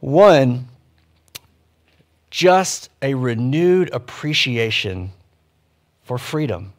one, 0.00 0.66
just 2.30 2.90
a 3.00 3.14
renewed 3.14 3.90
appreciation 3.92 5.12
for 6.02 6.18
freedom. 6.18 6.72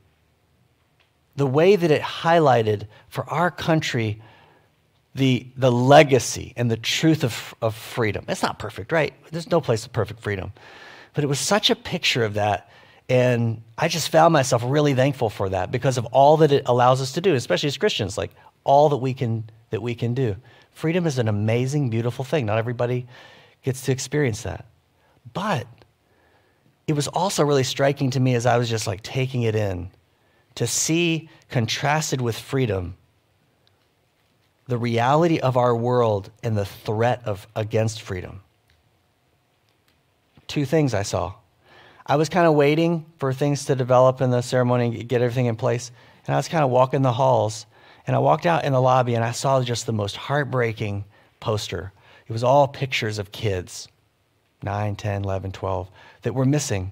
The 1.37 1.47
way 1.47 1.77
that 1.77 1.91
it 1.91 2.01
highlighted 2.01 2.87
for 3.07 3.23
our 3.29 3.49
country 3.49 4.21
the, 5.15 5.47
the 5.55 5.71
legacy 5.71 6.53
and 6.55 6.71
the 6.71 6.77
truth 6.77 7.23
of, 7.23 7.53
of 7.61 7.75
freedom. 7.75 8.25
It's 8.27 8.41
not 8.41 8.59
perfect, 8.59 8.91
right? 8.91 9.13
There's 9.31 9.49
no 9.49 9.61
place 9.61 9.85
of 9.85 9.93
perfect 9.93 10.21
freedom. 10.21 10.53
But 11.13 11.23
it 11.23 11.27
was 11.27 11.39
such 11.39 11.69
a 11.69 11.75
picture 11.75 12.23
of 12.23 12.33
that. 12.33 12.69
And 13.09 13.61
I 13.77 13.87
just 13.89 14.09
found 14.09 14.33
myself 14.33 14.63
really 14.65 14.93
thankful 14.93 15.29
for 15.29 15.49
that 15.49 15.71
because 15.71 15.97
of 15.97 16.05
all 16.07 16.37
that 16.37 16.51
it 16.51 16.63
allows 16.65 17.01
us 17.01 17.11
to 17.13 17.21
do, 17.21 17.35
especially 17.35 17.67
as 17.67 17.77
Christians, 17.77 18.17
like 18.17 18.31
all 18.63 18.89
that 18.89 18.97
we 18.97 19.13
can, 19.13 19.43
that 19.69 19.81
we 19.81 19.93
can 19.93 20.13
do. 20.13 20.35
Freedom 20.71 21.05
is 21.05 21.19
an 21.19 21.27
amazing, 21.27 21.89
beautiful 21.89 22.25
thing. 22.25 22.45
Not 22.45 22.57
everybody 22.57 23.05
gets 23.61 23.81
to 23.83 23.91
experience 23.91 24.43
that. 24.43 24.65
But 25.33 25.67
it 26.87 26.93
was 26.93 27.07
also 27.07 27.43
really 27.43 27.63
striking 27.63 28.09
to 28.11 28.19
me 28.19 28.33
as 28.35 28.45
I 28.45 28.57
was 28.57 28.69
just 28.69 28.87
like 28.87 29.03
taking 29.03 29.43
it 29.43 29.55
in 29.55 29.91
to 30.55 30.65
see 30.65 31.29
contrasted 31.49 32.21
with 32.21 32.37
freedom 32.37 32.95
the 34.67 34.77
reality 34.77 35.39
of 35.39 35.57
our 35.57 35.75
world 35.75 36.31
and 36.41 36.57
the 36.57 36.65
threat 36.65 37.21
of 37.25 37.47
against 37.55 38.01
freedom. 38.01 38.41
Two 40.47 40.65
things 40.65 40.93
I 40.93 41.03
saw. 41.03 41.33
I 42.05 42.17
was 42.17 42.29
kind 42.29 42.45
of 42.45 42.53
waiting 42.53 43.05
for 43.17 43.33
things 43.33 43.65
to 43.65 43.75
develop 43.75 44.21
in 44.21 44.29
the 44.29 44.41
ceremony 44.41 44.85
and 44.85 45.07
get 45.07 45.21
everything 45.21 45.45
in 45.45 45.55
place. 45.55 45.91
And 46.25 46.33
I 46.33 46.37
was 46.37 46.47
kind 46.47 46.63
of 46.63 46.69
walking 46.69 47.01
the 47.01 47.13
halls. 47.13 47.65
And 48.05 48.15
I 48.15 48.19
walked 48.19 48.45
out 48.45 48.65
in 48.65 48.73
the 48.73 48.81
lobby 48.81 49.15
and 49.15 49.23
I 49.23 49.31
saw 49.31 49.61
just 49.63 49.85
the 49.85 49.93
most 49.93 50.17
heartbreaking 50.17 51.05
poster. 51.39 51.93
It 52.27 52.33
was 52.33 52.43
all 52.43 52.67
pictures 52.67 53.19
of 53.19 53.31
kids 53.31 53.87
9, 54.61 54.95
10, 54.95 55.23
11, 55.23 55.51
12 55.51 55.89
that 56.21 56.33
were 56.33 56.45
missing. 56.45 56.91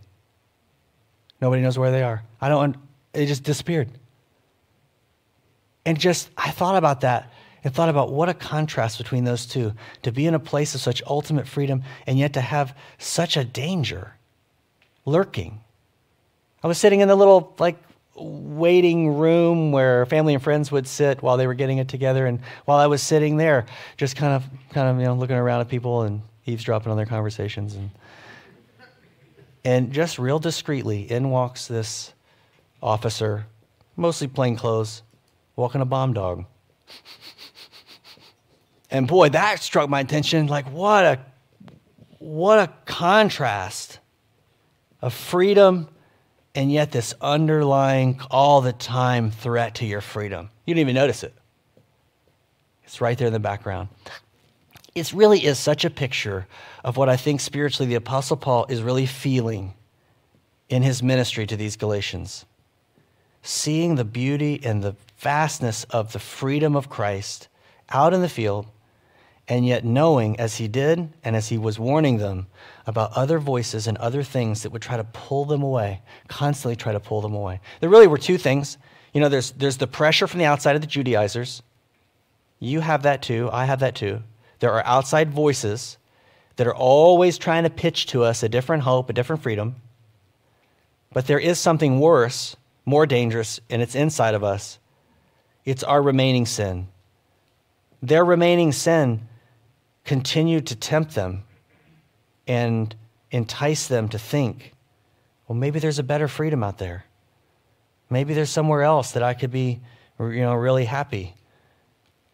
Nobody 1.41 1.61
knows 1.61 1.77
where 1.77 1.91
they 1.91 2.03
are. 2.03 2.23
I 2.39 2.49
don't, 2.49 2.75
it 3.13 3.25
just 3.25 3.43
disappeared. 3.43 3.89
And 5.85 5.99
just, 5.99 6.29
I 6.37 6.51
thought 6.51 6.75
about 6.75 7.01
that 7.01 7.31
and 7.63 7.73
thought 7.73 7.89
about 7.89 8.11
what 8.11 8.29
a 8.29 8.33
contrast 8.33 8.97
between 8.97 9.23
those 9.23 9.45
two 9.45 9.73
to 10.01 10.11
be 10.11 10.25
in 10.25 10.33
a 10.33 10.39
place 10.39 10.73
of 10.75 10.81
such 10.81 11.01
ultimate 11.07 11.47
freedom 11.47 11.83
and 12.07 12.17
yet 12.17 12.33
to 12.33 12.41
have 12.41 12.75
such 12.97 13.37
a 13.37 13.43
danger 13.43 14.15
lurking. 15.05 15.61
I 16.63 16.67
was 16.67 16.77
sitting 16.77 17.01
in 17.01 17.07
the 17.07 17.15
little, 17.15 17.55
like, 17.59 17.77
waiting 18.15 19.15
room 19.15 19.71
where 19.71 20.05
family 20.05 20.33
and 20.33 20.43
friends 20.43 20.71
would 20.71 20.85
sit 20.87 21.21
while 21.21 21.37
they 21.37 21.47
were 21.47 21.53
getting 21.53 21.77
it 21.77 21.87
together 21.87 22.25
and 22.27 22.39
while 22.65 22.77
i 22.77 22.85
was 22.85 23.01
sitting 23.01 23.37
there 23.37 23.65
just 23.95 24.15
kind 24.15 24.33
of 24.33 24.43
kind 24.71 24.89
of 24.89 24.97
you 24.99 25.05
know 25.05 25.15
looking 25.15 25.37
around 25.37 25.61
at 25.61 25.69
people 25.69 26.01
and 26.01 26.21
eavesdropping 26.45 26.91
on 26.91 26.97
their 26.97 27.05
conversations 27.05 27.73
and 27.75 27.89
and 29.63 29.93
just 29.93 30.19
real 30.19 30.39
discreetly 30.39 31.09
in 31.09 31.29
walks 31.29 31.67
this 31.67 32.13
officer 32.83 33.45
mostly 33.95 34.27
plain 34.27 34.57
clothes 34.57 35.03
walking 35.55 35.81
a 35.81 35.85
bomb 35.85 36.13
dog 36.13 36.45
and 38.91 39.07
boy, 39.07 39.29
that 39.29 39.61
struck 39.61 39.89
my 39.89 40.01
attention. 40.01 40.47
Like, 40.47 40.69
what 40.71 41.05
a 41.05 41.19
what 42.19 42.59
a 42.59 42.71
contrast 42.85 43.97
of 45.01 45.13
freedom 45.13 45.87
and 46.53 46.71
yet 46.71 46.91
this 46.91 47.13
underlying 47.21 48.19
all 48.29 48.61
the 48.61 48.73
time 48.73 49.31
threat 49.31 49.75
to 49.75 49.85
your 49.85 50.01
freedom. 50.01 50.49
You 50.65 50.75
didn't 50.75 50.89
even 50.89 50.95
notice 50.95 51.23
it. 51.23 51.33
It's 52.83 53.01
right 53.01 53.17
there 53.17 53.27
in 53.27 53.33
the 53.33 53.39
background. 53.39 53.89
It 54.93 55.13
really 55.13 55.45
is 55.45 55.57
such 55.57 55.85
a 55.85 55.89
picture 55.89 56.45
of 56.83 56.97
what 56.97 57.07
I 57.07 57.15
think 57.15 57.39
spiritually 57.39 57.89
the 57.89 57.95
Apostle 57.95 58.35
Paul 58.35 58.65
is 58.67 58.83
really 58.83 59.05
feeling 59.05 59.73
in 60.69 60.83
his 60.83 61.01
ministry 61.01 61.47
to 61.47 61.55
these 61.55 61.77
Galatians. 61.77 62.45
Seeing 63.41 63.95
the 63.95 64.05
beauty 64.05 64.59
and 64.63 64.83
the 64.83 64.95
vastness 65.17 65.85
of 65.85 66.11
the 66.11 66.19
freedom 66.19 66.75
of 66.75 66.89
Christ 66.89 67.47
out 67.89 68.13
in 68.13 68.21
the 68.21 68.29
field 68.29 68.67
and 69.47 69.65
yet 69.65 69.83
knowing 69.83 70.39
as 70.39 70.57
he 70.57 70.67
did 70.67 71.11
and 71.23 71.35
as 71.35 71.49
he 71.49 71.57
was 71.57 71.79
warning 71.79 72.17
them 72.17 72.47
about 72.85 73.11
other 73.13 73.39
voices 73.39 73.87
and 73.87 73.97
other 73.97 74.23
things 74.23 74.63
that 74.63 74.71
would 74.71 74.81
try 74.81 74.97
to 74.97 75.03
pull 75.03 75.45
them 75.45 75.61
away, 75.61 76.01
constantly 76.27 76.75
try 76.75 76.93
to 76.93 76.99
pull 76.99 77.21
them 77.21 77.33
away. 77.33 77.59
There 77.79 77.89
really 77.89 78.07
were 78.07 78.17
two 78.17 78.37
things. 78.37 78.77
You 79.13 79.21
know, 79.21 79.29
there's, 79.29 79.51
there's 79.51 79.77
the 79.77 79.87
pressure 79.87 80.27
from 80.27 80.39
the 80.39 80.45
outside 80.45 80.75
of 80.75 80.81
the 80.81 80.87
Judaizers, 80.87 81.63
You 82.59 82.79
have 82.79 83.03
that 83.03 83.21
too. 83.21 83.49
I 83.51 83.65
have 83.65 83.79
that 83.79 83.95
too. 83.95 84.21
There 84.59 84.71
are 84.71 84.85
outside 84.85 85.31
voices 85.31 85.97
that 86.55 86.67
are 86.67 86.75
always 86.75 87.37
trying 87.37 87.63
to 87.63 87.69
pitch 87.69 88.05
to 88.07 88.23
us 88.23 88.43
a 88.43 88.49
different 88.49 88.83
hope, 88.83 89.09
a 89.09 89.13
different 89.13 89.41
freedom. 89.41 89.75
But 91.11 91.27
there 91.27 91.39
is 91.39 91.59
something 91.59 91.99
worse, 91.99 92.55
more 92.85 93.05
dangerous, 93.05 93.59
and 93.69 93.81
it's 93.81 93.95
inside 93.95 94.35
of 94.35 94.43
us. 94.43 94.79
It's 95.65 95.83
our 95.83 96.01
remaining 96.01 96.45
sin. 96.45 96.87
Their 98.01 98.23
remaining 98.23 98.71
sin 98.71 99.27
continued 100.03 100.67
to 100.67 100.75
tempt 100.75 101.15
them 101.15 101.43
and 102.47 102.95
entice 103.31 103.87
them 103.87 104.09
to 104.09 104.19
think, 104.19 104.73
well, 105.47 105.57
maybe 105.57 105.79
there's 105.79 105.99
a 105.99 106.03
better 106.03 106.27
freedom 106.27 106.63
out 106.63 106.77
there. 106.77 107.05
Maybe 108.09 108.33
there's 108.33 108.49
somewhere 108.49 108.83
else 108.83 109.11
that 109.11 109.23
I 109.23 109.33
could 109.33 109.51
be, 109.51 109.79
you 110.19 110.41
know, 110.41 110.53
really 110.53 110.85
happy. 110.85 111.35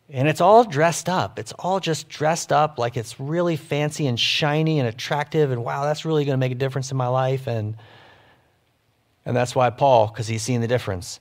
And 0.09 0.27
it's 0.27 0.41
all 0.41 0.63
dressed 0.63 1.09
up. 1.09 1.37
It's 1.37 1.51
all 1.53 1.79
just 1.79 2.07
dressed 2.07 2.51
up 2.51 2.79
like 2.79 2.95
it's 2.95 3.19
really 3.19 3.57
fancy 3.57 4.07
and 4.07 4.19
shiny 4.19 4.79
and 4.79 4.87
attractive 4.87 5.51
and 5.51 5.63
wow, 5.63 5.83
that's 5.83 6.05
really 6.05 6.25
going 6.25 6.33
to 6.33 6.39
make 6.39 6.51
a 6.51 6.55
difference 6.55 6.91
in 6.91 6.97
my 6.97 7.07
life 7.07 7.47
and 7.47 7.75
and 9.27 9.35
that's 9.35 9.53
why 9.53 9.69
Paul, 9.71 10.07
because 10.07 10.25
he's 10.25 10.41
seen 10.41 10.61
the 10.61 10.69
difference, 10.69 11.19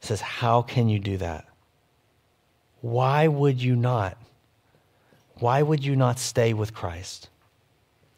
says, 0.00 0.20
How 0.20 0.62
can 0.62 0.88
you 0.88 0.98
do 0.98 1.16
that? 1.18 1.46
Why 2.80 3.28
would 3.28 3.62
you 3.62 3.76
not? 3.76 4.18
Why 5.38 5.62
would 5.62 5.84
you 5.84 5.96
not 5.96 6.18
stay 6.18 6.54
with 6.54 6.74
Christ? 6.74 7.28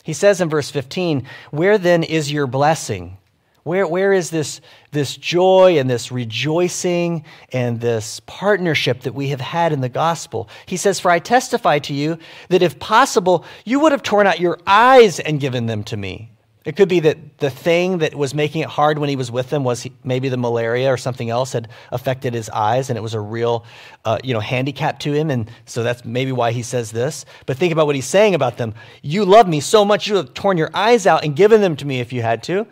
He 0.03 0.12
says 0.12 0.41
in 0.41 0.49
verse 0.49 0.71
15, 0.71 1.27
Where 1.51 1.79
then 1.79 2.03
is 2.03 2.31
your 2.31 2.47
blessing? 2.47 3.19
Where, 3.64 3.89
where 3.89 4.12
is 4.12 4.31
this, 4.31 4.61
this 4.93 5.17
joy 5.17 5.79
and 5.81 5.91
this 5.91 6.12
rejoicing 6.12 7.25
and 7.53 7.81
this 7.81 8.21
partnership 8.25 9.01
that 9.01 9.17
we 9.17 9.31
have 9.31 9.41
had 9.41 9.73
in 9.73 9.81
the 9.81 9.89
gospel? 9.89 10.49
He 10.67 10.77
says, 10.77 11.01
For 11.01 11.11
I 11.11 11.19
testify 11.19 11.81
to 11.81 11.93
you 11.93 12.19
that 12.49 12.62
if 12.62 12.79
possible, 12.79 13.45
you 13.64 13.81
would 13.81 13.91
have 13.91 14.05
torn 14.05 14.29
out 14.29 14.39
your 14.39 14.61
eyes 14.69 15.19
and 15.19 15.41
given 15.41 15.67
them 15.67 15.83
to 15.85 15.97
me. 15.97 16.31
It 16.67 16.75
could 16.75 16.89
be 16.89 16.99
that 17.01 17.39
the 17.39 17.49
thing 17.49 17.99
that 17.99 18.17
was 18.17 18.35
making 18.35 18.62
it 18.62 18.69
hard 18.69 18.99
when 18.99 19.09
he 19.09 19.14
was 19.14 19.31
with 19.31 19.51
them 19.51 19.62
was 19.62 19.83
he, 19.83 19.93
maybe 20.03 20.29
the 20.29 20.37
malaria 20.37 20.93
or 20.93 20.97
something 20.97 21.31
else 21.31 21.53
had 21.53 21.69
affected 21.93 22.35
his 22.35 22.51
eyes, 22.51 22.91
and 22.91 22.99
it 22.99 23.03
was 23.03 23.14
a 23.14 23.21
real, 23.21 23.64
uh, 24.05 24.19
you 24.25 24.35
know, 24.35 24.41
handicap 24.41 24.99
to 24.99 25.12
him. 25.12 25.31
And 25.31 25.49
so 25.64 25.85
that's 25.85 26.05
maybe 26.05 26.33
why 26.33 26.51
he 26.51 26.64
says 26.64 26.91
this. 26.91 27.25
But 27.47 27.57
think 27.57 27.73
about 27.73 27.87
what 27.87 27.95
he's 27.95 28.07
saying 28.07 28.35
about 28.35 28.57
them. 28.57 28.75
You 29.01 29.25
love 29.25 29.47
me 29.47 29.61
so 29.61 29.85
much, 29.85 30.09
you 30.09 30.17
have 30.17 30.35
torn 30.35 30.59
your 30.59 30.71
eyes 30.75 31.07
out 31.07 31.25
and 31.25 31.37
given 31.37 31.61
them 31.61 31.77
to 31.77 31.87
me 31.87 32.01
if 32.01 32.12
you 32.12 32.23
had 32.23 32.43
to. 32.45 32.67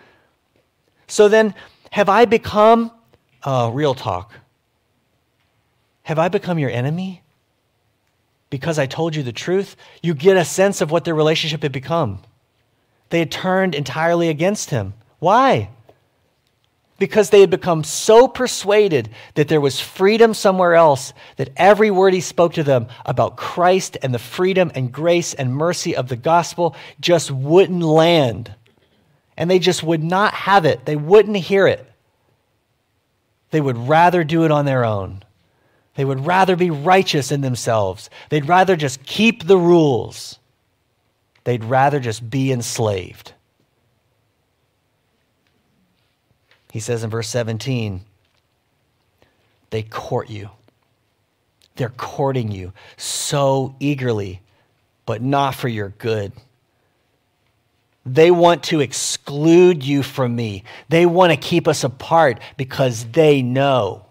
So 1.06 1.28
then, 1.28 1.54
have 1.92 2.08
I 2.08 2.24
become, 2.24 2.90
uh, 3.44 3.70
real 3.72 3.94
talk, 3.94 4.34
have 6.02 6.18
I 6.18 6.26
become 6.26 6.58
your 6.58 6.70
enemy? 6.70 7.22
Because 8.50 8.76
I 8.76 8.86
told 8.86 9.14
you 9.14 9.22
the 9.22 9.32
truth? 9.32 9.76
You 10.02 10.14
get 10.14 10.36
a 10.36 10.44
sense 10.44 10.80
of 10.80 10.90
what 10.90 11.04
their 11.04 11.14
relationship 11.14 11.62
had 11.62 11.70
become. 11.70 12.20
They 13.10 13.18
had 13.18 13.30
turned 13.30 13.74
entirely 13.74 14.28
against 14.28 14.70
him. 14.70 14.94
Why? 15.18 15.70
Because 16.98 17.30
they 17.30 17.40
had 17.40 17.50
become 17.50 17.84
so 17.84 18.28
persuaded 18.28 19.10
that 19.34 19.48
there 19.48 19.60
was 19.60 19.80
freedom 19.80 20.32
somewhere 20.32 20.74
else 20.74 21.12
that 21.36 21.50
every 21.56 21.90
word 21.90 22.14
he 22.14 22.20
spoke 22.20 22.54
to 22.54 22.62
them 22.62 22.86
about 23.04 23.36
Christ 23.36 23.96
and 24.02 24.14
the 24.14 24.18
freedom 24.18 24.70
and 24.74 24.92
grace 24.92 25.34
and 25.34 25.54
mercy 25.54 25.96
of 25.96 26.08
the 26.08 26.16
gospel 26.16 26.76
just 27.00 27.30
wouldn't 27.30 27.82
land. 27.82 28.54
And 29.36 29.50
they 29.50 29.58
just 29.58 29.82
would 29.82 30.04
not 30.04 30.34
have 30.34 30.64
it, 30.64 30.84
they 30.84 30.96
wouldn't 30.96 31.36
hear 31.36 31.66
it. 31.66 31.90
They 33.50 33.60
would 33.60 33.78
rather 33.78 34.24
do 34.24 34.44
it 34.44 34.50
on 34.50 34.64
their 34.64 34.84
own. 34.84 35.22
They 35.94 36.04
would 36.04 36.26
rather 36.26 36.56
be 36.56 36.70
righteous 36.70 37.30
in 37.30 37.40
themselves. 37.40 38.10
They'd 38.28 38.48
rather 38.48 38.74
just 38.74 39.04
keep 39.04 39.46
the 39.46 39.58
rules. 39.58 40.38
They'd 41.44 41.64
rather 41.64 42.00
just 42.00 42.28
be 42.28 42.50
enslaved. 42.50 43.32
He 46.72 46.80
says 46.80 47.04
in 47.04 47.10
verse 47.10 47.28
17, 47.28 48.00
they 49.70 49.82
court 49.82 50.28
you. 50.28 50.50
They're 51.76 51.88
courting 51.88 52.50
you 52.50 52.72
so 52.96 53.76
eagerly, 53.78 54.40
but 55.06 55.22
not 55.22 55.54
for 55.54 55.68
your 55.68 55.90
good. 55.90 56.32
They 58.06 58.30
want 58.30 58.64
to 58.64 58.80
exclude 58.80 59.82
you 59.82 60.02
from 60.02 60.36
me. 60.36 60.64
They 60.88 61.06
want 61.06 61.32
to 61.32 61.36
keep 61.36 61.66
us 61.66 61.84
apart 61.84 62.40
because 62.56 63.04
they 63.06 63.42
know. 63.42 64.06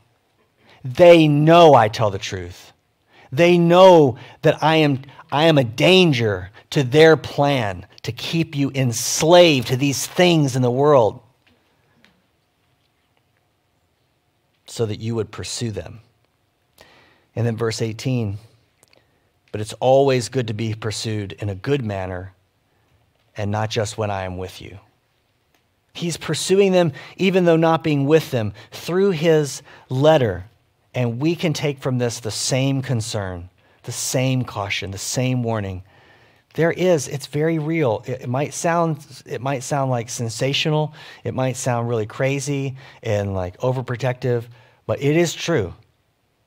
They 0.84 1.28
know 1.28 1.76
I 1.76 1.88
tell 1.88 2.12
the 2.12 2.18
truth. 2.18 2.74
They 3.32 3.58
know 3.58 4.18
that 4.42 4.64
I 4.64 4.78
am, 4.78 5.02
I 5.34 5.46
am 5.46 5.58
a 5.58 5.64
danger 5.66 6.52
to 6.70 6.84
their 6.84 7.18
plan 7.18 7.86
to 8.04 8.14
keep 8.14 8.56
you 8.56 8.72
enslaved 8.74 9.68
to 9.68 9.76
these 9.76 10.08
things 10.08 10.56
in 10.56 10.62
the 10.62 10.72
world 10.72 11.22
so 14.66 14.86
that 14.86 15.00
you 15.00 15.16
would 15.16 15.32
pursue 15.32 15.72
them. 15.72 16.00
And 17.36 17.46
then 17.46 17.58
verse 17.58 17.82
18 17.82 18.38
but 19.54 19.62
it's 19.62 19.74
always 19.74 20.30
good 20.30 20.48
to 20.48 20.54
be 20.54 20.74
pursued 20.74 21.34
in 21.34 21.48
a 21.48 21.54
good 21.54 21.86
manner 21.86 22.34
and 23.38 23.52
not 23.52 23.70
just 23.70 24.00
when 24.00 24.10
I 24.10 24.24
am 24.24 24.36
with 24.36 24.60
you. 24.60 24.80
He's 25.94 26.18
pursuing 26.18 26.72
them 26.72 26.92
even 27.18 27.46
though 27.46 27.56
not 27.56 27.84
being 27.84 28.08
with 28.08 28.32
them 28.32 28.54
through 28.72 29.12
his 29.12 29.62
letter. 29.90 30.46
And 30.96 31.20
we 31.20 31.36
can 31.36 31.54
take 31.54 31.78
from 31.78 32.00
this 32.00 32.20
the 32.20 32.32
same 32.32 32.82
concern, 32.82 33.50
the 33.84 33.92
same 33.92 34.44
caution, 34.44 34.92
the 34.92 34.98
same 34.98 35.44
warning. 35.44 35.84
There 36.56 36.72
is 36.72 37.08
it's 37.08 37.28
very 37.28 37.60
real. 37.60 38.04
It, 38.06 38.22
it, 38.22 38.30
might 38.30 38.54
sound 38.54 39.06
it 39.26 39.42
might 39.42 39.64
sound 39.64 39.90
like 39.90 40.10
sensational. 40.10 40.94
It 41.24 41.34
might 41.34 41.58
sound 41.58 41.90
really 41.90 42.06
crazy 42.06 42.76
and 43.02 43.34
like 43.34 43.58
overprotective 43.58 44.46
but 44.86 45.02
it 45.02 45.16
is 45.16 45.34
true. 45.34 45.74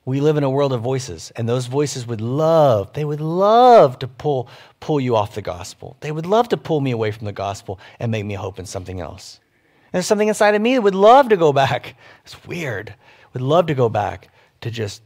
We 0.05 0.21
live 0.21 0.37
in 0.37 0.43
a 0.43 0.49
world 0.49 0.71
of 0.71 0.81
voices 0.81 1.31
and 1.35 1.49
those 1.49 1.65
voices 1.65 2.07
would 2.07 2.21
love 2.21 2.93
they 2.93 3.03
would 3.03 3.19
love 3.19 3.99
to 3.99 4.07
pull 4.07 4.49
pull 4.79 5.01
you 5.01 5.15
off 5.15 5.35
the 5.35 5.41
gospel. 5.41 5.97
They 5.99 6.11
would 6.11 6.25
love 6.25 6.47
to 6.49 6.57
pull 6.57 6.79
me 6.79 6.91
away 6.91 7.11
from 7.11 7.25
the 7.25 7.33
gospel 7.33 7.79
and 7.99 8.11
make 8.11 8.25
me 8.25 8.35
hope 8.35 8.59
in 8.59 8.65
something 8.65 9.01
else. 9.01 9.39
And 9.87 9.93
there's 9.93 10.07
something 10.07 10.27
inside 10.27 10.55
of 10.55 10.61
me 10.61 10.75
that 10.75 10.81
would 10.81 10.95
love 10.95 11.29
to 11.29 11.37
go 11.37 11.51
back. 11.51 11.95
It's 12.23 12.45
weird. 12.45 12.93
Would 13.33 13.41
love 13.41 13.67
to 13.67 13.75
go 13.75 13.89
back 13.89 14.29
to 14.61 14.71
just 14.71 15.01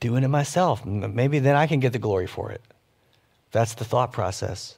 doing 0.00 0.24
it 0.24 0.28
myself 0.28 0.84
maybe 0.84 1.38
then 1.38 1.56
i 1.56 1.66
can 1.66 1.80
get 1.80 1.92
the 1.92 1.98
glory 1.98 2.26
for 2.26 2.50
it 2.50 2.60
that's 3.54 3.74
the 3.74 3.84
thought 3.84 4.12
process. 4.12 4.76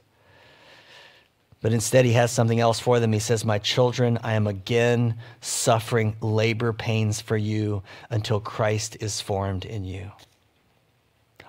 But 1.61 1.73
instead, 1.73 2.05
he 2.05 2.13
has 2.13 2.31
something 2.31 2.59
else 2.59 2.79
for 2.79 2.99
them. 2.99 3.11
He 3.11 3.17
says, 3.17 3.43
My 3.43 3.57
children, 3.57 4.19
I 4.21 4.33
am 4.33 4.45
again 4.45 5.17
suffering 5.41 6.15
labor 6.21 6.71
pains 6.73 7.19
for 7.19 7.35
you 7.35 7.81
until 8.11 8.39
Christ 8.39 8.95
is 8.99 9.19
formed 9.19 9.65
in 9.65 9.83
you. 9.83 10.11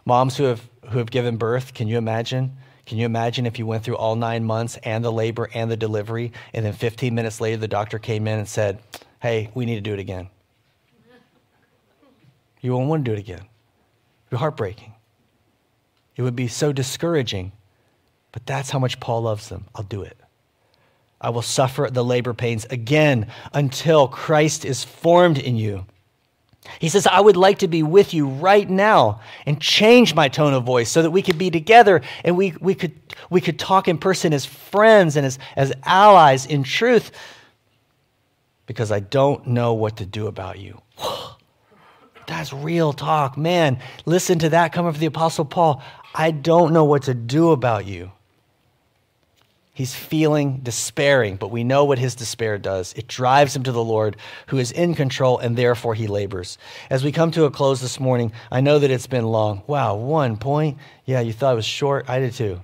Moms 0.07 0.39
who 0.39 0.45
have, 0.45 0.67
who 0.89 0.97
have 0.97 1.11
given 1.11 1.37
birth, 1.37 1.75
can 1.75 1.87
you 1.87 1.99
imagine? 1.99 2.57
Can 2.87 2.97
you 2.97 3.05
imagine 3.05 3.45
if 3.45 3.59
you 3.59 3.67
went 3.67 3.85
through 3.85 3.99
all 3.99 4.17
nine 4.17 4.45
months 4.45 4.79
and 4.83 5.05
the 5.05 5.13
labor 5.13 5.51
and 5.53 5.71
the 5.71 5.77
delivery, 5.77 6.33
and 6.55 6.65
then 6.65 6.73
15 6.73 7.15
minutes 7.15 7.43
later 7.43 7.59
the 7.59 7.69
doctor 7.69 7.99
came 7.99 8.27
in 8.27 8.39
and 8.39 8.49
said, 8.49 8.79
Hey, 9.21 9.51
we 9.55 9.67
need 9.67 9.75
to 9.75 9.83
do 9.83 9.93
it 9.93 10.01
again? 10.01 10.31
You 12.63 12.73
won't 12.73 12.89
want 12.89 13.05
to 13.05 13.11
do 13.11 13.15
it 13.15 13.21
again. 13.21 13.43
Be 14.31 14.37
heartbreaking. 14.37 14.95
It 16.17 16.23
would 16.23 16.37
be 16.37 16.49
so 16.49 16.73
discouraging. 16.73 17.53
But 18.33 18.47
that's 18.47 18.71
how 18.71 18.79
much 18.79 19.01
Paul 19.01 19.23
loves 19.23 19.49
them. 19.49 19.67
I'll 19.75 19.85
do 19.85 20.03
it. 20.03 20.17
I 21.21 21.31
will 21.31 21.43
suffer 21.43 21.89
the 21.91 22.05
labor 22.05 22.35
pains 22.35 22.65
again 22.71 23.27
until 23.53 24.07
Christ 24.07 24.65
is 24.65 24.85
formed 24.85 25.39
in 25.39 25.57
you. 25.57 25.87
He 26.81 26.89
says, 26.89 27.07
I 27.07 27.21
would 27.21 27.37
like 27.37 27.61
to 27.61 27.69
be 27.69 27.83
with 27.83 28.13
you 28.13 28.29
right 28.29 28.69
now 28.69 29.21
and 29.47 29.61
change 29.61 30.15
my 30.15 30.29
tone 30.29 30.53
of 30.53 30.65
voice 30.65 30.91
so 30.91 31.03
that 31.03 31.11
we 31.11 31.23
could 31.23 31.39
be 31.39 31.51
together 31.51 32.03
and 32.25 32.37
we, 32.37 32.55
we, 32.61 32.75
could, 32.75 32.93
we 33.31 33.41
could 33.41 33.59
talk 33.59 33.89
in 33.89 33.99
person 33.99 34.33
as 34.33 34.45
friends 34.45 35.17
and 35.17 35.25
as, 35.25 35.39
as 35.57 35.73
allies 35.85 36.47
in 36.47 36.63
truth 36.63 37.11
because 38.67 38.93
I 38.93 39.01
don't 39.01 39.47
know 39.47 39.73
what 39.73 39.97
to 39.97 40.07
do 40.07 40.27
about 40.27 40.59
you. 40.59 40.81
That's 42.29 42.53
real 42.53 42.93
talk. 42.93 43.39
Man, 43.39 43.79
listen 44.05 44.39
to 44.41 44.51
that 44.51 44.73
coming 44.73 44.93
from 44.93 45.01
the 45.01 45.07
Apostle 45.07 45.47
Paul. 45.47 45.83
I 46.15 46.31
don't 46.31 46.75
know 46.75 46.85
what 46.85 47.05
to 47.05 47.15
do 47.15 47.53
about 47.53 47.87
you. 47.87 48.13
He's 49.73 49.95
feeling 49.95 50.61
despairing, 50.63 51.37
but 51.37 51.51
we 51.51 51.65
know 51.65 51.85
what 51.85 51.99
his 51.99 52.15
despair 52.15 52.59
does. 52.59 52.93
It 52.95 53.07
drives 53.07 53.57
him 53.57 53.63
to 53.63 53.73
the 53.73 53.83
Lord, 53.83 54.17
who 54.49 54.59
is 54.59 54.73
in 54.73 54.95
control, 54.95 55.39
and 55.39 55.57
therefore 55.57 55.95
he 55.95 56.07
labors. 56.07 56.59
As 56.91 57.03
we 57.03 57.13
come 57.13 57.31
to 57.31 57.45
a 57.45 57.51
close 57.51 57.81
this 57.81 57.99
morning, 57.99 58.33
I 58.51 58.61
know 58.61 58.79
that 58.79 58.91
it's 58.91 59.07
been 59.07 59.25
long. 59.25 59.63
Wow, 59.67 59.95
one 59.95 60.37
point? 60.37 60.77
Yeah, 61.07 61.21
you 61.21 61.33
thought 61.33 61.53
it 61.53 61.57
was 61.57 61.65
short? 61.65 62.11
I 62.11 62.19
did 62.19 62.35
too. 62.35 62.61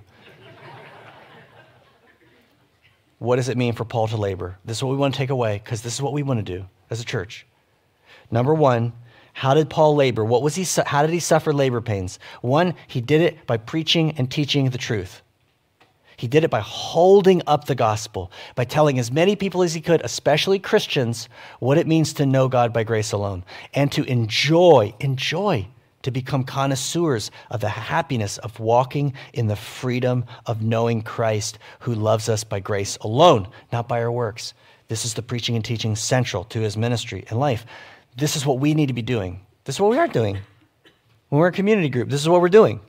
what 3.17 3.37
does 3.37 3.49
it 3.49 3.57
mean 3.57 3.73
for 3.73 3.85
Paul 3.85 4.09
to 4.09 4.17
labor? 4.17 4.59
This 4.63 4.77
is 4.77 4.83
what 4.83 4.91
we 4.91 4.97
want 4.97 5.15
to 5.15 5.17
take 5.17 5.31
away, 5.31 5.59
because 5.63 5.81
this 5.81 5.95
is 5.95 6.01
what 6.03 6.13
we 6.13 6.21
want 6.21 6.45
to 6.45 6.57
do 6.57 6.67
as 6.91 7.01
a 7.01 7.05
church. 7.05 7.47
Number 8.29 8.53
one, 8.53 8.93
How 9.35 9.53
did 9.53 9.69
Paul 9.69 9.95
labor? 9.95 10.23
What 10.23 10.41
was 10.41 10.55
he 10.55 10.65
how 10.85 11.01
did 11.01 11.11
he 11.11 11.19
suffer 11.19 11.51
labor 11.51 11.81
pains? 11.81 12.19
One, 12.39 12.73
he 12.87 13.01
did 13.01 13.19
it 13.19 13.45
by 13.45 13.57
preaching 13.57 14.15
and 14.17 14.31
teaching 14.31 14.69
the 14.69 14.77
truth. 14.77 15.21
He 16.15 16.29
did 16.29 16.45
it 16.45 16.49
by 16.49 16.61
holding 16.61 17.41
up 17.45 17.65
the 17.65 17.75
gospel, 17.75 18.31
by 18.55 18.63
telling 18.63 18.97
as 18.97 19.11
many 19.11 19.35
people 19.35 19.61
as 19.61 19.73
he 19.73 19.81
could, 19.81 19.99
especially 20.05 20.57
Christians, 20.57 21.27
what 21.59 21.77
it 21.77 21.85
means 21.85 22.13
to 22.13 22.25
know 22.25 22.47
God 22.47 22.71
by 22.71 22.83
grace 22.85 23.11
alone 23.11 23.43
and 23.73 23.91
to 23.91 24.05
enjoy, 24.05 24.93
enjoy, 25.01 25.67
to 26.03 26.11
become 26.11 26.45
connoisseurs 26.45 27.29
of 27.51 27.59
the 27.59 27.67
happiness 27.67 28.37
of 28.37 28.57
walking 28.61 29.15
in 29.33 29.47
the 29.47 29.57
freedom 29.57 30.23
of 30.45 30.61
knowing 30.61 31.01
Christ 31.01 31.59
who 31.79 31.93
loves 31.93 32.29
us 32.29 32.45
by 32.45 32.61
grace 32.61 32.95
alone, 33.01 33.49
not 33.73 33.89
by 33.89 34.01
our 34.01 34.11
works. 34.11 34.53
This 34.87 35.03
is 35.03 35.13
the 35.13 35.21
preaching 35.21 35.57
and 35.57 35.65
teaching 35.65 35.97
central 35.97 36.45
to 36.45 36.61
his 36.61 36.77
ministry 36.77 37.25
and 37.29 37.37
life. 37.37 37.65
This 38.15 38.35
is 38.35 38.45
what 38.45 38.59
we 38.59 38.73
need 38.73 38.87
to 38.87 38.93
be 38.93 39.01
doing. 39.01 39.41
This 39.65 39.75
is 39.75 39.81
what 39.81 39.91
we 39.91 39.97
aren't 39.97 40.13
doing. 40.13 40.37
When 41.29 41.39
we're 41.39 41.47
a 41.47 41.51
community 41.51 41.89
group, 41.89 42.09
this 42.09 42.21
is 42.21 42.29
what 42.29 42.41
we're 42.41 42.49
doing. 42.49 42.79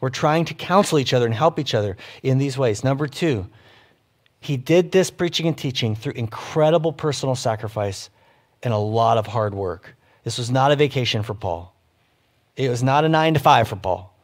We're 0.00 0.10
trying 0.10 0.44
to 0.46 0.54
counsel 0.54 0.98
each 0.98 1.12
other 1.12 1.26
and 1.26 1.34
help 1.34 1.58
each 1.58 1.74
other 1.74 1.96
in 2.22 2.38
these 2.38 2.56
ways. 2.56 2.84
Number 2.84 3.06
two, 3.06 3.46
he 4.40 4.56
did 4.56 4.92
this 4.92 5.10
preaching 5.10 5.46
and 5.46 5.58
teaching 5.58 5.96
through 5.96 6.12
incredible 6.12 6.92
personal 6.92 7.34
sacrifice 7.34 8.10
and 8.62 8.72
a 8.72 8.78
lot 8.78 9.18
of 9.18 9.26
hard 9.26 9.54
work. 9.54 9.96
This 10.24 10.38
was 10.38 10.50
not 10.50 10.72
a 10.72 10.76
vacation 10.76 11.22
for 11.22 11.34
Paul, 11.34 11.74
it 12.56 12.68
was 12.68 12.82
not 12.82 13.04
a 13.04 13.08
nine 13.08 13.34
to 13.34 13.40
five 13.40 13.68
for 13.68 13.76
Paul. 13.76 14.14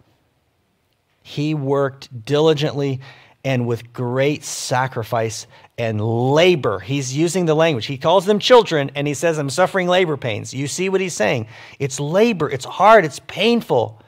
He 1.23 1.55
worked 1.55 2.25
diligently 2.27 3.01
and 3.45 3.67
with 3.67 3.93
great 3.93 4.43
sacrifice 4.43 5.47
and 5.77 6.01
labor. 6.01 6.79
He's 6.79 7.15
using 7.15 7.45
the 7.45 7.55
language. 7.55 7.87
He 7.87 7.99
calls 7.99 8.25
them 8.25 8.39
children 8.39 8.91
and 8.95 9.07
he 9.07 9.13
says, 9.13 9.39
I'm 9.39 9.51
suffering 9.51 9.87
labor 9.87 10.17
pains. 10.17 10.55
You 10.55 10.67
see 10.67 10.89
what 10.89 11.03
he's 11.03 11.15
saying? 11.15 11.47
It's 11.79 12.01
labor, 12.01 12.49
it's 12.49 12.65
hard, 12.65 13.05
it's 13.05 13.21
painful, 13.27 14.01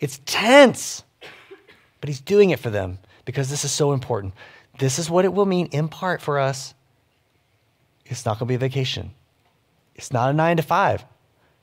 it's 0.00 0.20
tense. 0.26 1.02
But 2.00 2.08
he's 2.08 2.20
doing 2.20 2.50
it 2.50 2.60
for 2.60 2.70
them 2.70 2.98
because 3.24 3.48
this 3.48 3.64
is 3.64 3.72
so 3.72 3.92
important. 3.92 4.34
This 4.78 4.98
is 4.98 5.10
what 5.10 5.24
it 5.24 5.32
will 5.32 5.46
mean 5.46 5.66
in 5.66 5.88
part 5.88 6.20
for 6.20 6.38
us. 6.38 6.74
It's 8.04 8.24
not 8.24 8.38
going 8.38 8.46
to 8.46 8.50
be 8.50 8.54
a 8.54 8.58
vacation, 8.58 9.12
it's 9.94 10.12
not 10.12 10.30
a 10.30 10.32
nine 10.32 10.58
to 10.58 10.62
five. 10.62 11.04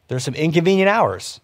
There's 0.07 0.23
some 0.23 0.35
inconvenient 0.35 0.87
hours, 0.87 1.41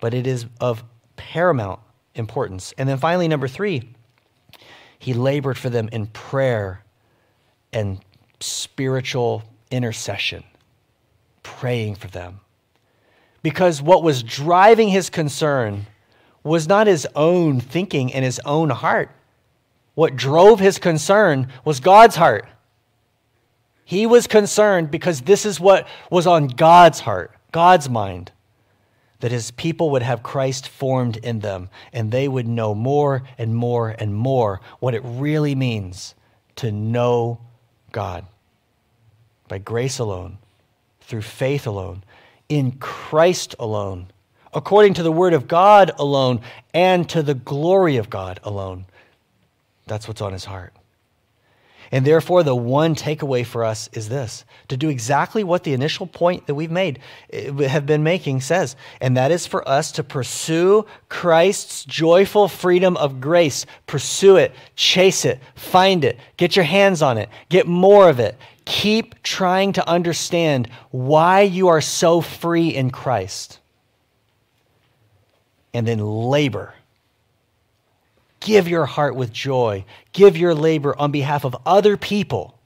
but 0.00 0.14
it 0.14 0.26
is 0.26 0.46
of 0.60 0.82
paramount 1.14 1.78
importance. 2.14 2.72
And 2.78 2.88
then 2.88 2.98
finally, 2.98 3.28
number 3.28 3.48
three, 3.48 3.94
he 4.98 5.14
labored 5.14 5.58
for 5.58 5.70
them 5.70 5.88
in 5.92 6.06
prayer 6.06 6.84
and 7.72 8.00
spiritual 8.40 9.42
intercession, 9.70 10.44
praying 11.42 11.96
for 11.96 12.08
them. 12.08 12.40
Because 13.42 13.82
what 13.82 14.02
was 14.02 14.22
driving 14.22 14.88
his 14.88 15.10
concern 15.10 15.86
was 16.44 16.68
not 16.68 16.86
his 16.86 17.06
own 17.16 17.60
thinking 17.60 18.12
and 18.12 18.24
his 18.24 18.40
own 18.44 18.70
heart. 18.70 19.10
What 19.94 20.16
drove 20.16 20.60
his 20.60 20.78
concern 20.78 21.48
was 21.64 21.80
God's 21.80 22.16
heart. 22.16 22.46
He 23.84 24.06
was 24.06 24.26
concerned 24.26 24.90
because 24.90 25.22
this 25.22 25.44
is 25.44 25.58
what 25.58 25.86
was 26.10 26.26
on 26.26 26.46
God's 26.46 27.00
heart, 27.00 27.32
God's 27.50 27.88
mind 27.88 28.32
that 29.22 29.30
his 29.30 29.52
people 29.52 29.90
would 29.90 30.02
have 30.02 30.20
Christ 30.24 30.66
formed 30.66 31.16
in 31.16 31.38
them, 31.38 31.68
and 31.92 32.10
they 32.10 32.26
would 32.26 32.48
know 32.48 32.74
more 32.74 33.22
and 33.38 33.54
more 33.54 33.94
and 33.96 34.12
more 34.12 34.60
what 34.80 34.94
it 34.94 35.02
really 35.04 35.54
means 35.54 36.16
to 36.56 36.72
know 36.72 37.38
God 37.92 38.26
by 39.46 39.58
grace 39.58 40.00
alone, 40.00 40.38
through 41.02 41.22
faith 41.22 41.68
alone, 41.68 42.02
in 42.48 42.72
Christ 42.72 43.54
alone, 43.60 44.08
according 44.52 44.94
to 44.94 45.04
the 45.04 45.12
word 45.12 45.34
of 45.34 45.46
God 45.46 45.92
alone, 46.00 46.40
and 46.74 47.08
to 47.10 47.22
the 47.22 47.34
glory 47.34 47.98
of 47.98 48.10
God 48.10 48.40
alone. 48.42 48.86
That's 49.86 50.08
what's 50.08 50.20
on 50.20 50.32
his 50.32 50.46
heart. 50.46 50.74
And 51.92 52.06
therefore, 52.06 52.42
the 52.42 52.56
one 52.56 52.94
takeaway 52.94 53.44
for 53.44 53.64
us 53.64 53.90
is 53.92 54.08
this 54.08 54.46
to 54.68 54.78
do 54.78 54.88
exactly 54.88 55.44
what 55.44 55.62
the 55.62 55.74
initial 55.74 56.06
point 56.06 56.46
that 56.46 56.54
we've 56.54 56.70
made, 56.70 56.98
eh, 57.30 57.68
have 57.68 57.84
been 57.84 58.02
making 58.02 58.40
says, 58.40 58.76
and 59.02 59.14
that 59.18 59.30
is 59.30 59.46
for 59.46 59.68
us 59.68 59.92
to 59.92 60.02
pursue 60.02 60.86
Christ's 61.10 61.84
joyful 61.84 62.48
freedom 62.48 62.96
of 62.96 63.20
grace. 63.20 63.66
Pursue 63.86 64.36
it, 64.36 64.54
chase 64.74 65.26
it, 65.26 65.38
find 65.54 66.02
it, 66.02 66.18
get 66.38 66.56
your 66.56 66.64
hands 66.64 67.02
on 67.02 67.18
it, 67.18 67.28
get 67.50 67.66
more 67.66 68.08
of 68.08 68.18
it. 68.18 68.38
Keep 68.64 69.22
trying 69.22 69.74
to 69.74 69.86
understand 69.86 70.70
why 70.92 71.42
you 71.42 71.68
are 71.68 71.82
so 71.82 72.22
free 72.22 72.68
in 72.68 72.90
Christ. 72.90 73.60
And 75.74 75.86
then 75.86 75.98
labor 75.98 76.72
Give 78.44 78.66
your 78.68 78.86
heart 78.86 79.14
with 79.14 79.32
joy. 79.32 79.84
Give 80.12 80.36
your 80.36 80.54
labor 80.54 80.98
on 80.98 81.12
behalf 81.12 81.44
of 81.44 81.56
other 81.64 81.96
people 81.96 82.58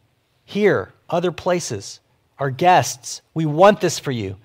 here, 0.44 0.92
other 1.10 1.32
places, 1.32 2.00
our 2.38 2.50
guests. 2.50 3.20
We 3.34 3.44
want 3.44 3.80
this 3.80 3.98
for 3.98 4.10
you. 4.10 4.36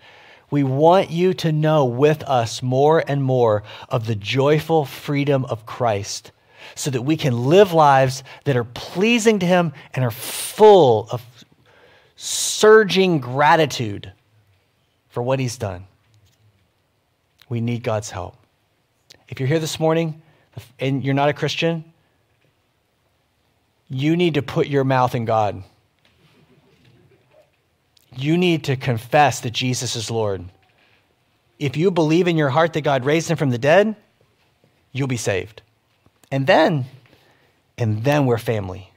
We 0.49 0.63
want 0.63 1.09
you 1.09 1.33
to 1.35 1.53
know 1.53 1.85
with 1.85 2.23
us 2.23 2.61
more 2.61 3.01
and 3.07 3.23
more 3.23 3.63
of 3.87 4.05
the 4.05 4.15
joyful 4.15 4.83
freedom 4.83 5.45
of 5.45 5.65
Christ 5.65 6.31
so 6.75 6.91
that 6.91 7.03
we 7.03 7.15
can 7.15 7.45
live 7.47 7.71
lives 7.71 8.23
that 8.43 8.57
are 8.57 8.65
pleasing 8.65 9.39
to 9.39 9.45
Him 9.45 9.71
and 9.93 10.03
are 10.03 10.11
full 10.11 11.07
of 11.11 11.21
surging 12.17 13.19
gratitude 13.19 14.11
for 15.09 15.23
what 15.23 15.39
He's 15.39 15.57
done. 15.57 15.87
We 17.47 17.61
need 17.61 17.83
God's 17.83 18.11
help. 18.11 18.35
If 19.29 19.39
you're 19.39 19.47
here 19.47 19.59
this 19.59 19.79
morning, 19.79 20.21
and 20.79 21.03
you're 21.03 21.13
not 21.13 21.29
a 21.29 21.33
Christian, 21.33 21.83
you 23.89 24.15
need 24.15 24.35
to 24.35 24.41
put 24.41 24.67
your 24.67 24.83
mouth 24.83 25.15
in 25.15 25.25
God. 25.25 25.63
You 28.15 28.37
need 28.37 28.65
to 28.65 28.75
confess 28.75 29.41
that 29.41 29.51
Jesus 29.51 29.95
is 29.95 30.11
Lord. 30.11 30.45
If 31.59 31.77
you 31.77 31.91
believe 31.91 32.27
in 32.27 32.37
your 32.37 32.49
heart 32.49 32.73
that 32.73 32.81
God 32.81 33.05
raised 33.05 33.29
him 33.29 33.37
from 33.37 33.49
the 33.49 33.57
dead, 33.57 33.95
you'll 34.91 35.07
be 35.07 35.17
saved. 35.17 35.61
And 36.31 36.47
then, 36.47 36.85
and 37.77 38.03
then 38.03 38.25
we're 38.25 38.37
family. 38.37 38.91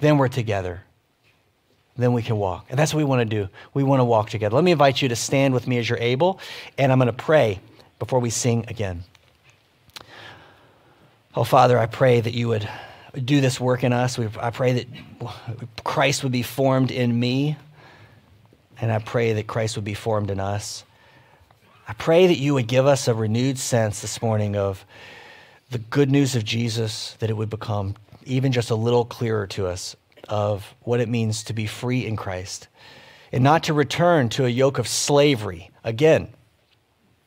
Then 0.00 0.18
we're 0.18 0.28
together. 0.28 0.82
Then 1.96 2.12
we 2.12 2.22
can 2.22 2.36
walk. 2.36 2.66
And 2.70 2.78
that's 2.78 2.94
what 2.94 2.98
we 2.98 3.04
want 3.04 3.28
to 3.28 3.36
do. 3.36 3.48
We 3.74 3.82
want 3.82 4.00
to 4.00 4.04
walk 4.04 4.30
together. 4.30 4.54
Let 4.54 4.64
me 4.64 4.72
invite 4.72 5.02
you 5.02 5.08
to 5.08 5.16
stand 5.16 5.52
with 5.54 5.66
me 5.66 5.78
as 5.78 5.88
you're 5.88 5.98
able, 5.98 6.38
and 6.76 6.92
I'm 6.92 6.98
going 6.98 7.06
to 7.06 7.12
pray 7.12 7.60
before 7.98 8.20
we 8.20 8.30
sing 8.30 8.64
again. 8.68 9.02
Oh, 11.38 11.44
Father, 11.44 11.78
I 11.78 11.86
pray 11.86 12.20
that 12.20 12.34
you 12.34 12.48
would 12.48 12.68
do 13.14 13.40
this 13.40 13.60
work 13.60 13.84
in 13.84 13.92
us. 13.92 14.18
I 14.18 14.50
pray 14.50 14.72
that 14.72 14.88
Christ 15.84 16.24
would 16.24 16.32
be 16.32 16.42
formed 16.42 16.90
in 16.90 17.16
me, 17.16 17.56
and 18.80 18.90
I 18.90 18.98
pray 18.98 19.34
that 19.34 19.46
Christ 19.46 19.76
would 19.76 19.84
be 19.84 19.94
formed 19.94 20.32
in 20.32 20.40
us. 20.40 20.82
I 21.86 21.92
pray 21.92 22.26
that 22.26 22.38
you 22.38 22.54
would 22.54 22.66
give 22.66 22.88
us 22.88 23.06
a 23.06 23.14
renewed 23.14 23.56
sense 23.56 24.00
this 24.00 24.20
morning 24.20 24.56
of 24.56 24.84
the 25.70 25.78
good 25.78 26.10
news 26.10 26.34
of 26.34 26.44
Jesus, 26.44 27.14
that 27.20 27.30
it 27.30 27.36
would 27.36 27.50
become 27.50 27.94
even 28.24 28.50
just 28.50 28.70
a 28.70 28.74
little 28.74 29.04
clearer 29.04 29.46
to 29.46 29.68
us 29.68 29.94
of 30.28 30.74
what 30.80 30.98
it 30.98 31.08
means 31.08 31.44
to 31.44 31.52
be 31.52 31.66
free 31.66 32.04
in 32.04 32.16
Christ 32.16 32.66
and 33.30 33.44
not 33.44 33.62
to 33.62 33.72
return 33.72 34.28
to 34.30 34.44
a 34.44 34.48
yoke 34.48 34.78
of 34.78 34.88
slavery 34.88 35.70
again 35.84 36.34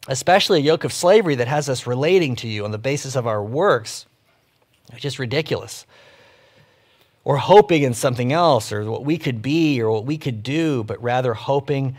especially 0.08 0.60
a 0.60 0.64
yoke 0.64 0.84
of 0.84 0.94
slavery 0.94 1.36
that 1.36 1.48
has 1.48 1.70
us 1.70 1.86
relating 1.86 2.36
to 2.38 2.48
you 2.48 2.66
on 2.66 2.72
the 2.72 2.78
basis 2.78 3.16
of 3.16 3.28
our 3.28 3.44
works, 3.44 4.06
it's 4.92 5.02
just 5.02 5.20
ridiculous. 5.20 5.86
Or 7.24 7.38
hoping 7.38 7.84
in 7.84 7.94
something 7.94 8.34
else, 8.34 8.72
or 8.72 8.90
what 8.90 9.06
we 9.06 9.18
could 9.18 9.42
be, 9.42 9.80
or 9.80 9.92
what 9.92 10.06
we 10.06 10.18
could 10.18 10.42
do, 10.42 10.84
but 10.84 11.02
rather 11.04 11.36
hoping 11.36 11.96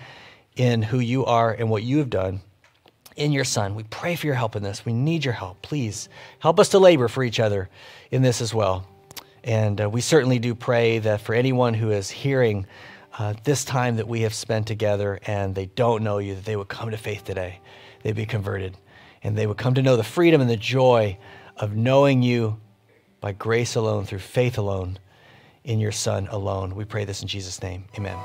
in 0.57 0.83
who 0.83 0.99
you 0.99 1.25
are 1.25 1.53
and 1.53 1.71
what 1.71 1.85
you 1.85 1.99
have 1.99 2.11
done 2.11 2.41
in 3.15 3.31
your 3.31 3.45
Son. 3.45 3.75
We 3.75 3.85
pray 3.85 4.17
for 4.17 4.27
your 4.27 4.35
help 4.35 4.57
in 4.57 4.63
this. 4.63 4.85
We 4.85 4.93
need 4.93 5.25
your 5.25 5.35
help. 5.35 5.63
Please 5.63 6.09
help 6.41 6.59
us 6.59 6.71
to 6.71 6.79
labor 6.79 7.09
for 7.09 7.23
each 7.23 7.39
other 7.39 7.69
in 8.11 8.23
this 8.23 8.41
as 8.41 8.53
well. 8.53 8.87
And 9.45 9.81
uh, 9.81 9.89
we 9.89 10.01
certainly 10.01 10.39
do 10.39 10.55
pray 10.55 10.99
that 11.01 11.21
for 11.21 11.35
anyone 11.35 11.75
who 11.75 11.91
is 11.91 12.11
hearing 12.11 12.67
uh, 13.19 13.35
this 13.45 13.65
time 13.65 13.97
that 13.97 14.09
we 14.09 14.23
have 14.23 14.35
spent 14.35 14.67
together 14.67 15.21
and 15.27 15.55
they 15.55 15.67
don't 15.67 16.03
know 16.03 16.19
you, 16.19 16.35
that 16.35 16.45
they 16.45 16.57
would 16.57 16.69
come 16.69 16.91
to 16.91 16.97
faith 16.97 17.25
today 17.25 17.61
they'd 18.03 18.17
be 18.17 18.27
converted. 18.27 18.77
And 19.23 19.37
they 19.37 19.47
would 19.47 19.59
come 19.59 19.75
to 19.75 19.83
know 19.83 19.97
the 19.97 20.05
freedom 20.05 20.41
and 20.41 20.51
the 20.51 20.57
joy 20.57 21.19
of 21.57 21.77
knowing 21.77 22.23
you 22.23 22.61
by 23.21 23.33
grace 23.33 23.77
alone, 23.77 24.05
through 24.05 24.19
faith 24.19 24.59
alone, 24.59 24.99
in 25.65 25.79
your 25.79 25.93
Son 25.93 26.27
alone. 26.31 26.75
We 26.75 26.85
pray 26.85 27.05
this 27.05 27.23
in 27.23 27.29
Jesus' 27.29 27.63
name. 27.63 27.85
Amen. 27.97 28.19